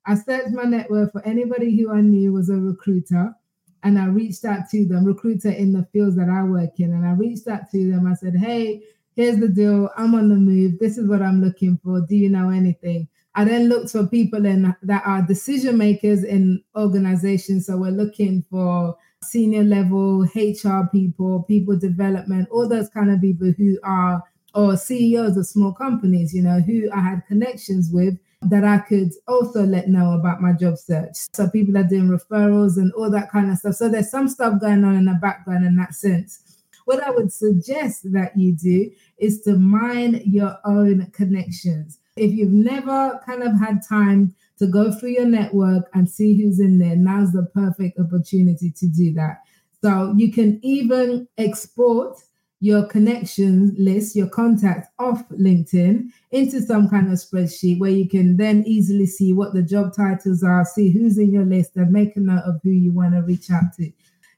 I 0.06 0.14
searched 0.14 0.50
my 0.50 0.64
network 0.64 1.12
for 1.12 1.24
anybody 1.24 1.76
who 1.76 1.92
I 1.92 2.00
knew 2.00 2.32
was 2.32 2.48
a 2.48 2.56
recruiter 2.56 3.34
and 3.82 3.98
I 3.98 4.06
reached 4.06 4.44
out 4.44 4.68
to 4.70 4.86
them, 4.86 5.04
recruiter 5.04 5.50
in 5.50 5.72
the 5.72 5.86
fields 5.92 6.16
that 6.16 6.28
I 6.28 6.42
work 6.42 6.78
in, 6.78 6.92
and 6.92 7.06
I 7.06 7.12
reached 7.12 7.48
out 7.48 7.70
to 7.70 7.90
them. 7.90 8.06
I 8.06 8.14
said, 8.14 8.36
Hey, 8.36 8.82
here's 9.14 9.38
the 9.38 9.48
deal. 9.48 9.90
I'm 9.96 10.14
on 10.14 10.28
the 10.28 10.36
move. 10.36 10.78
This 10.78 10.98
is 10.98 11.08
what 11.08 11.22
I'm 11.22 11.42
looking 11.42 11.78
for. 11.82 12.00
Do 12.00 12.16
you 12.16 12.28
know 12.28 12.50
anything? 12.50 13.08
I 13.34 13.44
then 13.44 13.68
looked 13.68 13.90
for 13.90 14.06
people 14.06 14.44
in 14.44 14.74
that 14.82 15.02
are 15.06 15.22
decision 15.22 15.78
makers 15.78 16.24
in 16.24 16.62
organizations. 16.76 17.66
So 17.66 17.76
we're 17.76 17.90
looking 17.90 18.44
for 18.50 18.96
senior 19.22 19.62
level 19.62 20.26
HR 20.34 20.88
people, 20.90 21.44
people 21.44 21.78
development, 21.78 22.48
all 22.50 22.68
those 22.68 22.88
kind 22.88 23.10
of 23.10 23.20
people 23.20 23.52
who 23.56 23.78
are 23.84 24.22
or 24.54 24.76
CEOs 24.76 25.36
of 25.36 25.46
small 25.46 25.72
companies, 25.72 26.34
you 26.34 26.42
know, 26.42 26.60
who 26.60 26.90
I 26.92 27.00
had 27.00 27.26
connections 27.26 27.90
with 27.92 28.18
that 28.42 28.64
I 28.64 28.78
could 28.78 29.12
also 29.28 29.64
let 29.64 29.88
know 29.88 30.12
about 30.12 30.40
my 30.40 30.52
job 30.52 30.78
search. 30.78 31.16
So 31.32 31.48
people 31.50 31.76
are 31.76 31.84
doing 31.84 32.08
referrals 32.08 32.76
and 32.76 32.92
all 32.94 33.10
that 33.10 33.30
kind 33.30 33.50
of 33.50 33.58
stuff. 33.58 33.74
So 33.74 33.88
there's 33.88 34.10
some 34.10 34.28
stuff 34.28 34.60
going 34.60 34.82
on 34.84 34.96
in 34.96 35.04
the 35.04 35.18
background 35.20 35.66
in 35.66 35.76
that 35.76 35.94
sense. 35.94 36.49
What 36.90 37.04
I 37.04 37.10
would 37.10 37.32
suggest 37.32 38.12
that 38.12 38.36
you 38.36 38.52
do 38.52 38.90
is 39.16 39.42
to 39.42 39.54
mine 39.54 40.22
your 40.24 40.58
own 40.64 41.08
connections. 41.12 41.98
If 42.16 42.32
you've 42.32 42.50
never 42.50 43.20
kind 43.24 43.44
of 43.44 43.56
had 43.60 43.86
time 43.88 44.34
to 44.58 44.66
go 44.66 44.90
through 44.90 45.10
your 45.10 45.26
network 45.26 45.88
and 45.94 46.10
see 46.10 46.34
who's 46.34 46.58
in 46.58 46.80
there, 46.80 46.96
now's 46.96 47.30
the 47.30 47.44
perfect 47.54 48.00
opportunity 48.00 48.72
to 48.72 48.88
do 48.88 49.14
that. 49.14 49.36
So 49.80 50.12
you 50.16 50.32
can 50.32 50.58
even 50.64 51.28
export 51.38 52.18
your 52.58 52.84
connections 52.86 53.72
list, 53.78 54.16
your 54.16 54.28
contacts 54.28 54.88
off 54.98 55.22
LinkedIn 55.28 56.08
into 56.32 56.60
some 56.60 56.88
kind 56.88 57.06
of 57.06 57.20
spreadsheet 57.20 57.78
where 57.78 57.92
you 57.92 58.08
can 58.08 58.36
then 58.36 58.64
easily 58.66 59.06
see 59.06 59.32
what 59.32 59.52
the 59.54 59.62
job 59.62 59.94
titles 59.94 60.42
are, 60.42 60.64
see 60.64 60.90
who's 60.90 61.18
in 61.18 61.32
your 61.32 61.44
list, 61.46 61.76
and 61.76 61.92
make 61.92 62.16
a 62.16 62.20
note 62.20 62.42
of 62.44 62.60
who 62.64 62.70
you 62.70 62.92
want 62.92 63.14
to 63.14 63.22
reach 63.22 63.48
out 63.48 63.72
to. 63.76 63.92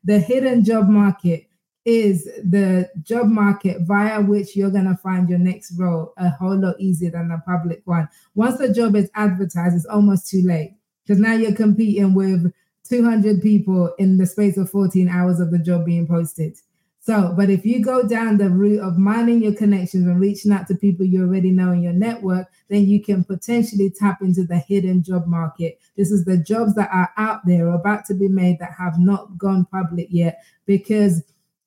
The 0.04 0.18
hidden 0.18 0.64
job 0.64 0.90
market 0.90 1.46
is 1.84 2.24
the 2.44 2.88
job 3.02 3.26
market 3.26 3.82
via 3.82 4.20
which 4.20 4.54
you're 4.54 4.70
going 4.70 4.88
to 4.88 4.96
find 4.96 5.28
your 5.28 5.38
next 5.38 5.72
role 5.78 6.12
a 6.16 6.30
whole 6.30 6.58
lot 6.58 6.78
easier 6.78 7.10
than 7.10 7.28
the 7.28 7.42
public 7.44 7.82
one. 7.84 8.08
Once 8.34 8.58
the 8.58 8.72
job 8.72 8.94
is 8.94 9.10
advertised, 9.14 9.74
it's 9.74 9.86
almost 9.86 10.28
too 10.28 10.42
late 10.44 10.74
because 11.04 11.20
now 11.20 11.34
you're 11.34 11.54
competing 11.54 12.14
with 12.14 12.52
200 12.88 13.42
people 13.42 13.92
in 13.98 14.18
the 14.18 14.26
space 14.26 14.56
of 14.56 14.70
14 14.70 15.08
hours 15.08 15.40
of 15.40 15.50
the 15.50 15.58
job 15.58 15.84
being 15.84 16.06
posted. 16.06 16.56
So, 17.00 17.34
but 17.36 17.50
if 17.50 17.66
you 17.66 17.82
go 17.82 18.06
down 18.06 18.36
the 18.36 18.48
route 18.48 18.78
of 18.78 18.96
mining 18.96 19.42
your 19.42 19.54
connections 19.54 20.06
and 20.06 20.20
reaching 20.20 20.52
out 20.52 20.68
to 20.68 20.76
people 20.76 21.04
you 21.04 21.22
already 21.22 21.50
know 21.50 21.72
in 21.72 21.82
your 21.82 21.92
network, 21.92 22.46
then 22.68 22.86
you 22.86 23.02
can 23.02 23.24
potentially 23.24 23.90
tap 23.90 24.22
into 24.22 24.44
the 24.44 24.58
hidden 24.58 25.02
job 25.02 25.26
market. 25.26 25.80
This 25.96 26.12
is 26.12 26.24
the 26.24 26.36
jobs 26.36 26.76
that 26.76 26.90
are 26.92 27.10
out 27.16 27.40
there 27.44 27.68
about 27.70 28.04
to 28.04 28.14
be 28.14 28.28
made 28.28 28.60
that 28.60 28.74
have 28.78 29.00
not 29.00 29.36
gone 29.36 29.64
public 29.64 30.06
yet 30.10 30.44
because 30.64 31.24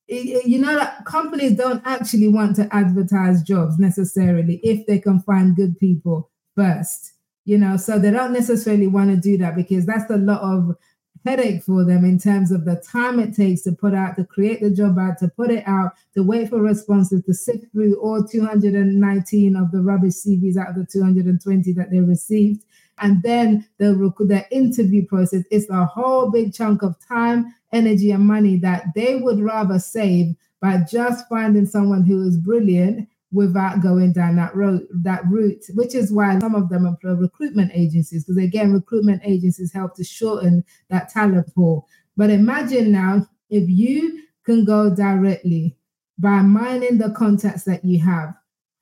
you 0.08 0.60
know 0.60 0.76
that 0.76 1.04
companies 1.06 1.58
don't 1.58 1.82
actually 1.86 2.28
want 2.28 2.56
to 2.56 2.68
advertise 2.72 3.41
jobs 3.41 3.80
necessarily 3.80 4.60
if 4.63 4.86
they 4.86 5.00
can 5.00 5.20
find 5.22 5.56
good 5.56 5.80
people 5.80 6.30
first 6.56 7.15
you 7.46 7.58
know? 7.58 7.78
So 7.78 7.98
they 7.98 8.12
don't 8.12 8.34
necessarily 8.34 8.88
want 8.88 9.12
to 9.12 9.18
do 9.18 9.38
that 9.38 9.56
because 9.56 9.86
that's 9.86 10.10
a 10.10 10.18
lot 10.18 10.41
of 10.41 10.76
headache 11.24 11.63
for 11.63 11.84
them 11.84 12.06
in 12.06 12.20
terms 12.20 12.52
of 12.52 12.65
the 12.65 12.76
time 12.76 13.20
it 13.20 13.36
takes 13.36 13.62
to 13.63 13.72
put 13.72 13.96
out 13.96 14.15
to 14.15 14.24
create 14.24 14.62
the 14.62 14.70
job 14.70 15.00
ad 15.00 15.18
to 15.18 15.28
put 15.28 15.50
it 15.50 15.63
out 15.65 15.94
to 16.13 16.22
wait 16.22 16.50
for 16.50 16.62
responses 16.62 17.24
to 17.24 17.34
sift 17.34 17.65
through 17.72 17.96
all 17.96 18.24
219 18.24 19.56
of 19.56 19.72
the 19.72 19.82
rubbish 19.82 20.13
cvs 20.13 20.56
out 20.56 20.70
of 20.70 20.76
the 20.76 20.86
220 20.86 21.74
that 21.74 21.89
they 21.89 22.00
received. 22.00 22.63
And 23.00 23.24
then 23.24 23.68
the 23.80 23.94
the 24.20 24.46
interview 24.52 25.06
process 25.08 25.44
is 25.52 25.68
a 25.70 25.86
whole 25.86 26.30
big 26.30 26.54
chunk 26.54 26.84
of 26.84 26.96
time 27.08 27.54
energy 27.76 28.12
and 28.12 28.26
money 28.26 28.58
that 28.58 28.86
they 28.96 29.16
would 29.16 29.40
rather 29.40 29.78
save 29.78 30.36
by 30.62 30.78
just 30.90 31.28
finding 31.28 31.66
someone 31.66 32.04
who 32.04 32.26
is 32.28 32.38
brilliant 32.38 33.08
without 33.32 33.82
going 33.82 34.14
down 34.14 34.38
that 34.38 34.56
road 34.56 34.88
that 34.92 35.22
route 35.28 35.64
which 35.74 35.94
is 35.94 36.12
why 36.12 36.40
some 36.40 36.56
of 36.56 36.70
them 36.70 36.86
employ 36.86 37.12
recruitment 37.12 37.70
agencies 37.74 38.24
because 38.24 38.42
again 38.42 38.72
recruitment 38.72 39.22
agencies 39.26 39.74
help 39.74 39.94
to 39.96 40.04
shorten 40.04 40.64
that 40.90 41.10
talent 41.10 41.54
pool. 41.54 41.86
But 42.16 42.30
imagine 42.30 42.92
now 42.92 43.28
if 43.50 43.70
you 43.70 44.24
can 44.46 44.64
go 44.64 44.96
directly 44.96 45.76
by 46.18 46.42
mining 46.42 46.98
the 46.98 47.10
contacts 47.10 47.66
that 47.66 47.84
you 47.84 48.00
have 48.00 48.34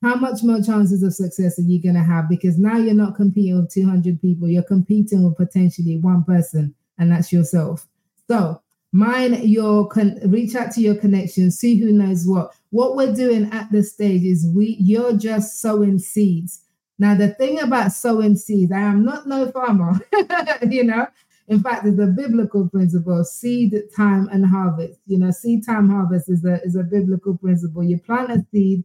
how 0.04 0.14
much 0.16 0.42
more 0.42 0.60
chances 0.60 1.02
of 1.02 1.14
success 1.14 1.58
are 1.58 1.62
you 1.62 1.82
going 1.82 1.94
to 1.94 2.02
have? 2.02 2.28
Because 2.28 2.58
now 2.58 2.76
you're 2.76 2.94
not 2.94 3.16
competing 3.16 3.58
with 3.58 3.72
200 3.72 4.20
people 4.20 4.46
you're 4.48 4.62
competing 4.62 5.24
with 5.24 5.36
potentially 5.36 5.98
one 5.98 6.22
person 6.22 6.74
and 6.98 7.10
that's 7.10 7.32
yourself. 7.32 7.86
So 8.28 8.60
mine 8.94 9.36
your 9.42 9.88
con- 9.88 10.20
reach 10.26 10.54
out 10.54 10.70
to 10.70 10.80
your 10.80 10.94
connections 10.94 11.58
see 11.58 11.76
who 11.76 11.92
knows 11.92 12.24
what. 12.26 12.54
What 12.70 12.94
we're 12.94 13.12
doing 13.12 13.50
at 13.52 13.70
this 13.72 13.92
stage 13.92 14.22
is 14.22 14.48
we 14.54 14.76
you're 14.78 15.16
just 15.16 15.60
sowing 15.60 15.98
seeds. 15.98 16.62
Now 17.00 17.16
the 17.16 17.28
thing 17.34 17.58
about 17.58 17.90
sowing 17.90 18.36
seeds 18.36 18.70
i 18.70 18.78
am 18.78 19.04
not 19.04 19.26
no 19.26 19.50
farmer 19.50 20.00
you 20.70 20.84
know. 20.84 21.08
In 21.48 21.60
fact 21.60 21.84
it's 21.84 21.98
a 21.98 22.06
biblical 22.06 22.68
principle 22.68 23.24
seed 23.24 23.74
time 23.96 24.28
and 24.32 24.46
harvest. 24.46 25.00
You 25.06 25.18
know 25.18 25.32
seed 25.32 25.66
time 25.66 25.90
harvest 25.90 26.30
is 26.30 26.44
a 26.44 26.62
is 26.62 26.76
a 26.76 26.84
biblical 26.84 27.36
principle. 27.36 27.82
You 27.82 27.98
plant 27.98 28.30
a 28.30 28.46
seed 28.52 28.84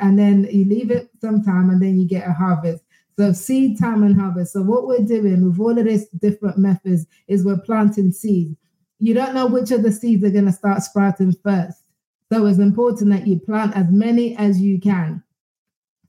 and 0.00 0.16
then 0.16 0.44
you 0.52 0.66
leave 0.66 0.92
it 0.92 1.10
some 1.20 1.42
time 1.42 1.70
and 1.70 1.82
then 1.82 1.98
you 1.98 2.06
get 2.06 2.28
a 2.28 2.32
harvest. 2.32 2.84
So 3.18 3.32
seed 3.32 3.80
time 3.80 4.04
and 4.04 4.14
harvest. 4.14 4.52
So 4.52 4.62
what 4.62 4.86
we're 4.86 5.04
doing 5.04 5.44
with 5.44 5.58
all 5.58 5.76
of 5.76 5.84
these 5.84 6.06
different 6.10 6.58
methods 6.58 7.06
is 7.26 7.44
we're 7.44 7.58
planting 7.58 8.12
seeds 8.12 8.56
you 8.98 9.14
don't 9.14 9.34
know 9.34 9.46
which 9.46 9.70
of 9.70 9.82
the 9.82 9.92
seeds 9.92 10.24
are 10.24 10.30
going 10.30 10.46
to 10.46 10.52
start 10.52 10.82
sprouting 10.82 11.34
first. 11.42 11.78
So 12.32 12.46
it's 12.46 12.58
important 12.58 13.10
that 13.10 13.26
you 13.26 13.38
plant 13.38 13.76
as 13.76 13.86
many 13.90 14.36
as 14.36 14.60
you 14.60 14.80
can. 14.80 15.22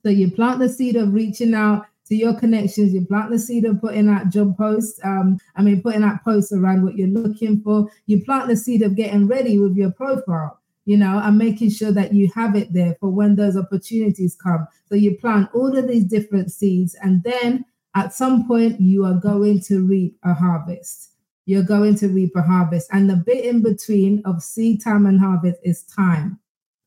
So 0.04 0.10
you 0.10 0.32
plant 0.32 0.60
the 0.60 0.70
seed 0.70 0.96
of 0.96 1.14
reaching 1.14 1.54
out 1.54 1.86
to 2.08 2.16
your 2.16 2.38
connections. 2.38 2.94
You 2.94 3.06
plant 3.06 3.32
the 3.32 3.40
seed 3.40 3.66
of 3.66 3.80
putting 3.80 4.10
out 4.10 4.30
job 4.30 4.58
posts. 4.58 5.00
Um, 5.04 5.38
I 5.56 5.62
mean, 5.62 5.82
putting 5.82 6.04
out 6.04 6.24
posts 6.24 6.52
around 6.52 6.84
what 6.84 6.98
you're 6.98 7.08
looking 7.08 7.62
for. 7.62 7.90
You 8.08 8.24
plant 8.24 8.48
the 8.48 8.58
seed 8.58 8.82
of 8.82 8.96
getting 8.96 9.28
ready 9.28 9.60
with 9.60 9.76
your 9.76 9.92
profile, 9.92 10.60
you 10.86 10.98
know, 10.98 11.20
and 11.24 11.38
making 11.38 11.70
sure 11.70 11.92
that 11.92 12.14
you 12.14 12.30
have 12.36 12.56
it 12.56 12.74
there 12.74 12.96
for 13.00 13.10
when 13.10 13.36
those 13.36 13.56
opportunities 13.56 14.36
come. 14.36 14.68
So 14.88 14.96
you 14.96 15.18
plant 15.18 15.50
all 15.54 15.78
of 15.78 15.88
these 15.88 16.06
different 16.06 16.52
seeds, 16.52 16.96
and 17.02 17.24
then 17.24 17.66
at 17.96 18.14
some 18.14 18.48
point 18.48 18.82
you 18.82 19.06
are 19.06 19.14
going 19.16 19.62
to 19.62 19.86
reap 19.86 20.18
a 20.24 20.34
harvest 20.34 21.09
you're 21.50 21.64
going 21.64 21.95
to 21.95 22.08
reap 22.10 22.36
a 22.36 22.43
harvest. 22.43 22.88
And 22.91 23.10
the 23.10 23.16
bit 23.16 23.43
in 23.43 23.64
between 23.64 24.22
of 24.24 24.43
seed 24.43 24.84
time 24.84 25.08
and 25.08 25.20
harvest 25.20 25.60
is 25.64 25.82
time. 25.82 26.39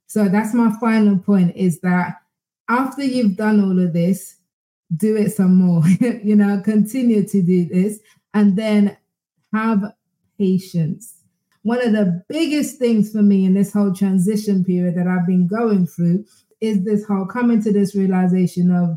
So 0.06 0.28
that's 0.28 0.54
my 0.54 0.70
final 0.78 1.18
point 1.18 1.56
is 1.56 1.80
that 1.80 2.18
after 2.68 3.02
you've 3.02 3.36
done 3.36 3.60
all 3.60 3.84
of 3.84 3.92
this, 3.92 4.36
do 4.96 5.16
it 5.16 5.30
some 5.30 5.56
more. 5.56 5.82
you 6.00 6.36
know, 6.36 6.60
continue 6.64 7.26
to 7.26 7.42
do 7.42 7.66
this 7.66 7.98
and 8.34 8.56
then 8.56 8.96
have 9.52 9.82
patience. 10.38 11.16
One 11.62 11.84
of 11.84 11.90
the 11.90 12.22
biggest 12.28 12.78
things 12.78 13.10
for 13.10 13.22
me 13.22 13.44
in 13.44 13.54
this 13.54 13.72
whole 13.72 13.92
transition 13.92 14.64
period 14.64 14.94
that 14.94 15.08
I've 15.08 15.26
been 15.26 15.48
going 15.48 15.88
through 15.88 16.24
is 16.60 16.84
this 16.84 17.04
whole 17.04 17.26
coming 17.26 17.60
to 17.64 17.72
this 17.72 17.96
realization 17.96 18.70
of 18.70 18.96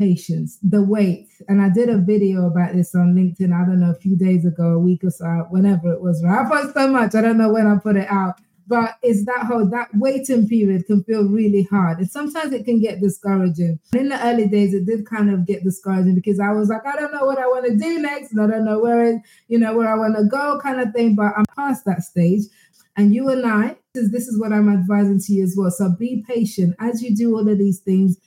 patience, 0.00 0.58
the 0.62 0.82
wait. 0.82 1.28
And 1.46 1.60
I 1.60 1.68
did 1.68 1.90
a 1.90 1.98
video 1.98 2.46
about 2.46 2.74
this 2.74 2.94
on 2.94 3.14
LinkedIn, 3.14 3.52
I 3.52 3.66
don't 3.66 3.80
know, 3.80 3.92
a 3.92 4.00
few 4.00 4.16
days 4.16 4.46
ago, 4.46 4.72
a 4.72 4.78
week 4.78 5.04
or 5.04 5.10
so, 5.10 5.46
whenever 5.50 5.92
it 5.92 6.00
was. 6.00 6.24
Right? 6.24 6.44
I 6.44 6.48
post 6.48 6.74
so 6.74 6.88
much, 6.88 7.14
I 7.14 7.20
don't 7.20 7.38
know 7.38 7.52
when 7.52 7.66
I 7.66 7.76
put 7.78 7.96
it 7.96 8.10
out. 8.10 8.40
But 8.66 8.94
it's 9.02 9.24
that 9.24 9.46
whole 9.46 9.68
that 9.70 9.88
waiting 9.94 10.48
period 10.48 10.86
can 10.86 11.02
feel 11.02 11.24
really 11.24 11.66
hard. 11.72 11.98
And 11.98 12.08
sometimes 12.08 12.52
it 12.52 12.64
can 12.64 12.80
get 12.80 13.00
discouraging. 13.00 13.80
In 13.92 14.10
the 14.10 14.24
early 14.24 14.46
days, 14.46 14.72
it 14.72 14.86
did 14.86 15.06
kind 15.06 15.28
of 15.28 15.44
get 15.44 15.64
discouraging 15.64 16.14
because 16.14 16.38
I 16.38 16.52
was 16.52 16.68
like, 16.68 16.86
I 16.86 16.94
don't 16.94 17.12
know 17.12 17.26
what 17.26 17.38
I 17.38 17.48
want 17.48 17.66
to 17.66 17.76
do 17.76 17.98
next, 17.98 18.32
and 18.32 18.40
I 18.40 18.46
don't 18.46 18.64
know 18.64 18.78
where 18.78 19.04
it, 19.04 19.22
you 19.48 19.58
know, 19.58 19.76
where 19.76 19.92
I 19.92 19.96
want 19.96 20.16
to 20.16 20.24
go, 20.24 20.60
kind 20.62 20.80
of 20.80 20.92
thing. 20.92 21.16
But 21.16 21.32
I'm 21.36 21.46
past 21.56 21.84
that 21.86 22.04
stage. 22.04 22.42
And 22.96 23.12
you 23.12 23.28
and 23.28 23.44
I, 23.44 23.76
this 23.94 24.28
is 24.28 24.38
what 24.38 24.52
I'm 24.52 24.72
advising 24.72 25.18
to 25.18 25.32
you 25.32 25.42
as 25.42 25.54
well. 25.58 25.70
So 25.72 25.90
be 25.98 26.24
patient 26.28 26.76
as 26.78 27.02
you 27.02 27.14
do 27.14 27.34
all 27.34 27.48
of 27.48 27.58
these 27.58 27.80
things 27.80 28.18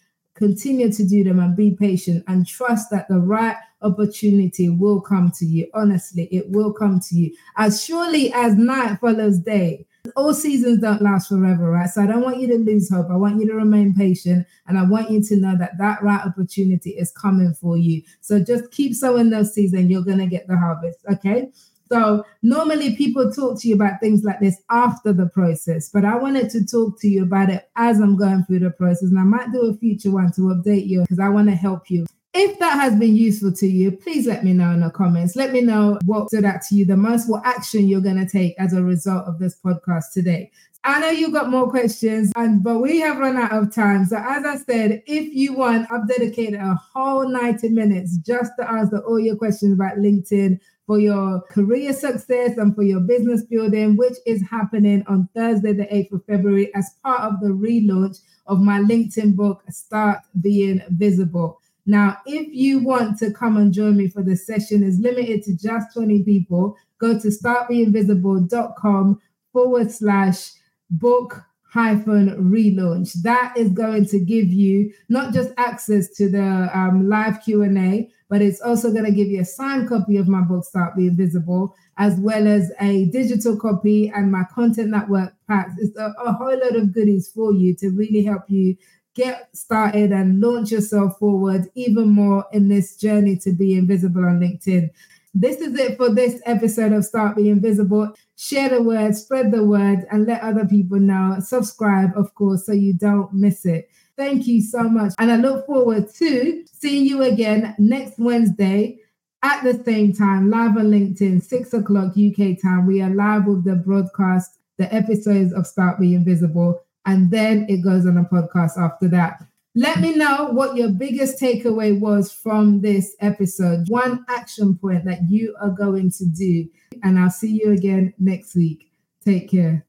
continue 0.43 0.91
to 0.91 1.07
do 1.07 1.23
them 1.23 1.39
and 1.39 1.55
be 1.55 1.71
patient 1.71 2.21
and 2.27 2.45
trust 2.45 2.89
that 2.91 3.07
the 3.07 3.17
right 3.17 3.55
opportunity 3.81 4.67
will 4.67 4.99
come 4.99 5.31
to 5.31 5.45
you. 5.45 5.69
Honestly, 5.73 6.27
it 6.33 6.49
will 6.49 6.73
come 6.73 6.99
to 6.99 7.15
you. 7.15 7.33
As 7.55 7.81
surely 7.81 8.33
as 8.33 8.55
night 8.55 8.99
follows 8.99 9.39
day, 9.39 9.85
all 10.17 10.33
seasons 10.33 10.81
don't 10.81 11.01
last 11.01 11.29
forever, 11.29 11.71
right? 11.71 11.89
So 11.89 12.01
I 12.01 12.07
don't 12.07 12.23
want 12.23 12.41
you 12.41 12.47
to 12.47 12.57
lose 12.57 12.91
hope. 12.91 13.07
I 13.09 13.15
want 13.15 13.39
you 13.39 13.47
to 13.47 13.55
remain 13.55 13.93
patient 13.93 14.45
and 14.67 14.77
I 14.77 14.83
want 14.83 15.09
you 15.09 15.23
to 15.23 15.37
know 15.37 15.57
that 15.57 15.77
that 15.77 16.03
right 16.03 16.25
opportunity 16.25 16.89
is 16.89 17.09
coming 17.11 17.53
for 17.53 17.77
you. 17.77 18.01
So 18.19 18.43
just 18.43 18.69
keep 18.71 18.95
sowing 18.95 19.29
those 19.29 19.53
seeds 19.53 19.71
and 19.71 19.89
you're 19.89 20.03
going 20.03 20.17
to 20.17 20.27
get 20.27 20.47
the 20.47 20.57
harvest, 20.57 20.99
okay? 21.09 21.51
So 21.93 22.25
normally 22.41 22.95
people 22.95 23.31
talk 23.31 23.61
to 23.61 23.67
you 23.67 23.75
about 23.75 23.99
things 23.99 24.23
like 24.23 24.39
this 24.39 24.59
after 24.71 25.13
the 25.13 25.27
process, 25.27 25.89
but 25.89 26.03
I 26.03 26.15
wanted 26.15 26.49
to 26.49 26.65
talk 26.65 26.99
to 27.01 27.07
you 27.07 27.21
about 27.21 27.51
it 27.51 27.69
as 27.75 27.99
I'm 27.99 28.17
going 28.17 28.45
through 28.45 28.59
the 28.59 28.71
process. 28.71 29.11
And 29.11 29.19
I 29.19 29.23
might 29.23 29.51
do 29.51 29.69
a 29.69 29.77
future 29.77 30.09
one 30.09 30.31
to 30.31 30.41
update 30.41 30.87
you 30.87 31.01
because 31.01 31.19
I 31.19 31.29
want 31.29 31.49
to 31.49 31.55
help 31.55 31.91
you. 31.91 32.07
If 32.33 32.57
that 32.57 32.79
has 32.79 32.95
been 32.95 33.15
useful 33.15 33.51
to 33.53 33.67
you, 33.67 33.91
please 33.91 34.25
let 34.25 34.43
me 34.43 34.53
know 34.53 34.71
in 34.71 34.79
the 34.79 34.89
comments. 34.89 35.35
Let 35.35 35.51
me 35.51 35.61
know 35.61 35.99
what 36.05 36.29
stood 36.29 36.45
out 36.45 36.63
to 36.63 36.75
you 36.75 36.83
the 36.83 36.97
most, 36.97 37.29
what 37.29 37.45
action 37.45 37.87
you're 37.87 38.01
going 38.01 38.17
to 38.17 38.27
take 38.27 38.55
as 38.57 38.73
a 38.73 38.81
result 38.81 39.27
of 39.27 39.37
this 39.37 39.55
podcast 39.63 40.13
today. 40.13 40.49
I 40.85 40.99
know 40.99 41.11
you 41.11 41.31
got 41.31 41.49
more 41.49 41.69
questions, 41.69 42.33
and 42.35 42.61
but 42.61 42.79
we 42.79 42.99
have 42.99 43.17
run 43.17 43.37
out 43.37 43.53
of 43.53 43.73
time. 43.73 44.05
So 44.05 44.17
as 44.17 44.43
I 44.43 44.57
said, 44.57 45.01
if 45.05 45.33
you 45.33 45.53
want, 45.53 45.89
I've 45.89 46.09
dedicated 46.09 46.59
a 46.59 46.73
whole 46.73 47.29
90 47.29 47.69
minutes 47.69 48.17
just 48.17 48.51
to 48.59 48.69
answer 48.69 48.97
all 48.97 49.17
your 49.17 49.37
questions 49.37 49.73
about 49.73 49.97
LinkedIn, 49.97 50.59
for 50.85 50.99
your 50.99 51.41
career 51.49 51.93
success 51.93 52.57
and 52.57 52.75
for 52.75 52.83
your 52.83 52.99
business 52.99 53.43
building, 53.43 53.95
which 53.95 54.15
is 54.25 54.41
happening 54.49 55.03
on 55.07 55.29
Thursday, 55.35 55.73
the 55.73 55.85
8th 55.85 56.11
of 56.11 56.25
February, 56.25 56.73
as 56.75 56.95
part 57.03 57.21
of 57.21 57.39
the 57.39 57.47
relaunch 57.47 58.19
of 58.47 58.59
my 58.59 58.79
LinkedIn 58.79 59.35
book, 59.35 59.63
Start 59.69 60.19
Being 60.41 60.81
Visible. 60.89 61.59
Now, 61.85 62.17
if 62.25 62.47
you 62.53 62.79
want 62.79 63.17
to 63.19 63.31
come 63.31 63.57
and 63.57 63.73
join 63.73 63.97
me 63.97 64.09
for 64.09 64.23
the 64.23 64.35
session, 64.35 64.83
is 64.83 64.99
limited 64.99 65.43
to 65.43 65.57
just 65.57 65.93
20 65.93 66.23
people. 66.23 66.77
Go 66.97 67.19
to 67.19 67.27
startbeingvisible.com 67.27 69.21
forward 69.51 69.91
slash 69.91 70.51
book 70.89 71.43
hyphen 71.73 72.29
relaunch. 72.51 73.13
That 73.23 73.55
is 73.57 73.69
going 73.71 74.05
to 74.07 74.19
give 74.19 74.49
you 74.49 74.93
not 75.09 75.33
just 75.33 75.51
access 75.57 76.07
to 76.17 76.29
the 76.29 76.69
um, 76.71 77.09
live 77.09 77.43
Q&A, 77.43 78.11
but 78.29 78.43
it's 78.43 78.61
also 78.61 78.91
going 78.91 79.05
to 79.05 79.11
give 79.11 79.27
you 79.27 79.41
a 79.41 79.45
signed 79.45 79.89
copy 79.89 80.17
of 80.17 80.27
my 80.27 80.41
book, 80.41 80.65
Start 80.65 80.95
Being 80.95 81.17
Visible, 81.17 81.75
as 81.97 82.19
well 82.19 82.47
as 82.47 82.71
a 82.79 83.05
digital 83.05 83.57
copy 83.57 84.11
and 84.13 84.31
my 84.31 84.43
content 84.53 84.89
network 84.89 85.33
packs. 85.47 85.73
It's 85.79 85.97
a, 85.97 86.13
a 86.23 86.33
whole 86.33 86.59
lot 86.59 86.75
of 86.75 86.93
goodies 86.93 87.31
for 87.33 87.51
you 87.51 87.75
to 87.77 87.89
really 87.89 88.23
help 88.23 88.43
you 88.49 88.77
get 89.15 89.49
started 89.55 90.11
and 90.11 90.39
launch 90.41 90.71
yourself 90.71 91.17
forward 91.17 91.71
even 91.73 92.09
more 92.09 92.45
in 92.51 92.69
this 92.69 92.97
journey 92.97 93.35
to 93.37 93.51
be 93.51 93.73
invisible 93.73 94.25
on 94.25 94.39
LinkedIn. 94.39 94.91
This 95.35 95.57
is 95.57 95.77
it 95.79 95.97
for 95.97 96.13
this 96.13 96.39
episode 96.45 96.93
of 96.93 97.03
Start 97.03 97.35
Being 97.35 97.59
Visible. 97.59 98.13
Share 98.35 98.69
the 98.69 98.81
word, 98.81 99.15
spread 99.15 99.51
the 99.51 99.63
word, 99.63 100.05
and 100.11 100.25
let 100.25 100.41
other 100.41 100.65
people 100.65 100.99
know. 100.99 101.37
Subscribe, 101.39 102.17
of 102.17 102.33
course, 102.35 102.65
so 102.65 102.71
you 102.71 102.93
don't 102.93 103.33
miss 103.33 103.65
it. 103.65 103.89
Thank 104.17 104.47
you 104.47 104.61
so 104.61 104.83
much. 104.83 105.13
And 105.19 105.31
I 105.31 105.37
look 105.37 105.65
forward 105.65 106.13
to 106.15 106.65
seeing 106.71 107.05
you 107.05 107.23
again 107.23 107.75
next 107.77 108.19
Wednesday 108.19 108.99
at 109.43 109.61
the 109.63 109.83
same 109.83 110.13
time, 110.13 110.49
live 110.49 110.77
on 110.77 110.85
LinkedIn, 110.85 111.43
six 111.43 111.73
o'clock 111.73 112.13
UK 112.17 112.61
time. 112.61 112.85
We 112.85 113.01
are 113.01 113.09
live 113.09 113.45
with 113.45 113.65
the 113.65 113.75
broadcast, 113.75 114.57
the 114.77 114.93
episodes 114.93 115.51
of 115.51 115.67
Start 115.67 115.99
Being 115.99 116.23
Visible, 116.23 116.81
and 117.05 117.29
then 117.29 117.65
it 117.67 117.83
goes 117.83 118.05
on 118.05 118.17
a 118.17 118.23
podcast 118.23 118.77
after 118.77 119.09
that. 119.09 119.43
Let 119.75 120.01
me 120.01 120.15
know 120.15 120.49
what 120.51 120.77
your 120.77 120.89
biggest 120.89 121.41
takeaway 121.41 121.99
was 121.99 122.31
from 122.31 122.81
this 122.81 123.15
episode. 123.19 123.89
One 123.89 124.23
action 124.29 124.75
point 124.77 125.03
that 125.05 125.27
you 125.31 125.55
are 125.59 125.71
going 125.71 126.11
to 126.11 126.25
do. 126.27 126.69
And 127.01 127.17
I'll 127.17 127.31
see 127.31 127.59
you 127.59 127.71
again 127.71 128.13
next 128.19 128.53
week. 128.53 128.91
Take 129.25 129.49
care. 129.49 129.83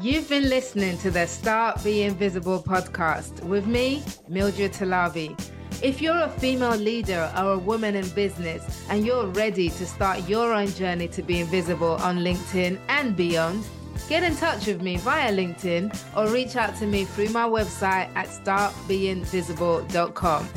You've 0.00 0.28
been 0.28 0.48
listening 0.48 0.96
to 0.98 1.10
the 1.10 1.26
Start 1.26 1.82
Being 1.82 2.14
Visible 2.14 2.62
podcast 2.62 3.42
with 3.42 3.66
me, 3.66 4.04
Mildred 4.28 4.72
Talabi. 4.72 5.36
If 5.82 6.02
you're 6.02 6.18
a 6.18 6.28
female 6.28 6.76
leader 6.76 7.32
or 7.36 7.52
a 7.52 7.58
woman 7.58 7.94
in 7.96 8.06
business 8.10 8.84
and 8.90 9.06
you're 9.06 9.26
ready 9.26 9.70
to 9.70 9.86
start 9.86 10.28
your 10.28 10.52
own 10.52 10.68
journey 10.68 11.08
to 11.08 11.22
being 11.22 11.46
visible 11.46 11.92
on 11.92 12.18
LinkedIn 12.18 12.78
and 12.88 13.16
beyond, 13.16 13.64
get 14.08 14.22
in 14.22 14.36
touch 14.36 14.66
with 14.66 14.82
me 14.82 14.98
via 14.98 15.32
LinkedIn 15.32 15.96
or 16.16 16.28
reach 16.30 16.56
out 16.56 16.76
to 16.76 16.86
me 16.86 17.04
through 17.04 17.30
my 17.30 17.48
website 17.48 18.14
at 18.14 18.28
startbeingvisible.com. 18.28 20.48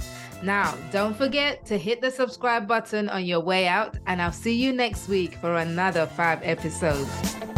Now, 0.43 0.75
don't 0.91 1.15
forget 1.15 1.65
to 1.67 1.77
hit 1.77 2.01
the 2.01 2.11
subscribe 2.11 2.67
button 2.67 3.07
on 3.07 3.23
your 3.23 3.39
way 3.39 3.65
out, 3.65 3.97
and 4.07 4.21
I'll 4.21 4.33
see 4.33 4.53
you 4.53 4.73
next 4.73 5.07
week 5.07 5.35
for 5.35 5.55
another 5.55 6.05
five 6.05 6.41
episodes. 6.43 7.52